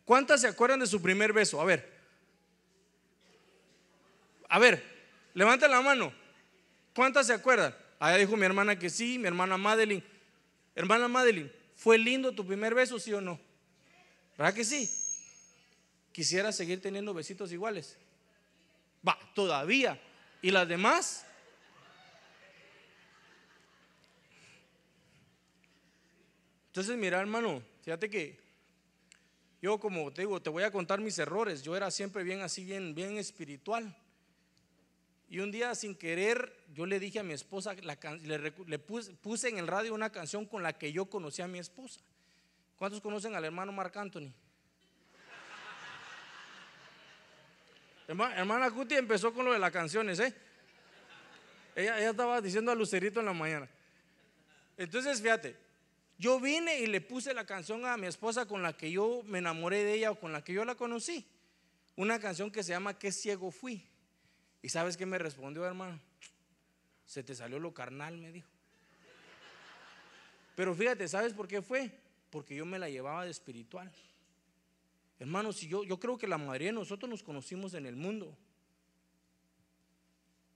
¿Cuántas 0.04 0.40
se 0.40 0.48
acuerdan 0.48 0.80
de 0.80 0.88
su 0.88 1.00
primer 1.00 1.32
beso? 1.32 1.60
A 1.60 1.64
ver. 1.64 1.88
A 4.48 4.58
ver, 4.58 4.82
levanten 5.34 5.70
la 5.70 5.80
mano. 5.80 6.12
¿Cuántas 6.96 7.28
se 7.28 7.32
acuerdan? 7.32 7.76
Allá 8.00 8.16
dijo 8.16 8.36
mi 8.36 8.44
hermana 8.44 8.76
que 8.76 8.90
sí, 8.90 9.20
mi 9.20 9.28
hermana 9.28 9.56
Madeline. 9.56 10.02
Hermana 10.74 11.06
Madeline, 11.06 11.52
¿fue 11.76 11.96
lindo 11.96 12.32
tu 12.32 12.44
primer 12.44 12.74
beso, 12.74 12.98
sí 12.98 13.12
o 13.12 13.20
no? 13.20 13.38
¿Verdad 14.36 14.52
que 14.52 14.64
sí? 14.64 14.90
Quisiera 16.10 16.50
seguir 16.50 16.82
teniendo 16.82 17.14
besitos 17.14 17.52
iguales. 17.52 17.96
Va, 19.06 19.16
todavía. 19.32 20.02
¿Y 20.42 20.50
las 20.50 20.66
demás? 20.66 21.24
Entonces, 26.78 26.96
mira, 26.96 27.18
hermano, 27.18 27.60
fíjate 27.82 28.08
que 28.08 28.38
yo 29.60 29.80
como 29.80 30.12
te 30.12 30.22
digo, 30.22 30.40
te 30.40 30.48
voy 30.48 30.62
a 30.62 30.70
contar 30.70 31.00
mis 31.00 31.18
errores. 31.18 31.60
Yo 31.64 31.76
era 31.76 31.90
siempre 31.90 32.22
bien 32.22 32.40
así, 32.40 32.64
bien, 32.64 32.94
bien 32.94 33.18
espiritual. 33.18 33.96
Y 35.28 35.40
un 35.40 35.50
día 35.50 35.74
sin 35.74 35.96
querer, 35.96 36.56
yo 36.72 36.86
le 36.86 37.00
dije 37.00 37.18
a 37.18 37.24
mi 37.24 37.32
esposa, 37.32 37.74
le, 37.74 38.78
puse, 38.78 39.48
en 39.48 39.58
el 39.58 39.66
radio 39.66 39.92
una 39.92 40.12
canción 40.12 40.46
con 40.46 40.62
la 40.62 40.72
que 40.72 40.92
yo 40.92 41.06
conocí 41.06 41.42
a 41.42 41.48
mi 41.48 41.58
esposa. 41.58 41.98
¿Cuántos 42.76 43.00
conocen 43.00 43.34
al 43.34 43.44
hermano 43.44 43.72
Marc 43.72 43.96
Anthony? 43.96 44.32
Hermana, 48.06 48.70
Cuti 48.70 48.94
empezó 48.94 49.34
con 49.34 49.46
lo 49.46 49.52
de 49.52 49.58
las 49.58 49.72
canciones, 49.72 50.20
¿eh? 50.20 50.32
Ella, 51.74 51.98
ella 51.98 52.10
estaba 52.10 52.40
diciendo 52.40 52.70
a 52.70 52.76
Lucerito 52.76 53.18
en 53.18 53.26
la 53.26 53.32
mañana. 53.32 53.68
Entonces, 54.76 55.20
fíjate, 55.20 55.66
yo 56.18 56.40
vine 56.40 56.80
y 56.80 56.86
le 56.88 57.00
puse 57.00 57.32
la 57.32 57.46
canción 57.46 57.86
a 57.86 57.96
mi 57.96 58.08
esposa 58.08 58.46
con 58.46 58.60
la 58.60 58.76
que 58.76 58.90
yo 58.90 59.22
me 59.24 59.38
enamoré 59.38 59.84
de 59.84 59.94
ella 59.94 60.10
o 60.10 60.18
con 60.18 60.32
la 60.32 60.42
que 60.42 60.52
yo 60.52 60.64
la 60.64 60.74
conocí. 60.74 61.24
Una 61.94 62.18
canción 62.18 62.50
que 62.50 62.64
se 62.64 62.72
llama 62.72 62.98
Qué 62.98 63.12
ciego 63.12 63.52
fui. 63.52 63.86
¿Y 64.60 64.68
sabes 64.68 64.96
qué 64.96 65.06
me 65.06 65.18
respondió, 65.18 65.64
hermano? 65.64 66.00
Se 67.06 67.22
te 67.22 67.36
salió 67.36 67.60
lo 67.60 67.72
carnal, 67.72 68.18
me 68.18 68.32
dijo. 68.32 68.48
Pero 70.56 70.74
fíjate, 70.74 71.06
¿sabes 71.06 71.32
por 71.32 71.46
qué 71.46 71.62
fue? 71.62 71.88
Porque 72.30 72.56
yo 72.56 72.66
me 72.66 72.80
la 72.80 72.90
llevaba 72.90 73.24
de 73.24 73.30
espiritual. 73.30 73.90
Hermanos, 75.20 75.56
si 75.56 75.68
yo, 75.68 75.84
yo 75.84 76.00
creo 76.00 76.18
que 76.18 76.26
la 76.26 76.36
mayoría 76.36 76.68
de 76.68 76.72
nosotros 76.72 77.08
nos 77.08 77.22
conocimos 77.22 77.74
en 77.74 77.86
el 77.86 77.94
mundo. 77.94 78.36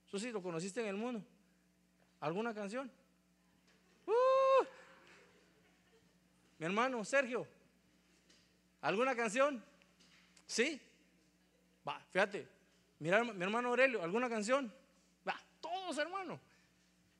¿Eso 0.07 0.19
sí 0.19 0.29
lo 0.29 0.43
conociste 0.43 0.81
en 0.81 0.87
el 0.87 0.97
mundo? 0.97 1.23
¿Alguna 2.19 2.53
canción? 2.53 2.91
Mi 6.63 6.67
hermano 6.67 7.03
Sergio, 7.03 7.45
¿alguna 8.79 9.13
canción? 9.13 9.61
¿Sí? 10.47 10.79
Va, 11.85 11.99
fíjate. 12.09 12.47
Mira, 12.99 13.21
mi 13.21 13.43
hermano 13.43 13.67
Aurelio, 13.67 14.01
¿alguna 14.01 14.29
canción? 14.29 14.73
Va, 15.27 15.37
todos 15.59 15.97
hermano. 15.97 16.39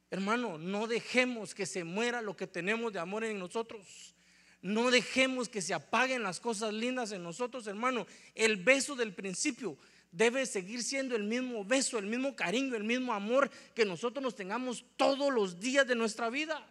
Hermano, 0.10 0.58
no 0.58 0.88
dejemos 0.88 1.54
que 1.54 1.66
se 1.66 1.84
muera 1.84 2.22
lo 2.22 2.38
que 2.38 2.48
tenemos 2.48 2.94
de 2.94 3.00
amor 3.00 3.26
en 3.26 3.38
nosotros. 3.38 4.16
No 4.62 4.90
dejemos 4.90 5.50
que 5.50 5.62
se 5.62 5.74
apaguen 5.74 6.24
las 6.24 6.40
cosas 6.40 6.74
lindas 6.74 7.12
en 7.12 7.22
nosotros, 7.22 7.68
hermano. 7.68 8.08
El 8.36 8.64
beso 8.64 8.96
del 8.96 9.14
principio 9.14 9.78
debe 10.10 10.46
seguir 10.46 10.82
siendo 10.84 11.18
el 11.18 11.24
mismo 11.24 11.66
beso, 11.66 12.00
el 12.00 12.06
mismo 12.06 12.34
cariño, 12.34 12.78
el 12.78 12.86
mismo 12.86 13.12
amor 13.12 13.52
que 13.76 13.84
nosotros 13.84 14.24
nos 14.24 14.38
tengamos 14.38 14.86
todos 14.96 15.34
los 15.34 15.60
días 15.60 15.86
de 15.86 15.96
nuestra 15.96 16.30
vida. 16.30 16.66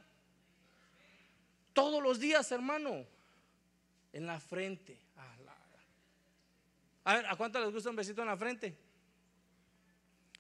Todos 1.73 2.03
los 2.03 2.19
días, 2.19 2.51
hermano. 2.53 3.07
En 4.13 4.27
la 4.27 4.39
frente. 4.41 4.99
A 7.05 7.17
ver, 7.17 7.27
¿a 7.27 7.37
cuánto 7.37 7.59
les 7.61 7.73
gusta 7.73 7.91
un 7.91 7.97
besito 7.97 8.23
en 8.23 8.29
la 8.29 8.37
frente? 8.37 8.77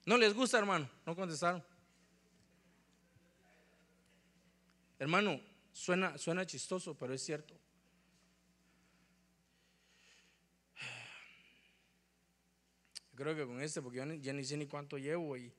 No 0.05 0.17
les 0.17 0.35
gusta, 0.35 0.59
hermano. 0.59 0.89
No 1.05 1.17
contestaron. 1.17 1.65
Hermano, 4.99 5.41
suena, 5.73 6.17
suena 6.19 6.47
chistoso, 6.47 6.95
pero 6.95 7.15
es 7.15 7.23
cierto. 7.23 7.55
creo 13.23 13.37
que 13.37 13.47
con 13.47 13.63
este, 13.63 13.81
porque 13.81 13.99
yo 13.99 14.15
ya 14.15 14.33
ni 14.33 14.45
sé 14.45 14.57
ni 14.57 14.67
cuánto 14.67 14.99
llevo. 14.99 15.37
Y 15.37 15.53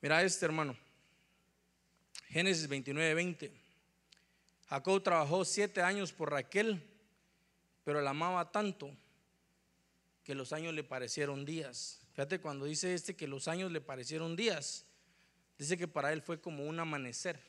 mira 0.00 0.22
este, 0.22 0.46
hermano. 0.46 0.76
Génesis 2.28 2.68
29, 2.68 3.14
20. 3.14 3.67
Jacob 4.68 5.02
trabajó 5.02 5.44
siete 5.46 5.80
años 5.80 6.12
por 6.12 6.30
Raquel, 6.30 6.82
pero 7.84 8.02
la 8.02 8.10
amaba 8.10 8.52
tanto 8.52 8.94
que 10.22 10.34
los 10.34 10.52
años 10.52 10.74
le 10.74 10.84
parecieron 10.84 11.46
días. 11.46 12.02
Fíjate 12.12 12.38
cuando 12.40 12.66
dice 12.66 12.92
este 12.92 13.16
que 13.16 13.26
los 13.26 13.48
años 13.48 13.72
le 13.72 13.80
parecieron 13.80 14.36
días, 14.36 14.84
dice 15.56 15.78
que 15.78 15.88
para 15.88 16.12
él 16.12 16.20
fue 16.20 16.38
como 16.40 16.66
un 16.66 16.78
amanecer, 16.78 17.40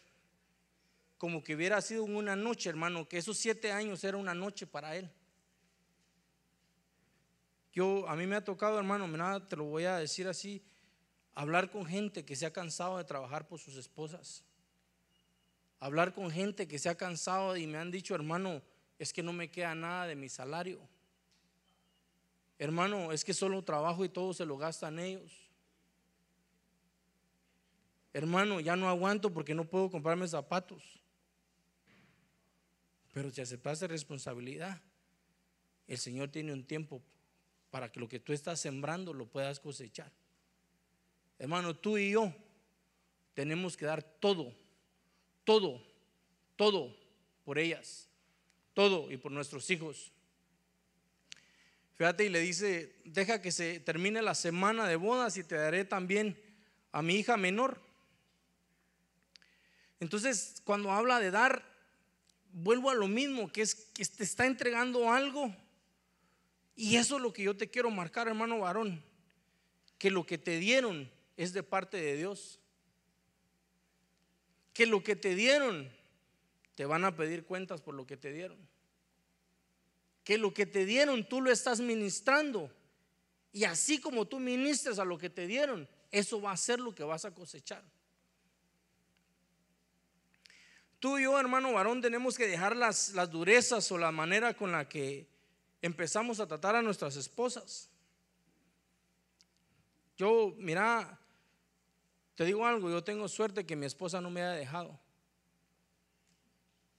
como 1.17 1.43
que 1.43 1.55
hubiera 1.55 1.81
sido 1.81 2.05
una 2.05 2.37
noche, 2.37 2.69
hermano, 2.69 3.09
que 3.09 3.17
esos 3.17 3.37
siete 3.37 3.73
años 3.73 4.01
era 4.05 4.15
una 4.15 4.33
noche 4.33 4.65
para 4.65 4.95
él. 4.95 5.11
Yo, 7.73 8.07
a 8.07 8.15
mí 8.15 8.25
me 8.27 8.37
ha 8.37 8.43
tocado, 8.43 8.77
hermano, 8.77 9.07
nada, 9.09 9.45
te 9.45 9.57
lo 9.57 9.65
voy 9.65 9.83
a 9.83 9.97
decir 9.97 10.27
así, 10.29 10.63
hablar 11.33 11.69
con 11.69 11.85
gente 11.85 12.23
que 12.23 12.37
se 12.37 12.45
ha 12.45 12.53
cansado 12.53 12.97
de 12.97 13.03
trabajar 13.03 13.45
por 13.45 13.59
sus 13.59 13.75
esposas 13.75 14.45
hablar 15.79 16.13
con 16.13 16.29
gente 16.31 16.67
que 16.67 16.79
se 16.79 16.89
ha 16.89 16.95
cansado 16.95 17.55
y 17.57 17.67
me 17.67 17.77
han 17.77 17.91
dicho, 17.91 18.15
hermano, 18.15 18.61
es 18.97 19.13
que 19.13 19.23
no 19.23 19.33
me 19.33 19.49
queda 19.49 19.75
nada 19.75 20.07
de 20.07 20.15
mi 20.15 20.29
salario. 20.29 20.79
Hermano, 22.57 23.13
es 23.13 23.23
que 23.23 23.33
solo 23.33 23.63
trabajo 23.63 24.03
y 24.03 24.09
todo 24.09 24.33
se 24.33 24.45
lo 24.45 24.57
gastan 24.57 24.99
ellos. 24.99 25.31
Hermano, 28.11 28.59
ya 28.59 28.75
no 28.75 28.89
aguanto 28.89 29.33
porque 29.33 29.55
no 29.55 29.63
puedo 29.63 29.89
comprarme 29.89 30.27
zapatos. 30.27 30.83
Pero 33.13 33.31
si 33.31 33.39
aceptaste 33.39 33.87
responsabilidad, 33.87 34.81
el 35.87 35.97
Señor 35.97 36.29
tiene 36.29 36.51
un 36.51 36.65
tiempo 36.65 37.01
para 37.71 37.91
que 37.91 37.99
lo 37.99 38.09
que 38.09 38.19
tú 38.19 38.33
estás 38.33 38.59
sembrando 38.59 39.13
lo 39.13 39.27
puedas 39.27 39.59
cosechar. 39.59 40.11
Hermano, 41.37 41.75
tú 41.75 41.97
y 41.97 42.11
yo 42.11 42.33
tenemos 43.33 43.77
que 43.77 43.85
dar 43.85 44.03
todo, 44.03 44.53
todo, 45.49 45.81
todo 46.57 46.95
por 47.43 47.57
ellas, 47.57 48.07
todo 48.75 49.11
y 49.11 49.17
por 49.17 49.31
nuestros 49.31 49.67
hijos. 49.71 50.11
Fíjate 51.95 52.25
y 52.25 52.29
le 52.29 52.39
dice, 52.39 52.93
deja 53.03 53.41
que 53.41 53.51
se 53.51 53.79
termine 53.79 54.21
la 54.21 54.35
semana 54.35 54.87
de 54.87 54.95
bodas 54.95 55.37
y 55.37 55.43
te 55.43 55.55
daré 55.55 55.85
también 55.85 56.39
a 56.91 57.01
mi 57.01 57.15
hija 57.15 57.35
menor. 57.35 57.81
Entonces, 59.99 60.61
cuando 60.65 60.91
habla 60.91 61.19
de 61.19 61.31
dar, 61.31 61.65
vuelvo 62.53 62.91
a 62.91 62.93
lo 62.93 63.07
mismo, 63.07 63.51
que 63.51 63.63
es 63.63 63.73
que 63.73 64.05
te 64.05 64.23
está 64.23 64.45
entregando 64.45 65.11
algo. 65.11 65.51
Y 66.75 66.97
eso 66.97 67.15
es 67.15 67.23
lo 67.23 67.33
que 67.33 67.41
yo 67.41 67.57
te 67.57 67.71
quiero 67.71 67.89
marcar, 67.89 68.27
hermano 68.27 68.59
varón, 68.59 69.03
que 69.97 70.11
lo 70.11 70.27
que 70.27 70.37
te 70.37 70.59
dieron 70.59 71.09
es 71.37 71.53
de 71.53 71.63
parte 71.63 71.97
de 71.97 72.17
Dios. 72.17 72.59
Que 74.79 74.85
lo 74.85 75.03
que 75.03 75.17
te 75.17 75.35
dieron, 75.35 75.91
te 76.75 76.85
van 76.85 77.03
a 77.03 77.17
pedir 77.17 77.43
cuentas 77.43 77.81
por 77.81 77.93
lo 77.93 78.07
que 78.07 78.15
te 78.15 78.31
dieron 78.31 78.57
que 80.29 80.37
lo 80.37 80.53
que 80.53 80.67
te 80.67 80.85
dieron 80.85 81.27
tú 81.27 81.41
lo 81.41 81.49
estás 81.51 81.79
ministrando. 81.79 82.71
Y 83.51 83.63
así 83.63 83.99
como 83.99 84.27
tú 84.27 84.39
ministres 84.39 84.99
a 84.99 85.03
lo 85.03 85.17
que 85.17 85.27
te 85.27 85.47
dieron, 85.47 85.89
eso 86.11 86.39
va 86.39 86.51
a 86.51 86.57
ser 86.57 86.79
lo 86.79 86.93
que 86.93 87.03
vas 87.03 87.25
a 87.25 87.33
cosechar. 87.33 87.83
Tú 90.99 91.17
y 91.17 91.23
yo, 91.23 91.39
hermano 91.39 91.73
varón, 91.73 91.99
tenemos 91.99 92.37
que 92.37 92.45
dejar 92.45 92.75
las, 92.75 93.13
las 93.13 93.31
durezas 93.31 93.91
o 93.91 93.97
la 93.97 94.11
manera 94.11 94.53
con 94.53 94.71
la 94.71 94.87
que 94.87 95.27
empezamos 95.81 96.39
a 96.39 96.45
tratar 96.45 96.75
a 96.75 96.83
nuestras 96.83 97.15
esposas. 97.15 97.89
Yo, 100.15 100.53
mira, 100.59 101.19
te 102.39 102.45
digo 102.45 102.65
algo, 102.65 102.89
yo 102.89 103.03
tengo 103.03 103.27
suerte 103.27 103.65
que 103.65 103.75
mi 103.75 103.85
esposa 103.85 104.21
no 104.21 104.29
me 104.29 104.41
haya 104.41 104.53
dejado. 104.53 104.97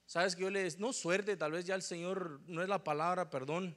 Sabes 0.05 0.37
que 0.37 0.43
yo 0.43 0.51
le 0.51 0.71
no 0.77 0.93
suerte, 0.93 1.35
tal 1.35 1.53
vez 1.53 1.65
ya 1.65 1.75
el 1.75 1.81
Señor 1.81 2.43
no 2.47 2.61
es 2.63 2.69
la 2.69 2.85
palabra, 2.85 3.31
perdón. 3.31 3.75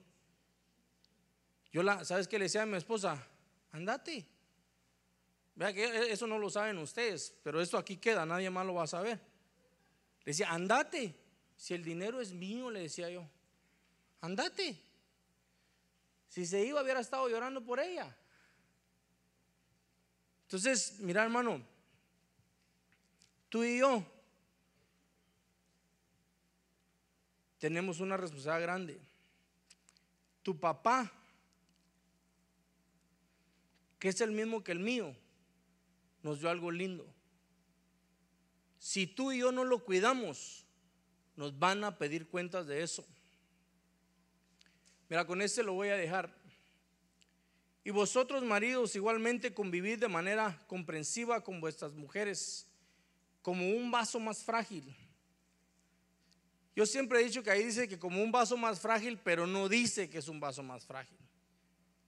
Yo 1.71 1.81
la, 1.81 2.03
¿sabes 2.03 2.27
qué 2.27 2.37
le 2.37 2.43
decía 2.43 2.63
a 2.63 2.65
mi 2.65 2.75
esposa? 2.75 3.25
Andate. 3.71 4.27
Vea 5.55 5.71
que 5.71 5.85
e, 5.85 6.11
eso 6.11 6.27
no 6.27 6.37
lo 6.37 6.49
saben 6.49 6.79
ustedes, 6.79 7.33
pero 7.43 7.61
esto 7.61 7.77
aquí 7.77 7.95
queda, 7.95 8.25
nadie 8.25 8.49
más 8.49 8.65
lo 8.65 8.73
va 8.73 8.83
a 8.83 8.87
saber. 8.87 9.21
Le 10.25 10.31
decía, 10.31 10.51
andate. 10.51 11.15
Si 11.55 11.73
el 11.73 11.81
dinero 11.81 12.19
es 12.19 12.33
mío, 12.33 12.69
le 12.69 12.81
decía 12.81 13.09
yo, 13.09 13.25
andate. 14.19 14.83
Si 16.27 16.45
se 16.45 16.59
iba, 16.65 16.83
hubiera 16.83 16.99
estado 16.99 17.29
llorando 17.29 17.63
por 17.63 17.79
ella. 17.79 18.13
Entonces, 20.53 20.99
mira 20.99 21.23
hermano, 21.23 21.63
tú 23.49 23.63
y 23.63 23.79
yo 23.79 24.05
tenemos 27.57 27.99
una 27.99 28.17
responsabilidad 28.17 28.61
grande. 28.61 29.01
Tu 30.43 30.59
papá, 30.59 31.11
que 33.97 34.09
es 34.09 34.21
el 34.21 34.31
mismo 34.31 34.63
que 34.63 34.73
el 34.73 34.79
mío, 34.79 35.15
nos 36.21 36.39
dio 36.39 36.51
algo 36.51 36.69
lindo. 36.69 37.11
Si 38.77 39.07
tú 39.07 39.31
y 39.31 39.39
yo 39.39 39.51
no 39.51 39.63
lo 39.63 39.83
cuidamos, 39.83 40.67
nos 41.35 41.57
van 41.57 41.83
a 41.83 41.97
pedir 41.97 42.27
cuentas 42.27 42.67
de 42.67 42.83
eso. 42.83 43.03
Mira, 45.09 45.25
con 45.25 45.41
este 45.41 45.63
lo 45.63 45.73
voy 45.73 45.89
a 45.89 45.97
dejar. 45.97 46.42
Y 47.83 47.91
vosotros, 47.91 48.43
maridos, 48.43 48.95
igualmente 48.95 49.53
convivid 49.53 49.99
de 49.99 50.07
manera 50.07 50.57
comprensiva 50.67 51.43
con 51.43 51.59
vuestras 51.59 51.93
mujeres, 51.93 52.67
como 53.41 53.69
un 53.69 53.91
vaso 53.91 54.19
más 54.19 54.43
frágil 54.43 54.95
yo 56.75 56.85
siempre 56.85 57.19
he 57.19 57.23
dicho 57.23 57.43
que 57.43 57.51
ahí 57.51 57.63
dice 57.63 57.87
que 57.87 57.99
como 57.99 58.21
un 58.21 58.31
vaso 58.31 58.57
más 58.57 58.79
frágil, 58.79 59.19
pero 59.23 59.45
no 59.45 59.69
dice 59.69 60.09
que 60.09 60.17
es 60.17 60.27
un 60.27 60.39
vaso 60.39 60.63
más 60.63 60.85
frágil. 60.85 61.17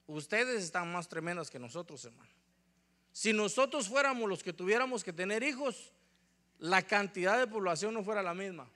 Ustedes 0.08 0.64
están 0.64 0.92
más 0.92 1.08
tremendos 1.08 1.52
que 1.52 1.60
nosotros, 1.60 2.04
hermano. 2.06 2.32
Si 3.12 3.32
nosotros 3.32 3.88
fuéramos 3.88 4.28
los 4.28 4.44
que 4.44 4.54
tuviéramos 4.54 5.04
que 5.04 5.14
tener 5.14 5.44
hijos, 5.44 5.92
la 6.58 6.82
cantidad 6.82 7.38
de 7.40 7.48
población 7.48 7.94
no 7.94 8.04
fuera 8.04 8.24
la 8.24 8.34
misma. 8.34 8.68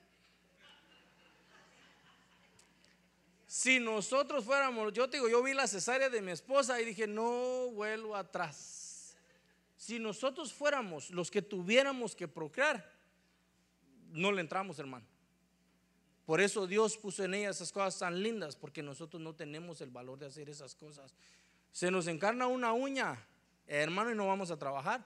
Si 3.50 3.80
nosotros 3.80 4.44
fuéramos, 4.44 4.92
yo 4.92 5.10
te 5.10 5.16
digo, 5.16 5.28
yo 5.28 5.42
vi 5.42 5.54
la 5.54 5.66
cesárea 5.66 6.08
de 6.08 6.22
mi 6.22 6.30
esposa 6.30 6.80
y 6.80 6.84
dije, 6.84 7.08
no 7.08 7.68
vuelvo 7.72 8.14
atrás. 8.14 9.16
Si 9.76 9.98
nosotros 9.98 10.52
fuéramos 10.52 11.10
los 11.10 11.32
que 11.32 11.42
tuviéramos 11.42 12.14
que 12.14 12.28
procrear, 12.28 12.88
no 14.12 14.30
le 14.30 14.42
entramos, 14.42 14.78
hermano. 14.78 15.04
Por 16.26 16.40
eso 16.40 16.68
Dios 16.68 16.96
puso 16.96 17.24
en 17.24 17.34
ella 17.34 17.50
esas 17.50 17.72
cosas 17.72 17.98
tan 17.98 18.22
lindas, 18.22 18.54
porque 18.54 18.84
nosotros 18.84 19.20
no 19.20 19.34
tenemos 19.34 19.80
el 19.80 19.90
valor 19.90 20.20
de 20.20 20.26
hacer 20.26 20.48
esas 20.48 20.76
cosas. 20.76 21.12
Se 21.72 21.90
nos 21.90 22.06
encarna 22.06 22.46
una 22.46 22.72
uña, 22.72 23.18
hermano, 23.66 24.12
y 24.12 24.14
no 24.14 24.28
vamos 24.28 24.52
a 24.52 24.58
trabajar. 24.58 25.04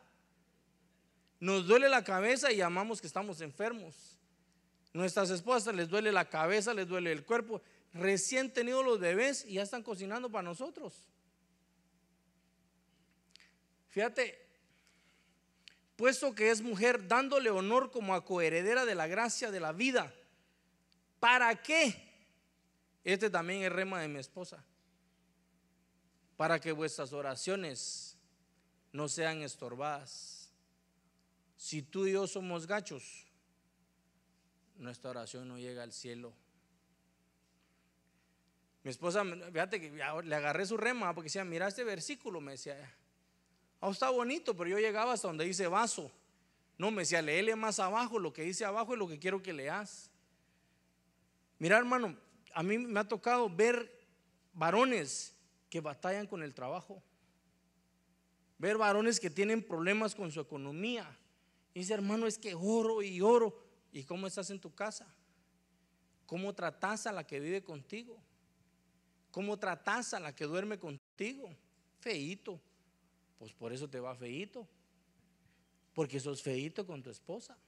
Nos 1.40 1.66
duele 1.66 1.88
la 1.88 2.05
cabeza 2.05 2.53
y 2.53 2.57
llamamos 2.57 3.01
que 3.01 3.07
estamos 3.07 3.40
enfermos. 3.40 4.18
Nuestras 4.92 5.30
esposas 5.30 5.74
les 5.74 5.88
duele 5.88 6.12
la 6.12 6.28
cabeza, 6.28 6.74
les 6.74 6.86
duele 6.86 7.11
el 7.11 7.24
cuerpo. 7.24 7.62
Recién 7.95 8.53
tenido 8.53 8.82
los 8.82 9.01
bebés 9.01 9.47
y 9.47 9.55
ya 9.55 9.62
están 9.62 9.82
cocinando 9.82 10.30
para 10.30 10.42
nosotros. 10.42 10.95
Fíjate, 13.88 14.47
puesto 15.97 16.34
que 16.34 16.51
es 16.51 16.61
mujer, 16.61 17.09
dándole 17.09 17.49
honor 17.49 17.90
como 17.90 18.14
a 18.14 18.24
coheredera 18.24 18.84
de 18.84 18.95
la 18.95 19.07
gracia 19.07 19.51
de 19.51 19.61
la 19.61 19.72
vida 19.72 20.12
¿Para 21.24 21.62
qué? 21.62 21.97
Este 23.03 23.30
también 23.30 23.62
es 23.62 23.72
rema 23.72 23.99
de 23.99 24.09
mi 24.09 24.18
esposa. 24.18 24.62
Para 26.36 26.61
que 26.61 26.70
vuestras 26.70 27.14
oraciones 27.14 28.18
no 28.92 29.09
sean 29.09 29.40
estorbadas. 29.40 30.51
Si 31.57 31.80
tú 31.80 32.05
y 32.05 32.12
yo 32.12 32.26
somos 32.26 32.66
gachos, 32.66 33.24
nuestra 34.76 35.09
oración 35.09 35.49
no 35.49 35.59
llega 35.59 35.82
al 35.82 35.95
cielo. 35.95 36.34
Mi 38.85 38.91
esposa, 38.91 39.24
fíjate 39.51 39.80
que 39.80 39.91
le 39.91 40.35
agarré 40.35 40.66
su 40.66 40.76
rema 40.76 41.14
porque 41.14 41.26
decía, 41.26 41.43
mira 41.43 41.66
este 41.66 41.85
versículo, 41.85 42.43
me 42.43 42.53
decía, 42.53 42.76
oh, 43.80 43.91
está 43.91 44.11
bonito, 44.11 44.55
pero 44.55 44.68
yo 44.68 44.78
llegaba 44.78 45.14
hasta 45.14 45.26
donde 45.26 45.47
dice 45.47 45.66
vaso. 45.66 46.12
No, 46.76 46.91
me 46.91 47.03
decía, 47.03 47.22
léele 47.22 47.57
más 47.57 47.80
abajo, 47.80 48.18
lo 48.18 48.35
que 48.35 48.43
dice 48.43 48.66
abajo 48.66 48.93
es 48.93 48.99
lo 48.99 49.09
que 49.09 49.18
quiero 49.18 49.43
que 49.43 49.55
leas. 49.55 50.11
Mira, 51.59 51.78
hermano, 51.78 52.14
a 52.53 52.62
mí 52.62 52.76
me 52.76 53.01
ha 53.01 53.09
tocado 53.09 53.49
ver 53.49 53.91
varones 54.53 55.35
que 55.70 55.80
batallan 55.80 56.26
con 56.26 56.43
el 56.43 56.53
trabajo. 56.53 57.03
Ver 58.59 58.76
varones 58.76 59.18
que 59.18 59.30
tienen 59.30 59.62
problemas 59.62 60.14
con 60.14 60.30
su 60.30 60.41
economía. 60.41 61.18
Y 61.72 61.80
dice, 61.80 61.95
hermano, 61.95 62.26
es 62.26 62.37
que 62.37 62.55
oro 62.55 63.01
y 63.01 63.22
oro. 63.22 63.59
¿Y 63.93 64.05
cómo 64.05 64.26
estás 64.26 64.51
en 64.51 64.61
tu 64.61 64.74
casa? 64.74 65.07
¿Cómo 66.26 66.55
tratas 66.55 67.07
a 67.07 67.12
la 67.12 67.26
que 67.26 67.41
vive 67.41 67.64
contigo? 67.64 68.22
¿Cómo 69.35 69.59
tratas 69.59 70.14
a 70.14 70.20
la 70.20 70.32
que 70.32 70.45
duerme 70.45 70.78
contigo? 70.78 71.51
Feito. 71.99 72.61
Pues 73.37 73.53
por 73.53 73.72
eso 73.72 73.91
te 73.91 73.99
va 73.99 74.14
feito. 74.14 74.64
Porque 75.93 76.20
sos 76.20 76.41
feito 76.41 76.87
con 76.87 77.03
tu 77.03 77.11
esposa. 77.11 77.59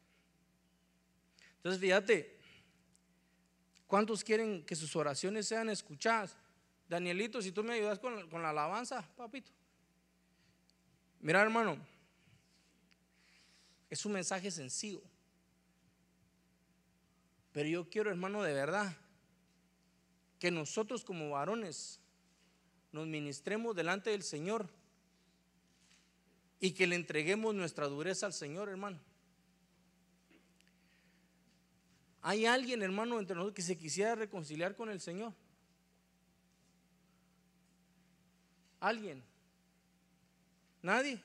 Entonces, 1.56 1.80
fíjate, 1.80 2.36
¿Cuántos 3.86 4.24
quieren 4.24 4.64
que 4.64 4.74
sus 4.74 4.96
oraciones 4.96 5.46
sean 5.46 5.68
escuchadas? 5.68 6.36
Danielito, 6.88 7.40
si 7.40 7.52
tú 7.52 7.62
me 7.62 7.74
ayudas 7.74 7.98
con, 7.98 8.28
con 8.28 8.42
la 8.42 8.50
alabanza, 8.50 9.02
papito. 9.16 9.50
Mira, 11.20 11.40
hermano, 11.40 11.78
es 13.88 14.04
un 14.04 14.12
mensaje 14.12 14.50
sencillo. 14.50 15.02
Pero 17.52 17.68
yo 17.68 17.88
quiero, 17.88 18.10
hermano, 18.10 18.42
de 18.42 18.52
verdad, 18.52 18.96
que 20.46 20.52
nosotros 20.52 21.04
como 21.04 21.30
varones 21.30 21.98
nos 22.92 23.04
ministremos 23.08 23.74
delante 23.74 24.10
del 24.10 24.22
Señor 24.22 24.68
y 26.60 26.70
que 26.70 26.86
le 26.86 26.94
entreguemos 26.94 27.52
nuestra 27.52 27.88
dureza 27.88 28.26
al 28.26 28.32
Señor, 28.32 28.68
hermano. 28.68 29.00
¿Hay 32.22 32.46
alguien, 32.46 32.80
hermano, 32.84 33.18
entre 33.18 33.34
nosotros 33.34 33.56
que 33.56 33.62
se 33.62 33.76
quisiera 33.76 34.14
reconciliar 34.14 34.76
con 34.76 34.88
el 34.88 35.00
Señor? 35.00 35.32
¿Alguien? 38.78 39.24
¿Nadie? 40.80 41.20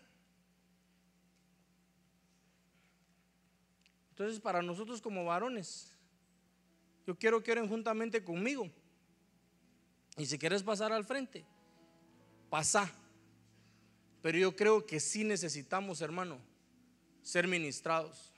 Entonces, 4.09 4.39
para 4.39 4.63
nosotros 4.63 4.99
como 4.99 5.25
varones, 5.25 5.95
yo 7.05 7.15
quiero 7.15 7.43
que 7.43 7.51
oren 7.51 7.69
juntamente 7.69 8.23
conmigo. 8.23 8.71
Y 10.17 10.25
si 10.25 10.37
quieres 10.37 10.63
pasar 10.63 10.91
al 10.91 11.05
frente, 11.05 11.45
pasa. 12.49 12.91
Pero 14.21 14.37
yo 14.37 14.55
creo 14.55 14.85
que 14.85 14.99
sí 14.99 15.23
necesitamos, 15.23 16.01
hermano, 16.01 16.39
ser 17.23 17.47
ministrados. 17.47 18.31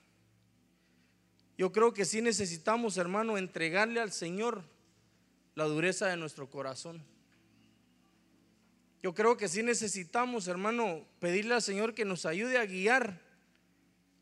Yo 1.56 1.72
creo 1.72 1.92
que 1.92 2.04
sí 2.04 2.20
necesitamos, 2.20 2.96
hermano, 2.96 3.38
entregarle 3.38 4.00
al 4.00 4.12
Señor 4.12 4.64
la 5.54 5.64
dureza 5.64 6.06
de 6.06 6.16
nuestro 6.16 6.50
corazón. 6.50 7.02
Yo 9.02 9.14
creo 9.14 9.36
que 9.36 9.48
sí 9.48 9.62
necesitamos, 9.62 10.48
hermano, 10.48 11.06
pedirle 11.20 11.54
al 11.54 11.62
Señor 11.62 11.94
que 11.94 12.04
nos 12.04 12.24
ayude 12.24 12.58
a 12.58 12.64
guiar, 12.64 13.20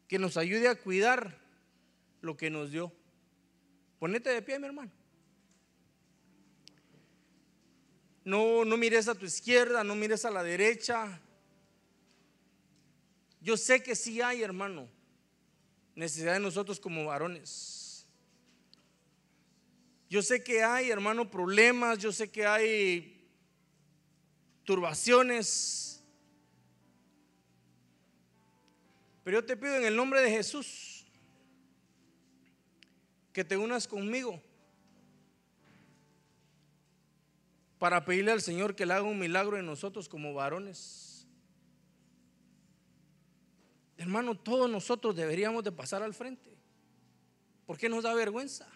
que 0.08 0.18
nos 0.18 0.36
ayude 0.36 0.68
a 0.68 0.74
cuidar 0.74 1.38
lo 2.20 2.36
que 2.36 2.50
nos 2.50 2.72
dio. 2.72 2.92
Ponete 3.98 4.30
de 4.30 4.42
pie, 4.42 4.58
mi 4.58 4.66
hermano. 4.66 4.90
No, 8.24 8.64
no 8.64 8.76
mires 8.76 9.08
a 9.08 9.14
tu 9.14 9.26
izquierda, 9.26 9.82
no 9.82 9.94
mires 9.94 10.24
a 10.24 10.30
la 10.30 10.42
derecha. 10.42 11.20
Yo 13.40 13.56
sé 13.56 13.82
que 13.82 13.96
sí 13.96 14.20
hay, 14.20 14.42
hermano, 14.42 14.88
necesidad 15.96 16.34
de 16.34 16.40
nosotros 16.40 16.78
como 16.78 17.06
varones. 17.06 18.06
Yo 20.08 20.22
sé 20.22 20.44
que 20.44 20.62
hay, 20.62 20.90
hermano, 20.90 21.30
problemas, 21.30 21.98
yo 21.98 22.12
sé 22.12 22.30
que 22.30 22.46
hay 22.46 23.26
turbaciones. 24.64 26.04
Pero 29.24 29.40
yo 29.40 29.46
te 29.46 29.56
pido 29.56 29.76
en 29.76 29.84
el 29.84 29.96
nombre 29.96 30.20
de 30.20 30.30
Jesús 30.30 31.06
que 33.32 33.44
te 33.44 33.56
unas 33.56 33.88
conmigo 33.88 34.40
para 37.82 38.04
pedirle 38.04 38.30
al 38.30 38.40
Señor 38.40 38.76
que 38.76 38.86
le 38.86 38.94
haga 38.94 39.02
un 39.02 39.18
milagro 39.18 39.58
en 39.58 39.66
nosotros 39.66 40.08
como 40.08 40.32
varones. 40.32 41.26
Hermano, 43.96 44.38
todos 44.38 44.70
nosotros 44.70 45.16
deberíamos 45.16 45.64
de 45.64 45.72
pasar 45.72 46.00
al 46.00 46.14
frente. 46.14 46.56
¿Por 47.66 47.76
qué 47.76 47.88
nos 47.88 48.04
da 48.04 48.14
vergüenza? 48.14 48.68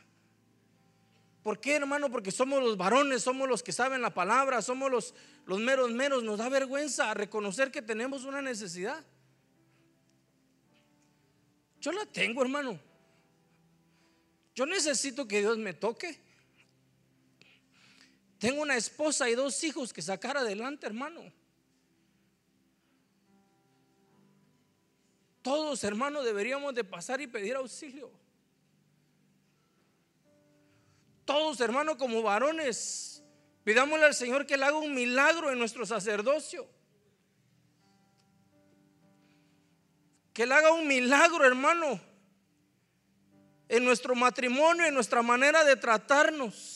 ¿Por 1.44 1.60
qué, 1.60 1.76
hermano? 1.76 2.10
Porque 2.10 2.32
somos 2.32 2.60
los 2.60 2.76
varones, 2.76 3.22
somos 3.22 3.48
los 3.48 3.62
que 3.62 3.70
saben 3.70 4.02
la 4.02 4.12
palabra, 4.12 4.60
somos 4.60 4.90
los, 4.90 5.14
los 5.44 5.60
meros 5.60 5.92
meros. 5.92 6.24
Nos 6.24 6.38
da 6.38 6.48
vergüenza 6.48 7.14
reconocer 7.14 7.70
que 7.70 7.82
tenemos 7.82 8.24
una 8.24 8.42
necesidad. 8.42 9.04
Yo 11.80 11.92
la 11.92 12.06
tengo, 12.06 12.42
hermano. 12.42 12.80
Yo 14.56 14.66
necesito 14.66 15.28
que 15.28 15.38
Dios 15.38 15.58
me 15.58 15.74
toque. 15.74 16.25
Tengo 18.38 18.60
una 18.60 18.76
esposa 18.76 19.28
y 19.30 19.34
dos 19.34 19.62
hijos 19.64 19.92
que 19.92 20.02
sacar 20.02 20.36
adelante, 20.36 20.86
hermano. 20.86 21.32
Todos, 25.42 25.84
hermanos, 25.84 26.24
deberíamos 26.24 26.74
de 26.74 26.84
pasar 26.84 27.20
y 27.20 27.26
pedir 27.26 27.54
auxilio. 27.54 28.10
Todos, 31.24 31.60
hermanos, 31.60 31.96
como 31.96 32.22
varones, 32.22 33.22
pidámosle 33.64 34.06
al 34.06 34.14
Señor 34.14 34.44
que 34.44 34.56
le 34.56 34.64
haga 34.64 34.76
un 34.76 34.94
milagro 34.94 35.50
en 35.50 35.58
nuestro 35.58 35.86
sacerdocio. 35.86 36.66
Que 40.32 40.46
le 40.46 40.54
haga 40.54 40.72
un 40.72 40.86
milagro, 40.86 41.44
hermano, 41.44 42.00
en 43.68 43.84
nuestro 43.84 44.14
matrimonio, 44.14 44.84
en 44.84 44.94
nuestra 44.94 45.22
manera 45.22 45.64
de 45.64 45.76
tratarnos. 45.76 46.75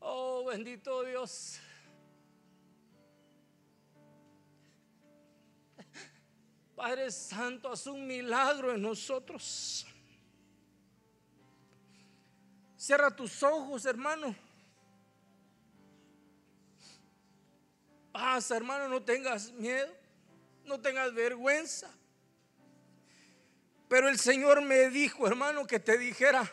Oh, 0.00 0.44
bendito 0.46 1.04
Dios. 1.04 1.60
Padre 6.74 7.10
Santo, 7.10 7.70
haz 7.70 7.86
un 7.86 8.06
milagro 8.06 8.72
en 8.74 8.80
nosotros. 8.80 9.86
Cierra 12.74 13.14
tus 13.14 13.42
ojos, 13.42 13.84
hermano. 13.84 14.34
Pasa, 18.10 18.56
hermano, 18.56 18.88
no 18.88 19.02
tengas 19.02 19.52
miedo, 19.52 19.94
no 20.64 20.80
tengas 20.80 21.12
vergüenza. 21.12 21.90
Pero 23.90 24.08
el 24.08 24.20
Señor 24.20 24.62
me 24.62 24.88
dijo, 24.88 25.26
hermano, 25.26 25.66
que 25.66 25.80
te 25.80 25.98
dijera, 25.98 26.48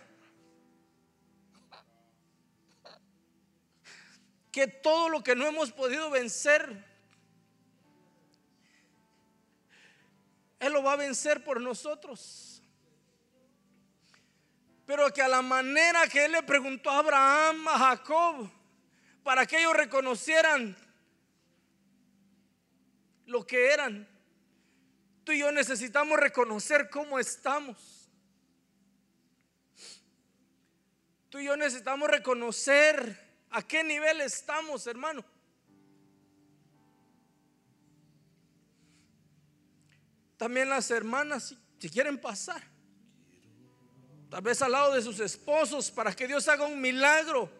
que 4.51 4.65
todo 4.65 5.07
lo 5.07 5.21
que 5.21 5.35
no 5.35 5.45
hemos 5.45 5.71
podido 5.71 6.09
vencer, 6.09 6.83
Él 10.59 10.73
lo 10.73 10.81
va 10.81 10.93
a 10.93 10.95
vencer 10.95 11.43
por 11.43 11.61
nosotros. 11.61 12.63
Pero 14.87 15.13
que 15.13 15.21
a 15.21 15.27
la 15.27 15.43
manera 15.43 16.07
que 16.07 16.25
Él 16.25 16.31
le 16.31 16.41
preguntó 16.41 16.89
a 16.89 16.97
Abraham, 16.97 17.67
a 17.67 17.77
Jacob, 17.77 18.49
para 19.21 19.45
que 19.45 19.59
ellos 19.59 19.75
reconocieran 19.75 20.75
lo 23.27 23.45
que 23.45 23.71
eran, 23.73 24.16
tú 25.27 25.33
y 25.33 25.39
yo 25.39 25.51
necesitamos 25.51 26.17
reconocer 26.17 26.89
cómo 26.89 27.19
estamos. 27.19 28.09
Tú 31.27 31.39
y 31.39 31.43
yo 31.43 31.57
necesitamos 31.57 32.09
reconocer 32.09 33.27
¿A 33.49 33.61
qué 33.61 33.83
nivel 33.83 34.21
estamos, 34.21 34.87
hermano? 34.87 35.25
También 40.37 40.69
las 40.69 40.89
hermanas, 40.91 41.55
si 41.77 41.89
quieren 41.89 42.17
pasar, 42.17 42.63
tal 44.29 44.41
vez 44.41 44.61
al 44.61 44.71
lado 44.71 44.93
de 44.93 45.01
sus 45.01 45.19
esposos, 45.19 45.91
para 45.91 46.15
que 46.15 46.25
Dios 46.25 46.47
haga 46.47 46.65
un 46.65 46.79
milagro, 46.79 47.51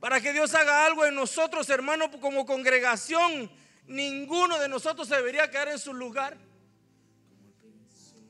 para 0.00 0.22
que 0.22 0.32
Dios 0.32 0.54
haga 0.54 0.86
algo 0.86 1.04
en 1.04 1.14
nosotros, 1.14 1.68
hermano, 1.68 2.10
como 2.18 2.46
congregación. 2.46 3.50
Ninguno 3.86 4.58
de 4.58 4.68
nosotros 4.68 5.08
debería 5.08 5.50
quedar 5.50 5.68
en 5.68 5.78
su 5.78 5.92
lugar, 5.92 6.36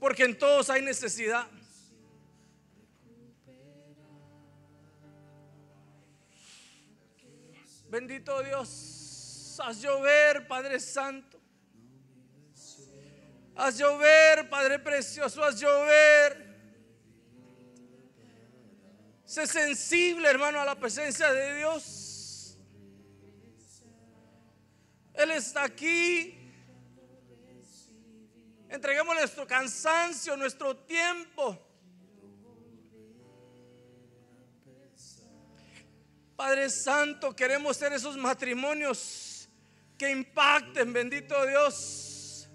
porque 0.00 0.24
en 0.24 0.36
todos 0.36 0.68
hay 0.70 0.82
necesidad. 0.82 1.46
Bendito 7.88 8.42
Dios, 8.42 9.60
haz 9.62 9.80
llover, 9.80 10.48
Padre 10.48 10.80
Santo. 10.80 11.38
Haz 13.54 13.78
llover, 13.78 14.50
Padre 14.50 14.80
Precioso, 14.80 15.44
haz 15.44 15.60
llover. 15.60 16.44
Sé 19.24 19.46
sensible, 19.46 20.28
hermano, 20.28 20.60
a 20.60 20.64
la 20.64 20.74
presencia 20.74 21.32
de 21.32 21.56
Dios. 21.58 22.03
Él 25.14 25.30
está 25.30 25.64
aquí. 25.64 26.40
Entreguemos 28.68 29.14
nuestro 29.14 29.46
cansancio, 29.46 30.36
nuestro 30.36 30.76
tiempo. 30.76 31.58
Padre 36.36 36.68
Santo, 36.68 37.34
queremos 37.34 37.76
ser 37.76 37.92
esos 37.92 38.16
matrimonios 38.16 39.48
que 39.96 40.10
impacten, 40.10 40.92
bendito 40.92 41.46
Dios. 41.46 42.48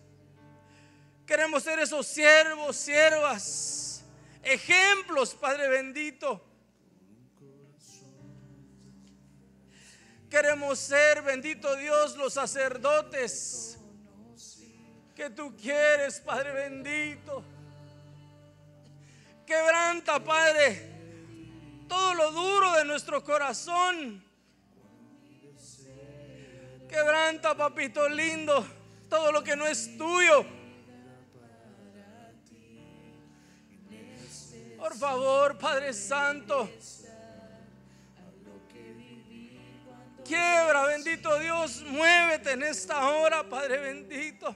Queremos 1.26 1.64
ser 1.64 1.80
esos 1.80 2.06
siervos, 2.06 2.76
siervas, 2.76 4.04
ejemplos, 4.44 5.34
Padre 5.34 5.70
bendito. 5.70 6.49
Queremos 10.30 10.78
ser, 10.80 11.22
bendito 11.22 11.76
Dios, 11.76 12.16
los 12.16 12.34
sacerdotes 12.34 13.78
que 15.16 15.30
tú 15.30 15.56
quieres, 15.56 16.20
Padre 16.20 16.54
bendito. 16.54 17.44
Quebranta, 19.46 20.24
Padre 20.24 21.00
todo 21.90 22.14
lo 22.14 22.32
duro 22.32 22.72
de 22.74 22.86
nuestro 22.86 23.22
corazón. 23.24 24.24
Quebranta, 26.88 27.56
papito 27.56 28.08
lindo, 28.08 28.66
todo 29.10 29.32
lo 29.32 29.44
que 29.44 29.56
no 29.56 29.68
es 29.68 29.98
tuyo. 29.98 30.46
Por 34.78 34.96
favor, 34.96 35.58
Padre 35.58 35.94
Santo. 35.94 36.70
Quiebra, 40.30 40.86
bendito 40.86 41.40
Dios, 41.40 41.82
muévete 41.88 42.52
en 42.52 42.62
esta 42.62 43.10
hora, 43.10 43.50
Padre 43.50 43.80
bendito. 43.80 44.56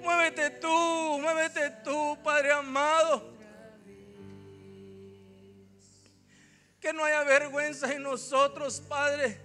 Muévete 0.00 0.50
tú, 0.50 1.18
muévete 1.18 1.68
tú, 1.82 2.16
Padre 2.22 2.52
amado. 2.52 3.34
Que 6.80 6.92
no 6.92 7.04
haya 7.04 7.24
vergüenza 7.24 7.92
en 7.92 8.04
nosotros, 8.04 8.80
Padre. 8.88 9.40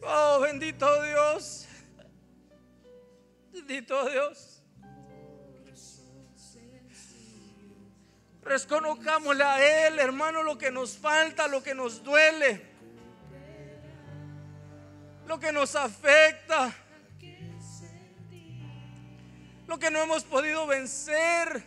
Oh, 0.00 0.40
bendito 0.40 1.02
Dios. 1.02 1.68
Bendito 3.52 4.08
Dios. 4.08 4.51
Reconozcámosle 8.42 9.44
a 9.44 9.86
Él, 9.86 9.98
hermano, 10.00 10.42
lo 10.42 10.58
que 10.58 10.70
nos 10.70 10.98
falta, 10.98 11.46
lo 11.46 11.62
que 11.62 11.74
nos 11.74 12.02
duele, 12.02 12.60
lo 15.26 15.38
que 15.38 15.52
nos 15.52 15.76
afecta, 15.76 16.74
lo 19.68 19.78
que 19.78 19.90
no 19.90 20.02
hemos 20.02 20.24
podido 20.24 20.66
vencer. 20.66 21.64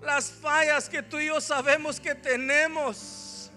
Las 0.00 0.30
fallas 0.30 0.88
que 0.88 1.02
tú 1.02 1.18
y 1.18 1.26
yo 1.26 1.40
sabemos 1.40 2.00
que 2.00 2.14
tenemos. 2.14 3.50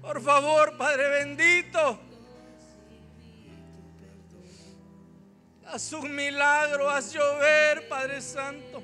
Por 0.00 0.22
favor, 0.22 0.76
Padre 0.76 1.08
bendito. 1.08 2.05
Haz 5.68 5.92
un 5.92 6.14
milagro, 6.14 6.88
haz 6.88 7.12
llover, 7.12 7.88
Padre 7.88 8.20
Santo. 8.20 8.82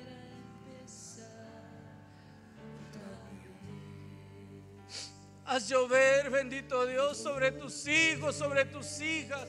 Haz 5.44 5.68
llover, 5.68 6.28
bendito 6.28 6.84
Dios, 6.86 7.18
sobre 7.18 7.52
tus 7.52 7.86
hijos, 7.86 8.34
sobre 8.34 8.64
tus 8.64 9.00
hijas. 9.00 9.46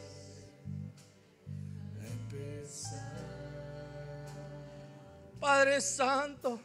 Padre 5.40 5.82
Santo, 5.82 6.62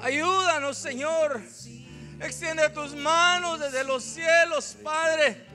ayúdanos, 0.00 0.76
Señor. 0.76 1.40
Extiende 2.20 2.68
tus 2.70 2.94
manos 2.94 3.60
desde 3.60 3.84
los 3.84 4.02
cielos, 4.02 4.76
Padre. 4.82 5.51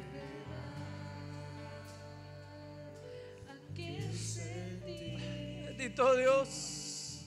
Bendito 5.78 6.16
Dios. 6.16 7.24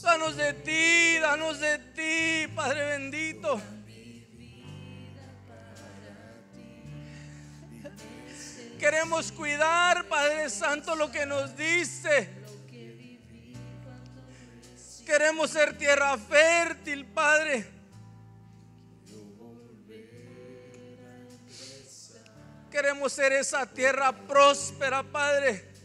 Danos 0.00 0.36
de 0.36 0.52
ti, 0.52 1.18
danos 1.20 1.58
de 1.58 1.78
ti, 1.92 2.54
Padre 2.54 2.86
bendito. 2.98 3.60
Queremos 8.78 9.32
cuidar, 9.32 10.06
Padre 10.06 10.48
Santo, 10.48 10.94
lo 10.94 11.10
que 11.10 11.26
nos 11.26 11.56
dice. 11.56 12.30
Queremos 15.04 15.50
ser 15.50 15.76
tierra 15.76 16.16
fértil, 16.16 17.06
Padre. 17.06 17.66
Queremos 22.70 23.12
ser 23.12 23.32
esa 23.32 23.66
tierra 23.66 24.12
próspera, 24.12 25.02
Padre. 25.02 25.75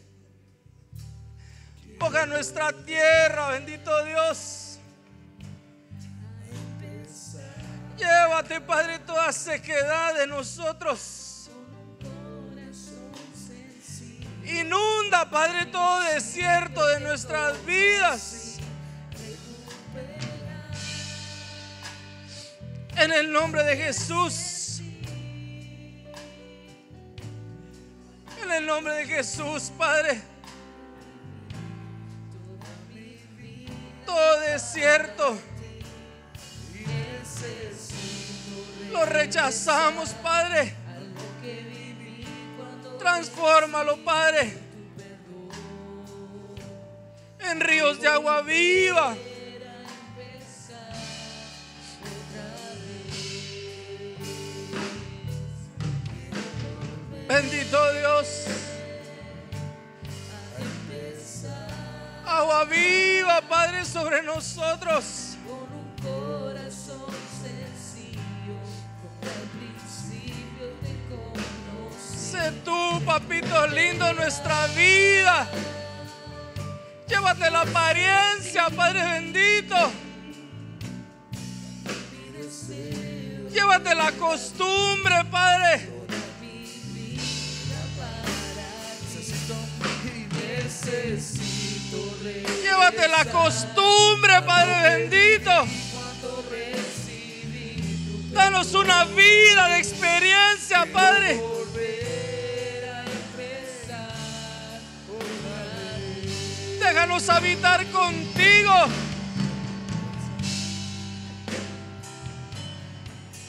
Ponga 2.01 2.25
nuestra 2.25 2.73
tierra, 2.73 3.49
bendito 3.49 4.03
Dios. 4.05 4.79
Llévate, 7.95 8.59
Padre, 8.59 8.97
toda 9.05 9.31
sequedad 9.31 10.15
de 10.15 10.25
nosotros. 10.25 11.51
Inunda, 14.43 15.29
Padre, 15.29 15.67
todo 15.67 15.99
desierto 16.01 16.83
de 16.87 17.01
nuestras 17.01 17.63
vidas. 17.67 18.57
En 22.97 23.13
el 23.13 23.31
nombre 23.31 23.63
de 23.63 23.77
Jesús. 23.77 24.81
En 28.41 28.51
el 28.51 28.65
nombre 28.65 28.95
de 28.95 29.05
Jesús, 29.05 29.71
Padre. 29.77 30.30
Todo 34.11 34.41
desierto. 34.41 35.37
Lo 38.91 39.05
rechazamos, 39.05 40.09
Padre. 40.21 40.75
Transfórmalo, 42.99 44.03
Padre. 44.03 44.53
En 47.39 47.61
ríos 47.61 48.01
de 48.01 48.09
agua 48.09 48.41
viva. 48.41 49.15
Bendito 57.29 57.93
Dios. 57.93 58.70
Agua 62.31 62.63
viva, 62.63 63.41
Padre, 63.41 63.83
sobre 63.83 64.23
nosotros. 64.23 65.35
con 65.45 65.67
un 65.77 65.91
corazón 66.01 67.11
sencillo, 67.43 68.55
como 69.01 69.21
al 69.29 69.47
principio 69.51 70.65
te 70.81 70.93
conocí. 71.09 72.31
Sé 72.31 72.51
tú, 72.63 73.01
papito 73.05 73.67
lindo, 73.67 74.13
nuestra 74.13 74.65
vida. 74.67 75.45
Llévate 77.09 77.51
la 77.51 77.61
apariencia, 77.61 78.69
Padre 78.69 79.01
bendito. 79.03 79.75
Llévate 83.51 83.93
la 83.93 84.11
costumbre, 84.13 85.25
Padre. 85.29 85.89
Necesito 89.03 89.53
re 89.91 91.50
Llévate 91.91 93.07
la 93.09 93.25
costumbre, 93.25 94.41
Padre 94.43 94.97
bendito. 94.97 95.51
Danos 98.31 98.73
una 98.73 99.03
vida 99.05 99.67
de 99.69 99.77
experiencia, 99.79 100.87
Padre. 100.91 101.41
Déjanos 106.79 107.29
habitar 107.29 107.85
contigo. 107.87 108.73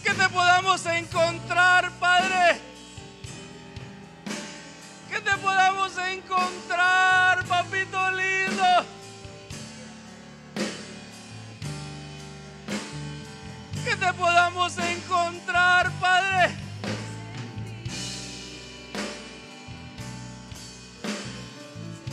Que 0.02 0.14
te 0.14 0.28
podamos 0.28 0.86
encontrar, 0.86 1.93
Padre. 2.01 2.60
Que 5.09 5.20
te 5.20 5.36
podamos 5.39 5.93
encontrar, 5.97 7.44
papito 7.47 7.61
Que 13.84 13.97
te 13.97 14.12
podamos 14.14 14.78
encontrar, 14.78 15.90
Padre. 16.01 16.55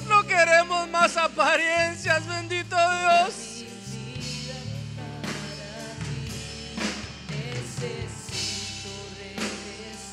No 0.08 0.24
queremos 0.24 0.90
más 0.90 1.16
apariencias, 1.18 2.26
bendito 2.26 2.76
Dios. 2.76 3.66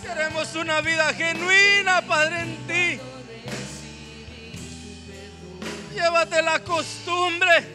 Queremos 0.03 0.55
una 0.55 0.81
vida 0.81 1.13
genuina, 1.15 2.03
Padre, 2.03 2.43
en 2.43 2.67
ti. 2.67 3.16
Llévate 5.97 6.43
la 6.43 6.59
costumbre. 6.59 7.73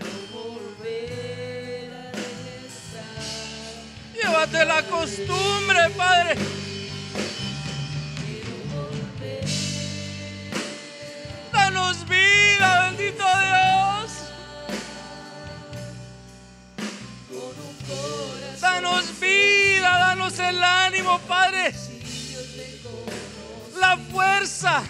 Llévate 4.14 4.64
la 4.66 4.84
costumbre, 4.84 5.90
Padre. 5.98 6.36
Danos 11.52 12.08
vida, 12.08 12.92
bendito 12.92 13.26
Dios. 13.26 14.12
Danos 18.62 19.20
vida, 19.20 19.98
danos 19.98 20.38
el 20.38 20.64
ánimo, 20.64 21.18
Padre. 21.28 21.74
La 23.80 23.98
fuerza 23.98 24.84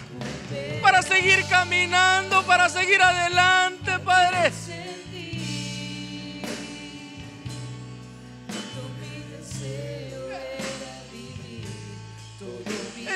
para 0.82 1.00
seguir 1.02 1.44
caminando, 1.46 2.42
para 2.42 2.68
seguir 2.68 3.00
adelante, 3.00 3.98
Padre. 4.00 4.52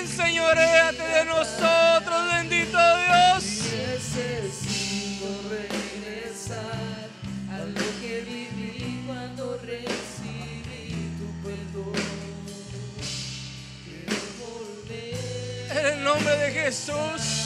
Enseñoréate 0.00 1.02
de 1.02 1.24
nosotros, 1.24 2.26
bendito 2.32 2.78
Dios. 2.78 3.44
regresar 5.50 7.08
a 7.50 7.58
lo 7.58 8.00
que 8.00 8.20
viví 8.20 9.02
cuando 9.06 9.58
recibí 9.58 11.10
tu 11.18 11.26
perdón. 11.42 12.16
En 15.70 15.86
el 15.86 16.04
nombre 16.04 16.36
de 16.36 16.52
Jesús. 16.52 17.45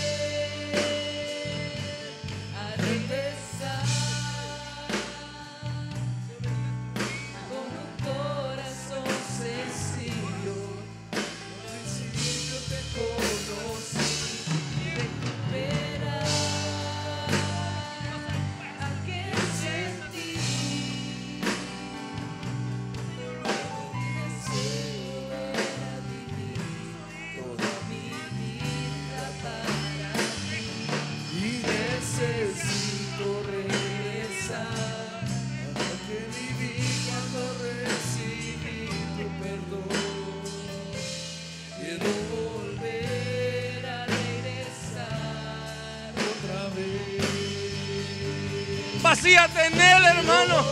Vacíate 49.23 49.67
en 49.67 49.79
Él, 49.79 50.03
hermano. 50.03 50.65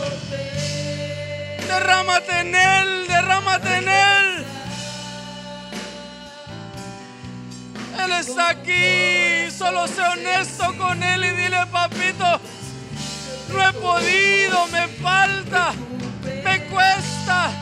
Derrámate 1.68 2.40
en 2.40 2.52
Él, 2.52 3.06
derrámate 3.06 3.76
en 3.76 3.88
Él. 3.88 4.44
Él 8.04 8.12
está 8.18 8.48
aquí. 8.48 9.52
Solo 9.56 9.86
sé 9.86 10.00
honesto 10.00 10.76
con 10.78 11.00
Él 11.00 11.26
y 11.26 11.30
dile, 11.30 11.64
papito, 11.70 12.40
no 13.52 13.68
he 13.68 13.72
podido, 13.74 14.66
me 14.66 14.88
falta, 15.00 15.72
me 16.42 16.64
cuesta. 16.64 17.59